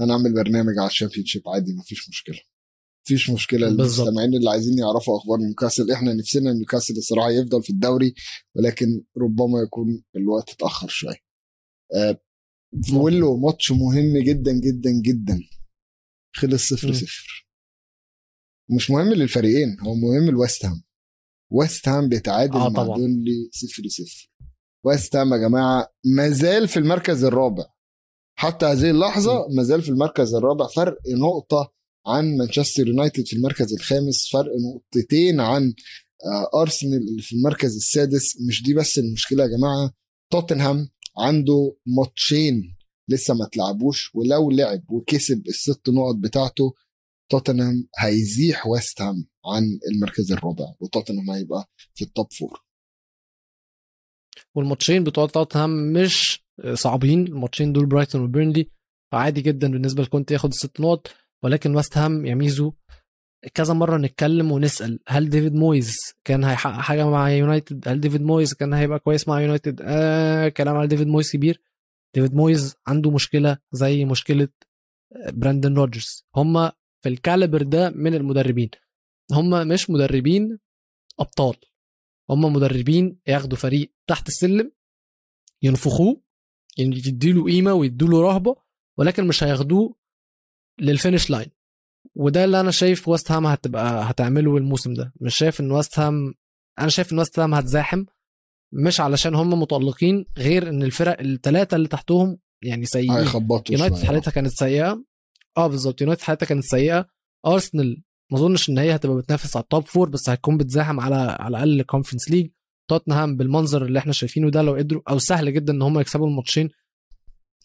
هنعمل 0.00 0.34
برنامج 0.34 0.78
على 0.78 0.86
ال 0.86 1.26
Championship 1.26 1.42
عادي 1.48 1.74
مفيش 1.74 2.08
مشكلة. 2.08 2.38
مفيش 3.04 3.30
مشكلة. 3.30 3.68
بالظبط. 3.76 4.06
المستمعين 4.06 4.34
اللي 4.34 4.50
عايزين 4.50 4.78
يعرفوا 4.78 5.18
أخبار 5.18 5.38
نيوكاسل 5.38 5.90
إحنا 5.90 6.14
نفسنا 6.14 6.52
نيوكاسل 6.52 6.96
الصراحة 6.96 7.30
يفضل 7.30 7.62
في 7.62 7.70
الدوري 7.70 8.14
ولكن 8.56 9.04
ربما 9.18 9.60
يكون 9.60 10.04
الوقت 10.16 10.50
اتأخر 10.50 10.88
شوية. 10.88 11.24
آه، 11.94 12.20
فولو 12.90 13.36
ماتش 13.36 13.72
مهم 13.72 14.18
جدا 14.18 14.52
جدا 14.52 14.90
جدا. 14.90 15.40
خلص 16.36 16.68
صفر. 16.68 16.92
صفر. 16.92 17.48
مش 18.70 18.90
مهم 18.90 19.12
للفريقين 19.12 19.80
هو 19.80 19.94
مهم 19.94 20.30
لويست 20.30 20.64
هام. 20.64 20.82
ويست 21.52 21.88
هام 21.88 22.08
بيتعادل 22.08 22.56
آه 22.56 22.68
مع. 22.68 22.82
بيرنلي 22.82 23.50
صفر 23.52 23.82
صفر. 23.88 24.30
ويست 24.84 25.16
هام 25.16 25.32
يا 25.32 25.38
جماعة 25.38 25.94
مازال 26.04 26.68
في 26.68 26.76
المركز 26.76 27.24
الرابع. 27.24 27.64
حتى 28.38 28.66
هذه 28.66 28.90
اللحظة 28.90 29.48
مازال 29.56 29.82
في 29.82 29.88
المركز 29.88 30.34
الرابع. 30.34 30.66
فرق 30.66 30.98
نقطة 31.08 31.74
عن 32.06 32.36
مانشستر 32.36 32.86
يونايتد 32.88 33.26
في 33.26 33.36
المركز 33.36 33.72
الخامس 33.74 34.28
فرق 34.32 34.50
نقطتين 34.56 35.40
عن 35.40 35.74
آه، 36.24 36.60
أرسنال 36.60 37.08
اللي 37.08 37.22
في 37.22 37.36
المركز 37.36 37.76
السادس. 37.76 38.40
مش 38.48 38.62
دي 38.62 38.74
بس 38.74 38.98
المشكلة 38.98 39.42
يا 39.42 39.48
جماعة 39.48 39.92
توتنهام 40.32 40.88
عنده 41.18 41.76
ماتشين 41.86 42.76
لسه 43.08 43.34
ما 43.34 43.48
تلعبوش 43.52 44.14
ولو 44.14 44.50
لعب 44.50 44.90
وكسب 44.90 45.46
الست 45.46 45.88
نقط 45.88 46.14
بتاعته 46.14 46.74
توتنهام 47.30 47.88
هيزيح 47.98 48.66
ويست 48.66 49.02
هام 49.02 49.26
عن 49.46 49.78
المركز 49.92 50.32
الرابع 50.32 50.64
وتوتنهام 50.80 51.30
هيبقى 51.30 51.70
في 51.94 52.04
ال 52.04 52.11
top 52.11 52.32
four 52.32 52.64
والماتشين 54.54 55.04
بتوع 55.04 55.26
توتنهام 55.26 55.92
مش 55.92 56.44
صعبين 56.74 57.26
الماتشين 57.26 57.72
دول 57.72 57.86
برايتون 57.86 58.20
وبيرنلي 58.20 58.70
فعادي 59.12 59.40
جدا 59.40 59.68
بالنسبة 59.70 60.02
لكونت 60.02 60.30
ياخد 60.30 60.50
الست 60.50 60.80
نقط. 60.80 61.08
ولكن 61.44 61.76
ويست 61.76 61.98
هام 61.98 62.26
يا 62.26 62.34
ميزو 62.34 62.72
كذا 63.54 63.74
مرة 63.74 63.96
نتكلم 63.98 64.52
ونسأل 64.52 65.00
هل 65.08 65.28
ديفيد 65.30 65.54
مويز 65.54 65.96
كان 66.24 66.44
هيحقق 66.44 66.80
حاجة 66.80 67.10
مع 67.10 67.30
يونايتد؟ 67.30 67.88
هل 67.88 68.00
ديفيد 68.00 68.22
مويز 68.22 68.54
كان 68.54 68.72
هيبقى 68.72 68.98
كويس 68.98 69.28
مع 69.28 69.40
يونايتد؟ 69.40 69.80
آه 69.84 70.48
كلام 70.48 70.76
على 70.76 70.86
ديفيد 70.86 71.06
مويز 71.06 71.32
كبير. 71.32 71.60
ديفيد 72.14 72.34
مويز 72.34 72.74
عنده 72.86 73.10
مشكلة 73.10 73.58
زي 73.72 74.04
مشكلة 74.04 74.48
براندن 75.32 75.74
روجرز. 75.74 76.24
هم 76.36 76.68
في 77.02 77.08
ال 77.08 77.15
caliber 77.15 77.62
ده 77.62 77.90
من 77.90 78.14
المدربين. 78.14 78.70
هم 79.32 79.68
مش 79.68 79.90
مدربين 79.90 80.58
أبطال. 81.20 81.56
هم 82.30 82.52
مدربين 82.52 83.18
ياخدوا 83.26 83.58
فريق 83.58 83.92
تحت 84.06 84.28
السلم 84.28 84.72
ينفخوه 85.62 86.20
يديله 86.78 87.44
قيمة 87.44 87.72
ويديله 87.72 88.22
رهبة 88.22 88.56
ولكن 88.98 89.26
مش 89.26 89.44
هياخدوه 89.44 89.94
لل 90.80 90.93
finish 90.93 91.30
line 91.30 91.46
وده 92.14 92.44
اللي 92.44 92.60
أنا 92.60 92.70
شايف 92.70 93.08
ويست 93.08 93.30
هام 93.32 93.46
هتبقى 93.46 94.10
هتعمله 94.10 94.56
الموسم 94.56 94.94
ده. 94.94 95.12
مش 95.20 95.36
شايف 95.36 95.60
إن 95.60 95.70
ويست 95.70 95.98
هام 95.98 96.34
أنا 96.78 96.88
شايف 96.88 97.12
إن 97.12 97.18
ويست 97.18 97.38
هام 97.38 97.54
هتزاحم. 97.54 98.04
مش 98.72 99.00
علشان 99.00 99.34
هم 99.34 99.60
متألقين 99.60 100.24
غير 100.38 100.68
إن 100.68 100.82
الفرق 100.82 101.20
الثلاثه 101.20 101.74
اللي 101.74 101.88
تحتهم 101.88 102.38
يعني 102.62 102.84
سيئين. 102.84 103.10
هيخبطوا 103.12 103.74
يونايتد. 103.74 104.04
حالتها 104.04 104.30
كانت 104.30 104.52
سيئة. 104.52 105.04
آه 105.56 105.66
بالظبط. 105.66 106.00
يونايتد 106.00 106.22
حالتها 106.22 106.46
كانت 106.46 106.64
سيئة. 106.64 107.06
ارسنال 107.46 108.02
ما 108.32 108.38
أظنش 108.38 108.68
إن 108.68 108.78
هي 108.78 108.94
هتبقى 108.94 109.16
بتنافس 109.16 109.56
على 109.56 109.62
ال 109.62 109.68
top 109.68 109.84
four 109.84 110.08
بس 110.08 110.30
هتكون 110.30 110.56
بتزاحم 110.56 111.00
على 111.00 111.36
على 111.40 111.48
الأقل 111.48 111.82
Conference 111.82 112.30
League 112.30 112.50
توتنهام 112.90 113.36
بالمنظر 113.36 113.84
اللي 113.84 113.98
إحنا 113.98 114.12
شايفينه 114.12 114.50
ده 114.50 114.62
لو 114.62 114.74
قدروا 114.74 115.02
أو 115.08 115.18
سهل 115.18 115.52
جدا 115.54 115.72
إن 115.72 115.82
هم 115.82 116.00
يكسبوا 116.00 116.26
الماتشين. 116.28 116.70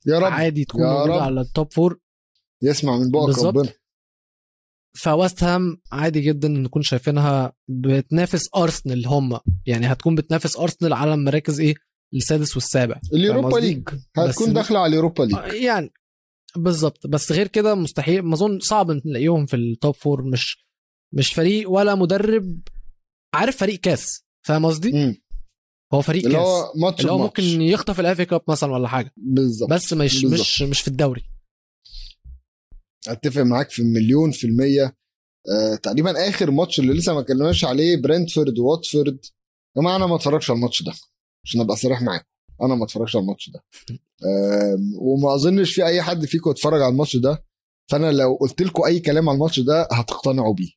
يا 0.07 0.20
رب. 0.20 0.32
عادي 0.34 0.66
تكون 0.66 0.82
يا 0.82 0.88
موجودة 0.93 1.16
رب. 1.16 1.22
على 1.22 1.41
ال 1.42 1.50
top 1.50 1.74
four 1.74 2.00
يسمع 2.64 2.97
من 2.97 3.12
بقك. 3.12 3.39
ربنا. 3.39 3.70
فويست 4.97 5.43
هام 5.43 5.82
عادي 5.91 6.22
جدا 6.22 6.47
نكون 6.47 6.82
شايفينها 6.82 7.53
بتنافس 7.70 8.49
أرسنال 8.55 9.07
هم 9.07 9.39
يعني 9.66 9.86
هتكون 9.91 10.16
بتنافس 10.16 10.57
أرسنال 10.57 10.93
على 10.93 11.14
المراكز 11.14 11.60
إيه؟ 11.60 11.76
السادس 12.14 12.55
والسابع. 12.55 12.99
ال 13.14 13.19
Europa؟ 13.19 13.58
League. 13.58 13.90
هتكون 14.18 14.53
داخلة 14.53 14.80
على 14.80 14.89
ال 14.90 14.94
Europa 14.94 15.24
League. 15.24 15.36
آه، 15.36 15.45
يعني 15.53 15.89
بالظبط. 16.55 17.07
بس 17.07 17.32
غير 17.32 17.47
كده 17.47 17.76
مستحيل 17.76 18.22
ما 18.22 18.34
أظن 18.34 18.60
صعب 18.60 18.91
نلاقيهم 18.91 19.45
في 19.45 19.55
ال 19.56 19.66
top 19.66 19.96
four 19.96 20.24
مش 20.24 20.66
مش 21.14 21.34
فريق 21.34 21.70
ولا 21.70 21.95
مدرب 21.95 22.62
عارف 23.34 23.57
فريق 23.57 23.80
كاس. 23.80 24.26
فاهم 24.45 24.66
قصدي؟ 24.66 25.22
هو 25.93 26.01
فريق 26.01 26.26
اللي 26.26 26.38
كاس. 26.38 26.47
هو 26.47 26.72
ماتش 26.76 27.01
اللي 27.01 27.12
هو. 27.12 27.18
ممكن 27.18 27.43
يخطف 27.43 27.99
ال 28.00 28.08
FA 28.08 28.26
Cup 28.26 28.42
مثلا 28.47 28.72
ولا 28.72 28.88
حاجة. 28.88 29.14
بالظبط. 29.18 29.70
بس 29.70 29.93
مش 29.93 30.22
بالظبط. 30.22 30.39
مش 30.39 30.62
مش 30.62 30.82
في 30.82 30.88
الدوري. 30.88 31.24
أتفق 33.08 33.41
معاك 33.41 33.70
في 33.70 33.84
مليون 33.84 34.32
في 34.32 34.47
المية. 34.47 34.95
آه، 35.52 35.76
تقريبا 35.76 36.30
آخر 36.30 36.52
ماتش 36.52 36.80
اللي 36.80 36.93
لسه 36.93 37.14
ما 37.14 37.20
اتكلمناش 37.20 37.66
عليه 37.66 38.02
برنتفورد 38.02 38.60
واتفورد. 38.60 39.20
يا 39.76 39.82
جماعة 39.82 39.95
أنا 39.95 40.06
ما 40.06 40.16
اتفرجش 40.16 40.50
على 40.50 40.58
الماتش 40.58 40.84
ده 40.84 40.93
عشان 41.45 41.62
أبقى 41.62 41.76
صريح 41.76 42.02
معاكم 42.02 42.26
أنا 42.62 42.76
ما 42.76 42.84
اتفرجش 42.86 43.16
على 43.16 43.24
الماتش 43.24 43.50
ده. 43.50 43.64
آم، 44.26 44.93
وما 45.02 45.36
أظنش 45.36 45.74
في 45.74 45.86
أي 45.86 46.02
حد 46.02 46.26
فيكم 46.26 46.50
اتفرج 46.50 46.82
على 46.82 46.91
الماتش 46.91 47.16
ده. 47.18 47.43
فأنا 47.91 48.12
لو 48.12 48.36
قلت 48.41 48.62
لكم 48.62 48.84
أي 48.84 49.00
كلام 49.00 49.30
على 49.30 49.36
الماتش 49.36 49.60
ده 49.60 49.88
هتقتنعوا 49.91 50.54
بيه. 50.54 50.70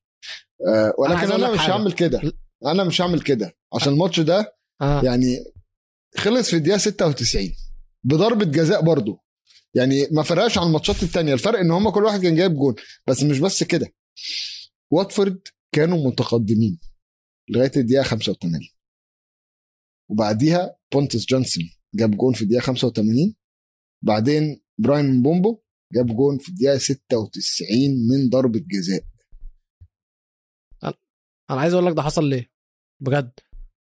آه، 0.68 0.94
ولكن 0.98 1.32
أنا 1.32 1.44
لك 1.44 1.50
مش. 1.50 1.60
هعمل 1.60 1.92
كده. 1.92 2.20
أنا 2.66 2.84
مش 2.84 3.00
هعمل 3.00 3.20
كده. 3.20 3.56
عشان 3.74 3.92
الماتش 3.92 4.20
ده 4.20 4.56
آه. 4.82 5.02
يعني 5.04 5.44
خلص 6.16 6.50
في 6.50 6.56
الدقيقة 6.56 6.78
96 6.78 7.52
بضربة 8.04 8.44
جزاء 8.44 8.82
برضو. 8.82 9.18
يعني 9.74 10.06
ما 10.10 10.22
فرقش 10.22 10.58
عن 10.58 10.66
الماتشات 10.66 11.02
التانية. 11.02 11.32
الفرق 11.34 11.58
إن 11.58 11.70
هم 11.70 11.90
كل 11.90 12.04
واحد 12.04 12.22
كان 12.22 12.36
جايب 12.36 12.54
جون. 12.54 12.74
بس 13.06 13.22
مش 13.22 13.38
بس 13.38 13.62
كده. 13.62 13.92
واتفورد 14.90 15.40
كانوا 15.74 16.06
متقدمين 16.08 16.80
لغاية 17.50 17.70
الدقيقة 17.76 18.02
85 18.02 18.60
وبعديها 20.10 20.76
بونتوس 20.92 21.26
يانسون 21.26 21.64
جاب 21.94 22.10
جون 22.16 22.32
في 22.34 22.42
الدقيقة 22.42 22.62
85 22.62 23.34
بعدين 24.04 24.62
براين 24.78 25.22
مبومو 25.22 25.62
جاب 25.94 26.06
جون 26.16 26.38
في 26.38 26.48
الدقيقة 26.48 26.78
96 26.78 27.78
من 28.10 28.28
ضربة 28.30 28.64
جزاء. 28.66 29.04
أنا 31.50 31.60
عايز 31.60 31.74
أقول 31.74 31.86
لك 31.86 31.92
ده 31.96 32.02
حصل 32.02 32.28
ليه؟ 32.28 32.50
بجد. 33.00 33.32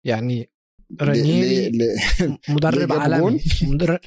يعني 0.05 0.51
ليه- 1.71 1.71
مدرب 2.49 2.91
عالمي؟ 2.93 3.39
مدرب 3.63 3.99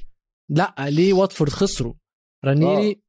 لا 0.49 0.75
ليه 0.79 1.13
واتفورد 1.13 1.51
خسروا؟ 1.51 1.95
رانيري 2.45 3.03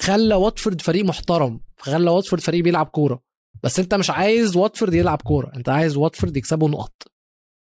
خلى 0.00 0.34
واتفورد 0.34 0.80
فريق 0.80 1.04
محترم 1.04 1.60
خلى 1.78 2.10
واتفورد 2.10 2.42
فريق 2.42 2.64
بيلعب 2.64 2.86
كورة. 2.86 3.22
بس 3.62 3.78
انت 3.78 3.94
مش 3.94 4.10
عايز 4.10 4.56
واتفورد 4.56 4.94
يلعب 4.94 5.22
كورة 5.22 5.52
انت 5.56 5.68
عايز 5.68 5.96
واتفورد 5.96 6.36
يكسبوا 6.36 6.68
نقط. 6.68 7.02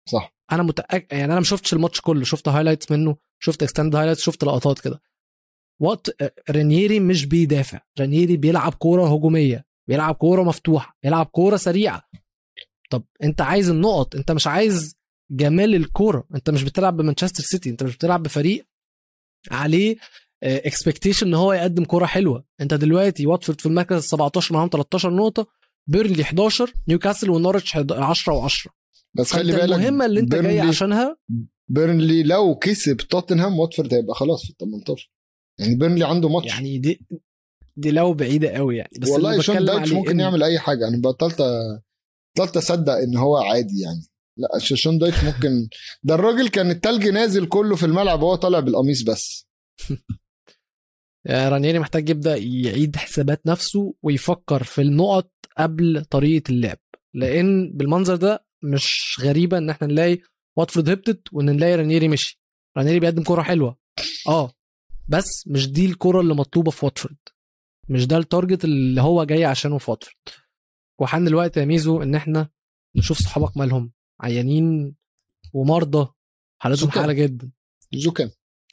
صح. 0.08 0.34
أنا 0.52 0.62
متأكد 0.62 1.12
يعني 1.12 1.24
أنا 1.24 1.34
ما 1.34 1.44
شفتش 1.44 1.72
الماتش 1.72 2.00
كله 2.00 2.24
شفت 2.24 2.48
highlights 2.48 2.90
منه 2.90 3.16
شفت 3.38 3.62
extended 3.62 3.96
highlights 3.96 4.22
شفت 4.22 4.44
لقطات 4.44 4.78
كده. 4.78 5.02
وقت 5.80 6.16
رانييري 6.50 7.00
مش 7.00 7.26
بيدافع. 7.26 7.80
رانييري 8.00 8.36
بيلعب 8.36 8.74
كورة 8.74 9.14
هجومية 9.14 9.66
بيلعب 9.88 10.14
كورة 10.14 10.42
مفتوحة 10.42 10.96
بيلعب 11.02 11.26
كورة 11.26 11.56
سريعة. 11.56 12.02
طب 12.90 13.04
انت 13.22 13.40
عايز 13.40 13.70
النقط 13.70 14.16
انت 14.16 14.32
مش 14.32 14.46
عايز 14.46 14.96
جمال 15.30 15.74
الكورة. 15.74 16.26
انت 16.34 16.50
مش 16.50 16.62
بتلعب 16.62 16.96
بمانشستر 16.96 17.42
سيتي 17.42 17.70
انت 17.70 17.82
مش 17.82 17.96
بتلعب 17.96 18.22
بفريق 18.22 18.66
عليه 19.50 19.96
expectation 20.42 21.26
إن 21.26 21.34
هو 21.34 21.52
يقدم 21.52 21.84
كوره 21.84 22.06
حلوة. 22.06 22.44
أنت 22.60 22.74
دلوقتي 22.74 23.26
واتفورد 23.26 23.60
في 23.60 23.66
المركز 23.66 24.02
17 24.02 24.54
معاهم 24.54 24.68
13 24.72 25.10
نقطة 25.14 25.46
بيرنلي 25.86 26.22
11 26.22 26.72
نيوكاسل 26.88 27.30
ونورتش 27.30 27.76
10 27.76 28.48
و10 28.48 28.68
بس 29.14 29.32
خلي 29.32 29.52
بالك 29.52 29.64
المهمة 29.64 30.06
اللي 30.06 30.20
أنت 30.20 30.32
جاي 30.34 30.42
بيرنلي- 30.42 30.60
عشانها 30.68 31.16
بيرنلي 31.68 32.22
لو 32.22 32.54
كسب 32.54 32.96
توتنهام 32.96 33.58
واتفورد 33.58 33.94
هيبقى 33.94 34.14
خلاص 34.14 34.44
في 34.44 34.50
ال 34.50 34.56
18 34.56 35.10
يعني 35.58 35.74
بيرنلي 35.74 36.04
عنده 36.06 36.28
ماتش. 36.28 36.46
يعني 36.46 36.78
دي 36.78 37.06
دي 37.76 37.90
لو 37.90 38.14
بعيدة 38.14 38.48
قوي 38.50 38.76
يعني. 38.76 38.90
بس 39.00 39.08
والله 39.08 39.40
شون 39.40 39.64
دايش 39.64 39.92
ممكن 39.92 40.16
إن- 40.16 40.20
يعمل 40.20 40.42
أي 40.42 40.58
حاجة. 40.58 40.88
أنا 40.88 41.00
بطلت 41.00 41.42
بطلت 42.36 42.56
أصدق 42.56 42.92
إن 42.92 43.16
هو 43.16 43.36
عادي 43.36 43.80
يعني. 43.80 44.02
لا 44.36 44.58
شون 44.58 44.98
دايش 44.98 45.24
ممكن. 45.24 45.68
ده 46.02 46.14
الراجل 46.14 46.48
كان 46.48 46.70
التلج 46.70 47.08
نازل 47.08 47.46
كله 47.46 47.76
في 47.76 47.86
الملعب 47.86 48.22
وهو 48.22 48.34
طالع 48.34 48.60
بالقميص 48.60 49.02
بس. 49.02 49.46
رانيري 51.28 51.78
محتاج 51.78 52.08
يبدأ 52.08 52.36
يعيد 52.36 52.96
حسابات 52.96 53.46
نفسه 53.46 53.94
ويفكر 54.02 54.62
في 54.62 54.80
النقط 54.82 55.30
قبل 55.58 56.04
طريقة 56.04 56.50
اللعب. 56.50 56.78
لأن 57.14 57.72
بالمنظر 57.74 58.16
ده 58.16 58.46
مش 58.62 59.16
غريبة 59.20 59.58
إن 59.58 59.70
إحنا 59.70 59.86
نلاقي 59.86 60.18
واتفورد 60.56 60.88
هبطت 60.88 61.22
وإن 61.32 61.46
نلاقي 61.46 61.74
رانيري 61.74 62.08
مشي. 62.08 62.40
رانيري 62.76 63.00
بيقدم 63.00 63.22
كورة 63.22 63.42
حلوة. 63.42 63.78
آه. 64.28 64.52
بس 65.08 65.48
مش 65.48 65.70
دي 65.70 65.86
الكورة 65.86 66.20
اللي 66.20 66.34
مطلوبة 66.34 66.70
في 66.70 66.84
واتفورد. 66.84 67.16
مش 67.88 68.06
ده 68.06 68.16
ال 68.16 68.23
target 68.23 68.64
اللي 68.64 69.00
هو 69.02 69.24
جاي 69.24 69.44
عشانه 69.44 69.78
في 69.78 69.90
واتفورد. 69.90 70.16
وحان 71.00 71.26
الوقت 71.28 71.56
يا 71.56 71.64
ميزو 71.64 72.02
إن 72.02 72.14
إحنا 72.14 72.48
نشوف 72.96 73.18
صحابك 73.18 73.56
مالهم. 73.56 73.92
عيانين 74.20 74.94
ومرضى 75.52 76.08
حالتهم. 76.58 76.90
حالة 76.90 77.12
جدا. 77.12 77.50
زكام 77.94 78.30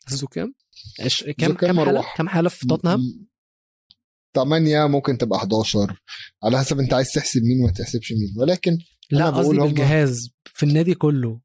زكام 0.10 0.54
إيش- 1.02 1.30
كام 1.32 1.54
كام 1.54 1.80
حالة. 1.86 2.06
كام 2.18 2.30
حالة 2.30 2.50
في 2.50 2.68
توتنهام؟ 2.68 3.00
8 4.36 4.88
ممكن 4.88 5.18
تبقى 5.18 5.39
11 5.39 6.00
على 6.44 6.60
حسب 6.60 6.80
انت 6.80 6.94
عايز 6.94 7.12
تحسب 7.12 7.42
مين 7.44 7.62
وما 7.62 7.72
تحسبش 7.72 8.12
مين. 8.12 8.34
ولكن 8.38 8.78
لا 9.12 9.26
قصدي 9.30 9.42
بقول 9.42 9.60
هم- 9.60 9.68
بالجهاز 9.68 10.30
في 10.46 10.64
النادي 10.66 10.94
كله. 10.96 11.42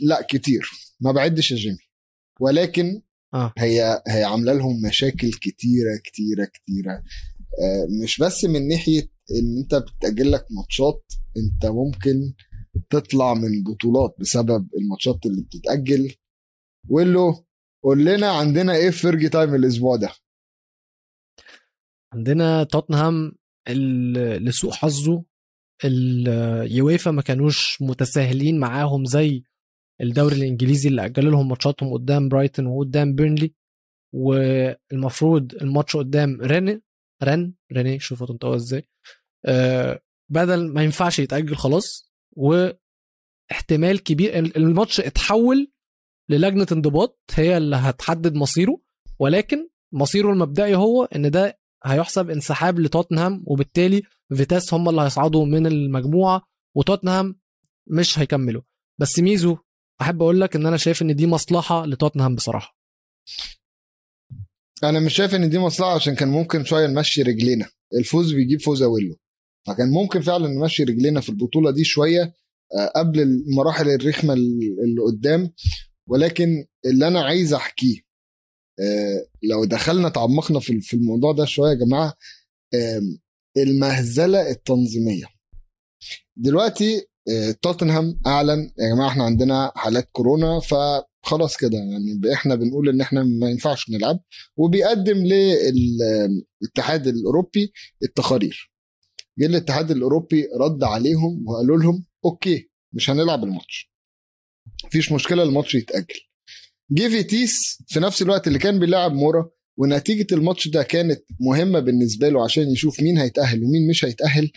لا 0.00 0.26
كتير. 0.30 0.70
ما 1.00 1.12
بعدش 1.12 1.50
يا 1.50 1.56
جيمي. 1.56 1.78
ولكن 2.40 3.02
آه. 3.34 3.52
هي 3.58 4.02
هي 4.08 4.24
عاملة 4.24 4.52
لهم 4.52 4.82
مشاكل 4.88 5.32
كتيرة 5.32 5.96
كتيرة 6.04 6.44
كتيرة. 6.44 6.92
آه، 7.62 7.86
مش 8.04 8.18
بس 8.18 8.44
من 8.44 8.68
ناحية 8.68 9.00
إن 9.30 9.58
أنت 9.62 9.74
بتاجل 9.74 10.32
لك 10.32 10.46
ماتشات 10.50 11.04
أنت 11.36 11.66
ممكن 11.66 12.34
تطلع 12.90 13.34
من 13.34 13.62
بطولات 13.62 14.14
بسبب 14.18 14.68
الماتشات 14.74 15.26
اللي 15.26 15.42
بتتأجل. 15.42 16.14
ويلو 16.88 17.44
قول 17.84 18.04
لنا 18.04 18.30
عندنا 18.30 18.74
إيه 18.74 18.90
في 18.90 18.98
Fergie 18.98 19.28
Time 19.28 19.54
الأسبوع 19.54 19.96
ده؟ 19.96 20.10
عندنا 22.14 22.64
توتنهام 22.64 23.32
لسوء 24.38 24.72
حظه. 24.72 25.24
اليويفا 25.84 27.10
ما 27.10 27.22
كانوش 27.22 27.82
متساهلين 27.82 28.60
معاهم 28.60 29.04
زي 29.04 29.42
الدوري 30.00 30.36
الإنجليزي 30.36 30.88
اللي 30.88 31.04
أجلوا 31.04 31.30
لهم 31.30 31.48
ماتشاتهم 31.48 31.92
قدام 31.92 32.28
برايتون 32.28 32.66
وقدام 32.66 33.14
بيرنلي 33.14 33.54
والمفروض 34.14 35.54
الماتش 35.54 35.96
قدام 35.96 36.40
رن 36.40 36.80
رن 37.22 37.54
ريني 37.72 37.98
شوفوا 37.98 38.26
تنطقوا 38.26 38.56
إزاي. 38.56 38.88
آه 39.46 40.00
بدل 40.32 40.72
ما 40.72 40.84
ينفعش 40.84 41.18
يتأجل 41.18 41.56
خلاص 41.56 42.09
واحتمال 42.36 44.02
كبير 44.02 44.38
الماتش 44.38 45.00
اتحول 45.00 45.72
للجنة 46.28 46.66
انضباط 46.72 47.20
هي 47.34 47.56
اللي 47.56 47.76
هتحدد 47.76 48.34
مصيره 48.34 48.80
ولكن 49.18 49.68
مصيره 49.92 50.32
المبدئي 50.32 50.74
هو 50.74 51.04
إن 51.04 51.30
ده 51.30 51.58
هيحسب 51.84 52.30
انسحاب 52.30 52.80
لتوتنهام 52.80 53.44
وبالتالي 53.46 54.02
فيتيس 54.36 54.74
هم 54.74 54.88
اللي 54.88 55.02
هيصعدوا 55.02 55.46
من 55.46 55.66
المجموعة 55.66 56.42
وتوتنهام 56.76 57.40
مش 57.86 58.18
هيكملوا. 58.18 58.62
بس 59.00 59.18
ميزو 59.18 59.56
أحب 60.00 60.22
أقول 60.22 60.40
لك 60.40 60.56
إن 60.56 60.66
أنا 60.66 60.76
شايف 60.76 61.02
إن 61.02 61.14
دي 61.16 61.26
مصلحة 61.26 61.86
لتوتنهام 61.86 62.34
بصراحة. 62.34 62.76
أنا 64.84 65.00
مش 65.00 65.14
شايف 65.14 65.34
إن 65.34 65.50
دي 65.50 65.58
مصلحة 65.58 65.94
عشان 65.94 66.14
كان 66.14 66.28
ممكن 66.28 66.64
شوية 66.64 66.86
نمشي 66.86 67.22
رجلينا. 67.22 67.66
الفوز 67.98 68.32
بيجيب 68.32 68.60
فوز 68.60 68.82
اويلو 68.82 69.16
فكان 69.66 69.90
ممكن 69.90 70.20
فعلا 70.20 70.48
نمشي 70.48 70.84
رجلينا 70.84 71.20
في 71.20 71.28
البطولة 71.28 71.70
دي 71.70 71.84
شوية 71.84 72.34
آه، 72.78 72.92
قبل 72.96 73.20
المراحل 73.20 73.88
الرخمة 73.90 74.34
اللي 74.34 75.00
قدام. 75.06 75.52
ولكن 76.08 76.66
اللي 76.86 77.06
أنا 77.08 77.20
عايز 77.20 77.52
أحكيه 77.54 77.96
آه، 78.80 79.26
لو 79.42 79.64
دخلنا 79.64 80.08
تعمقنا 80.08 80.60
في 80.60 80.94
الموضوع 80.94 81.32
ده 81.32 81.44
شوية 81.44 81.70
يا 81.70 81.74
جماعة 81.74 82.14
المهزلة 83.56 84.50
التنظيمية. 84.50 85.24
دلوقتي 86.36 87.06
آه، 87.30 87.50
توتنهام 87.62 88.20
أعلن 88.26 88.70
يا 88.78 88.94
جماعة 88.94 89.08
إحنا 89.08 89.24
عندنا 89.24 89.72
حالات 89.76 90.08
كورونا 90.12 90.60
فخلاص 90.60 91.56
كده 91.56 91.78
يعني 91.78 92.32
إحنا 92.34 92.54
بنقول 92.54 92.88
إن 92.88 93.00
إحنا 93.00 93.22
ما 93.22 93.50
ينفعش 93.50 93.90
نلعب 93.90 94.20
وبيقدم 94.56 95.16
للاتحاد 95.16 97.06
الأوروبي 97.06 97.72
التقارير. 98.02 98.70
جه 99.40 99.46
الاتحاد 99.46 99.90
الأوروبي 99.90 100.48
رد 100.60 100.84
عليهم 100.84 101.44
وقالوا 101.48 101.78
لهم 101.78 102.04
okay 102.24 102.70
مش 102.92 103.10
هنلعب 103.10 103.44
الماتش. 103.44 103.90
مفيش 104.84 105.12
مشكلة 105.12 105.42
الماتش 105.42 105.74
يتأجل. 105.74 106.20
جه 106.90 107.08
فيتيس 107.08 107.82
في 107.88 108.00
نفس 108.00 108.22
الوقت 108.22 108.46
اللي 108.46 108.58
كان 108.58 108.78
بيلعب 108.78 109.12
مورا 109.12 109.50
ونتيجة 109.78 110.34
الماتش 110.34 110.68
ده 110.68 110.82
كانت 110.82 111.20
مهمة 111.40 111.80
بالنسبة 111.80 112.28
له 112.28 112.44
عشان 112.44 112.70
يشوف 112.70 113.00
مين 113.02 113.18
هيتأهل 113.18 113.64
ومين 113.64 113.88
مش 113.90 114.04
هيتأهل. 114.04 114.50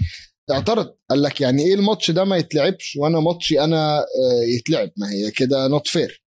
اعترض 0.52 0.96
قال 1.10 1.22
لك 1.22 1.42
يعني 1.42 1.64
إيه 1.66 1.74
الماتش 1.76 2.12
ده 2.12 2.24
ما 2.24 2.38
يتلعبش 2.38 2.96
وأنا 2.96 3.20
ماتشي 3.20 3.60
أنا 3.64 4.00
آه، 4.00 4.44
يتلعب. 4.58 4.92
ما 4.98 5.12
هي 5.12 5.32
كده 5.32 5.68
not 5.68 5.88
fair 5.88 6.24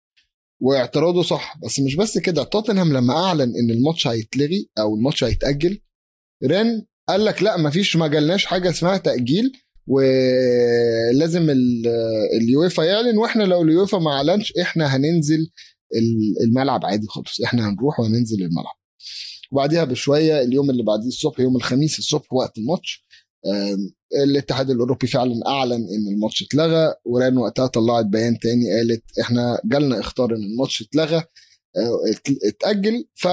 واعتراضه 0.63 1.23
صح 1.23 1.59
بس 1.63 1.81
مش 1.81 1.97
بس 1.97 2.19
كده. 2.19 2.45
توتنهام 2.45 2.93
لما 2.93 3.15
أعلن 3.17 3.41
إن 3.57 3.71
الماتش 3.71 4.07
هيتلغي 4.07 4.69
أو 4.79 4.95
الماتش 4.97 5.25
هيتأجل 5.25 5.81
رن 6.45 6.87
قال 7.09 7.25
لك 7.25 7.43
لا 7.43 7.57
مفيش 7.57 7.97
ما 7.97 8.07
جالناش 8.09 8.45
حاجة 8.45 8.71
اسمها 8.71 8.97
تأجيل 8.97 9.53
ولازم 9.87 11.51
ال- 11.51 11.87
اليويفا 12.41 12.83
يعلن 12.83 13.19
وإحنا 13.19 13.43
لو 13.43 13.63
اليويفا 13.63 13.99
ما 13.99 14.11
اعلنش 14.11 14.53
إحنا 14.63 14.97
هننزل 14.97 15.51
ال- 15.97 16.43
الملعب 16.45 16.87
عادي 16.87 17.07
خالص 17.07 17.41
إحنا 17.41 17.69
هنروح 17.69 18.01
وهننزل 18.01 18.43
الملعب. 18.43 18.75
وبعديها 19.53 19.85
بشوية 19.85 20.41
اليوم 20.43 20.71
اللي 20.71 20.83
بعديه 20.83 21.09
الصبح 21.09 21.41
يوم 21.41 21.57
الخميس 21.57 21.99
الصبح 21.99 22.33
وقت 22.33 22.59
الماتش 22.59 23.07
الاتحاد 24.25 24.71
الأوروبي 24.71 25.07
فعلا 25.07 25.35
أعلن 25.47 25.73
إن 25.73 26.15
الماتش 26.15 26.43
اتلغى 26.43 26.95
وران 27.05 27.39
وقتها 27.39 27.67
طلعت 27.67 28.05
بيان 28.07 28.39
تاني 28.39 28.73
قالت 28.77 29.03
إحنا 29.21 29.61
جالنا 29.65 30.01
اختار 30.01 30.31
إن 30.31 30.43
الماتش 30.43 30.83
اتلغى 30.83 31.17
آه، 31.77 32.01
ات- 32.11 32.45
اتأجل 32.45 33.05
ف 33.15 33.29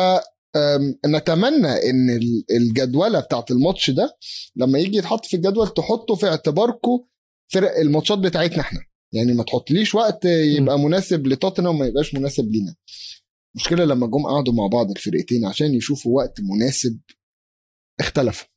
نتمنى 1.08 1.68
إن 1.68 2.10
ال- 2.10 2.46
الجدولة 2.52 3.20
بتاعت 3.20 3.52
الماتش 3.52 3.90
ده 3.90 4.18
لما 4.56 4.80
يجي 4.80 4.98
يتحط 4.98 5.26
في 5.26 5.36
الجدول 5.38 5.74
تحطوا 5.74 6.16
في 6.16 6.28
اعتباركم 6.28 7.06
فرق 7.54 7.78
الماتشات 7.78 8.18
بتاعتنا 8.18 8.62
إحنا. 8.62 8.80
يعني 9.14 9.34
ما 9.34 9.44
تحطليش 9.44 9.96
وقت 9.96 10.26
يبقى 10.26 10.80
مناسب 10.80 11.28
لتوتنهام 11.28 11.76
وما 11.76 11.86
يبقاش 11.86 12.14
مناسب 12.16 12.52
لينا. 12.52 12.76
المشكلة 13.56 13.86
لما 13.86 14.08
جم 14.08 14.26
قعدوا 14.26 14.54
مع 14.54 14.68
بعض 14.68 14.92
الفرقتين 14.92 15.46
عشان 15.46 15.74
يشوفوا 15.74 16.16
وقت 16.18 16.42
مناسب 16.42 17.00
اختلفوا. 18.00 18.48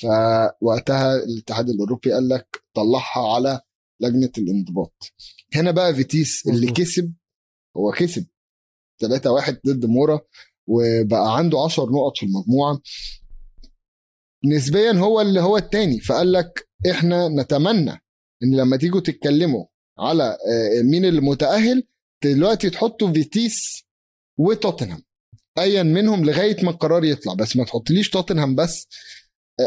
فوقتها 0.00 1.16
الاتحاد 1.16 1.68
الأوروبي 1.68 2.12
قال 2.12 2.28
لك 2.28 2.62
طلعها 2.74 3.34
على 3.34 3.60
لجنة 4.00 4.30
الانضباط. 4.38 5.12
هنا 5.54 5.70
بقى 5.70 5.94
فيتيس 5.94 6.46
اللي. 6.46 6.72
كسب 6.72 7.12
هو 7.76 7.92
كسب. 7.92 8.26
3 9.00 9.32
1 9.32 9.60
ضد 9.66 9.86
مورا. 9.86 10.20
وبقى 10.68 11.36
عنده 11.38 11.58
10 11.64 11.84
نقط 11.84 12.16
في 12.16 12.26
المجموعة. 12.26 12.80
نسبيا 14.44 14.92
هو 14.92 15.20
اللي 15.20 15.40
هو 15.40 15.56
التاني 15.56 16.00
فقال 16.00 16.32
لك 16.32 16.68
إحنا 16.90 17.28
نتمنى 17.28 17.90
إن 18.42 18.56
لما 18.56 18.76
تيجوا 18.76 19.00
تتكلموا 19.00 19.64
على 19.98 20.24
آه، 20.24 20.82
مين 20.82 21.04
اللي 21.04 21.20
متاهل 21.20 21.82
دلوقتي 22.24 22.70
تحطوا 22.70 23.12
فيتيس 23.12 23.84
وتوتنهام 24.38 25.02
ايا 25.58 25.82
منهم 25.82 26.24
لغاية 26.24 26.64
ما 26.64 26.70
القرار 26.70 27.04
يطلع. 27.04 27.34
بس 27.34 27.56
ما 27.56 27.64
تحطليش 27.64 28.10
توتنهام 28.10 28.54
بس. 28.54 28.86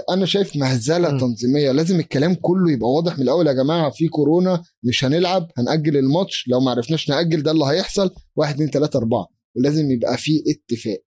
أنا 0.10 0.26
شايف 0.26 0.56
مهزلة 0.56 1.12
مم. 1.12 1.20
تنظيمية. 1.20 1.72
لازم 1.72 2.00
الكلام 2.00 2.34
كله 2.36 2.72
يبقى 2.72 2.90
واضح 2.90 3.16
من 3.18 3.24
الأول 3.24 3.48
يا 3.48 3.54
جماعة 3.54 3.90
في 3.92 4.08
كورونا 4.08 4.64
مش 4.84 5.06
هنلعب 5.06 5.48
هنأجل 5.58 5.98
الماتش 5.98 6.48
لو 6.48 6.60
ما 6.60 6.72
عرفناش 6.72 7.10
نأجل 7.10 7.44
ده 7.44 7.52
اللي 7.52 7.66
هيحصل 7.66 8.16
واحد 8.36 8.54
اتنين 8.54 8.72
تلاتة 8.72 8.98
أربعة. 8.98 9.28
ولازم 9.56 9.92
يبقى 9.92 10.18
في 10.18 10.32
اتفاق. 10.48 11.04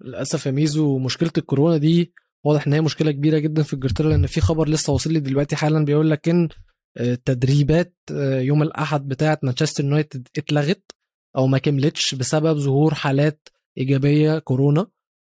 للأسف 0.00 0.46
يا 0.46 0.50
ميزو 0.50 0.98
مشكلة 0.98 1.30
الكورونا 1.38 1.76
دي 1.76 2.12
واضح 2.44 2.66
إن 2.66 2.72
هي 2.72 2.80
مشكلة 2.80 3.10
كبيرة 3.10 3.38
جدا 3.38 3.62
في 3.62 3.74
إنجلترا 3.74 4.08
لأن 4.08 4.26
في 4.26 4.40
خبر 4.40 4.68
لسه 4.68 4.92
واصل 4.92 5.12
لي 5.12 5.20
دلوقتي 5.20 5.56
حالا 5.56 5.84
بيقول 5.84 6.10
لك 6.10 6.28
إن 6.28 6.48
آه، 6.96 7.14
تدريبات 7.24 7.94
آه، 8.12 8.40
يوم 8.40 8.62
الأحد 8.62 9.08
بتاعه 9.08 9.38
مانشستر 9.42 9.84
يونايتد 9.84 10.28
اتلغت 10.38 10.92
أو 11.36 11.46
ما 11.46 11.58
كملتش 11.58 12.14
بسبب 12.14 12.58
ظهور 12.58 12.94
حالات 12.94 13.48
إيجابية 13.78 14.38
كورونا 14.38 14.86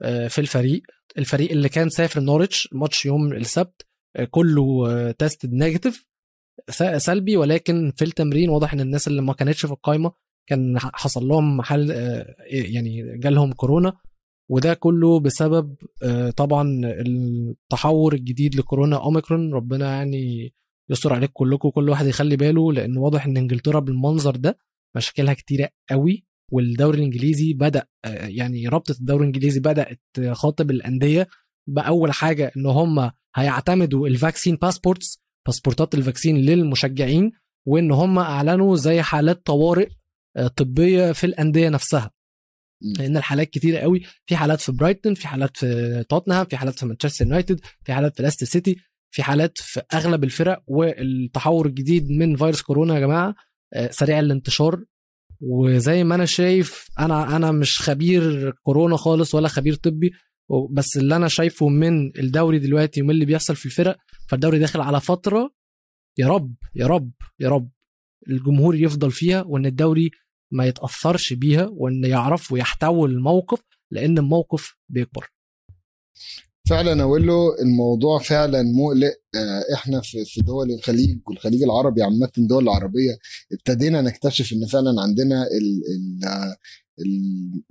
آه، 0.03 0.29
في 0.29 0.41
الفريق. 0.41 0.83
الفريق 1.19 1.51
اللي 1.51 1.69
كان 1.69 1.89
سافر 1.89 2.21
نورتش 2.21 2.69
ماتش 2.73 3.07
يوم 3.07 3.33
السبت 3.33 3.87
كله 4.31 5.13
tested 5.13 5.53
negative 5.53 6.07
سلبي 6.97 7.37
ولكن 7.37 7.93
في 7.97 8.05
التمرين 8.05 8.51
واضح 8.51 8.73
إن 8.73 8.81
الناس 8.81 9.09
اللي 9.09 9.23
ما 9.23 9.33
كانتش 9.33 9.67
في 9.67 9.73
القائمه 9.73 10.13
كان 10.51 10.79
حصل 10.79 11.29
لهم 11.29 11.63
حال 11.63 11.93
آه، 11.93 12.35
يعني 12.51 13.19
جالهم 13.19 13.53
كورونا 13.53 13.93
وده 14.51 14.75
كله 14.75 15.21
بسبب 15.21 15.75
آه، 16.03 16.31
طبعا 16.31 16.81
التحور 16.85 18.15
الجديد 18.15 18.55
لكورونا 18.55 18.97
أوميكرون. 18.97 19.55
ربنا 19.55 19.97
يعني 19.97 20.55
يستر 20.91 21.13
عليكم 21.13 21.33
كلكم 21.33 21.69
كل 21.71 21.89
واحد 21.91 22.07
يخلي 22.07 22.37
باله 22.37 22.73
لأن 22.73 22.97
واضح 22.97 23.27
إن 23.27 23.37
إنجلترا 23.37 23.81
بالمنظر 23.81 24.37
ده 24.37 24.59
مشاكلها 24.97 25.35
كتيرة 25.35 25.69
قوي 25.91 26.25
والدوري 26.53 26.99
الإنجليزي 26.99 27.53
بدأ 27.53 27.87
آه، 28.05 28.27
يعني 28.27 28.69
رابطة 28.69 28.93
الدوري 29.01 29.21
الإنجليزي 29.21 29.61
بدأت 29.61 30.01
تخاطب 30.15 30.71
الأندية 30.71 31.29
بأول 31.69 32.13
حاجة 32.13 32.53
إن 32.57 32.67
هم 32.67 33.11
هيعتمدوا 33.35 34.09
ال 34.09 34.15
vaccine 34.15 34.57
passports 34.57 35.23
باسبورتات 35.47 35.95
ال 35.95 36.00
vaccine 36.00 36.37
للمشجعين 36.37 37.33
وإن 37.67 37.91
هم 37.91 38.19
أعلنوا 38.19 38.77
زي 38.77 39.03
حالات 39.03 39.47
طوارئ 39.47 39.89
طبية 40.57 41.13
في 41.13 41.25
الأندية 41.25 41.69
نفسها. 41.69 42.11
لأن 42.99 43.17
الحالات 43.17 43.51
كتيرة 43.51 43.79
قوي. 43.79 44.03
في 44.27 44.37
حالات 44.37 44.61
في 44.61 44.73
برايتون 44.73 45.15
في 45.15 45.29
حالات 45.29 45.57
في 45.57 46.05
توتنهام 46.09 46.47
في 46.47 46.57
حالات 46.57 46.79
في 46.79 46.87
مانشستر 46.87 47.25
يونايتد 47.25 47.61
في 47.85 47.93
حالات 47.93 48.17
في 48.17 48.23
ليستر 48.23 48.47
سيتي 48.47 48.77
في 49.11 49.23
حالات 49.23 49.59
في 49.59 49.83
أغلب 49.95 50.25
الفرق. 50.25 50.63
والتحور 50.67 51.67
الجديد 51.67 52.11
من 52.11 52.37
فيروس 52.37 52.63
كورونا 52.63 52.95
يا 52.95 53.01
جماعة 53.01 53.35
آه، 53.75 53.91
سريع 53.91 54.19
الانتشار. 54.19 54.85
وزي 55.41 56.05
ما 56.05 56.15
أنا 56.15 56.25
شايف 56.25 56.89
أنا 56.99 57.37
أنا 57.37 57.53
مش 57.53 57.81
خبير 57.81 58.51
كورونا 58.51 58.97
خالص 58.97 59.35
ولا 59.35 59.49
خبير 59.49 59.75
طبي. 59.75 60.13
بس 60.71 60.97
اللي 60.97 61.17
أنا 61.17 61.29
شايفه 61.29 61.69
من 61.69 62.19
الدوري 62.19 62.59
دلوقتي 62.59 63.03
ومن 63.03 63.11
اللي 63.11 63.25
بيحصل 63.25 63.57
في 63.57 63.67
الفرق 63.67 63.97
فالدوري 64.29 64.59
داخل 64.59 64.81
على 64.81 65.01
فترة 65.01 65.51
يا 66.19 66.29
رب 66.29 66.55
يا 66.75 66.87
رب 66.87 67.11
يا 67.41 67.49
رب. 67.49 67.71
الجمهور 68.29 68.75
يفضل 68.77 69.11
فيها 69.13 69.43
وإن 69.43 69.67
الدوري 69.67 70.11
ما 70.53 70.67
يتأثرش 70.67 71.33
بيها 71.33 71.69
وإن 71.73 72.05
يعرفوا 72.05 72.59
يحتووا 72.59 73.09
الموقف 73.09 73.61
لأن 73.91 74.19
الموقف 74.19 74.77
بيكبر. 74.89 75.31
فعلا 76.69 77.03
أقول 77.03 77.27
له 77.27 77.63
الموضوع 77.63 78.19
فعلا 78.19 78.63
مقلق. 78.63 79.13
آه، 79.35 79.75
إحنا 79.75 80.01
في 80.01 80.41
دول 80.41 80.71
الخليج 80.73 81.19
والخليج 81.27 81.63
العربي 81.63 82.03
عامة 82.03 82.31
الدول 82.39 82.63
العربية 82.63 83.19
ابتدينا 83.53 84.01
نكتشف 84.01 84.53
إن 84.53 84.67
فعلا 84.67 85.01
عندنا 85.03 85.43
ال- 85.43 85.83
ال- 85.95 86.57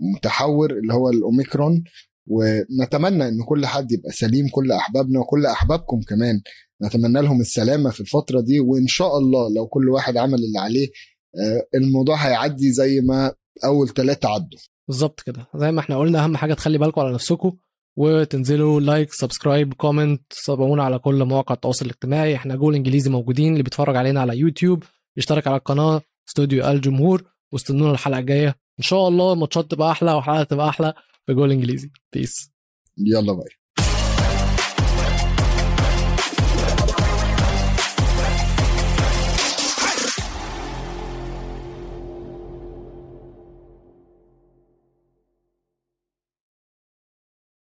المتحور 0.02 0.72
اللي 0.78 0.94
هو 0.94 1.10
الأوميكرون 1.10 1.84
ونتمنى 2.28 3.28
إن 3.28 3.44
كل 3.44 3.66
حد 3.66 3.92
يبقى 3.92 4.12
سليم 4.12 4.48
كل 4.52 4.72
أحبابنا 4.72 5.20
وكل 5.20 5.46
أحبابكم 5.46 6.02
كمان. 6.02 6.42
نتمنى 6.84 7.22
لهم 7.22 7.42
السلامة 7.42 7.90
في 7.90 8.00
الفترة 8.00 8.42
دي 8.42 8.60
وإن 8.60 8.88
شاء 8.88 9.18
الله 9.18 9.54
لو 9.56 9.68
كل 9.68 9.90
واحد 9.90 10.18
عمل 10.18 10.34
اللي 10.34 10.60
عليه 10.60 10.88
آه، 11.36 11.78
الموضوع 11.78 12.16
هيعدي 12.16 12.72
زي 12.72 13.02
ما 13.02 13.34
أول 13.66 13.90
ثلاثة 13.90 14.30
عدوا. 14.30 14.60
بالظبط 14.88 15.22
كده. 15.22 15.48
زي 15.56 15.72
ما 15.72 15.80
إحنا 15.80 15.98
قلنا 15.98 16.24
أهم 16.24 16.38
حاجة 16.38 16.54
تخلي 16.54 16.78
بالكم 16.78 17.02
على 17.02 17.14
نفسكم 17.14 17.52
وتنزلوا 17.98 18.80
like 18.82 19.14
subscribe 19.14 19.74
comment 19.74 20.22
تابعونا 20.34 20.84
على 20.84 21.00
كل 21.00 21.24
مواقع 21.26 21.56
التواصل 21.56 21.86
الاجتماعي. 21.86 22.36
إحنا 22.36 22.56
جول 22.56 22.76
إنجليزي 22.76 23.10
موجودين 23.10 23.52
اللي 23.52 23.64
بيتفرج 23.64 23.96
علينا 23.96 24.22
على 24.22 24.38
يوتيوب 24.38 24.84
يشترك 25.18 25.48
على 25.48 25.58
القناة 25.58 26.02
استوديو 26.30 26.68
الجمهور 26.70 27.24
واستنونا 27.52 27.92
الحلقة 27.92 28.20
الجاية. 28.20 28.56
إن 28.80 28.84
شاء 28.84 29.08
الله 29.08 29.34
الماتشات 29.34 29.72
تبقى 29.72 29.92
أحلى 29.92 30.14
وحلقة 30.14 30.44
تبقى 30.44 30.70
أحلى 30.70 30.94
في 31.26 31.34
جول 31.34 31.52
إنجليزي. 31.52 31.92
peace 32.14 32.52
يلا 32.98 33.34
باي. 33.34 33.59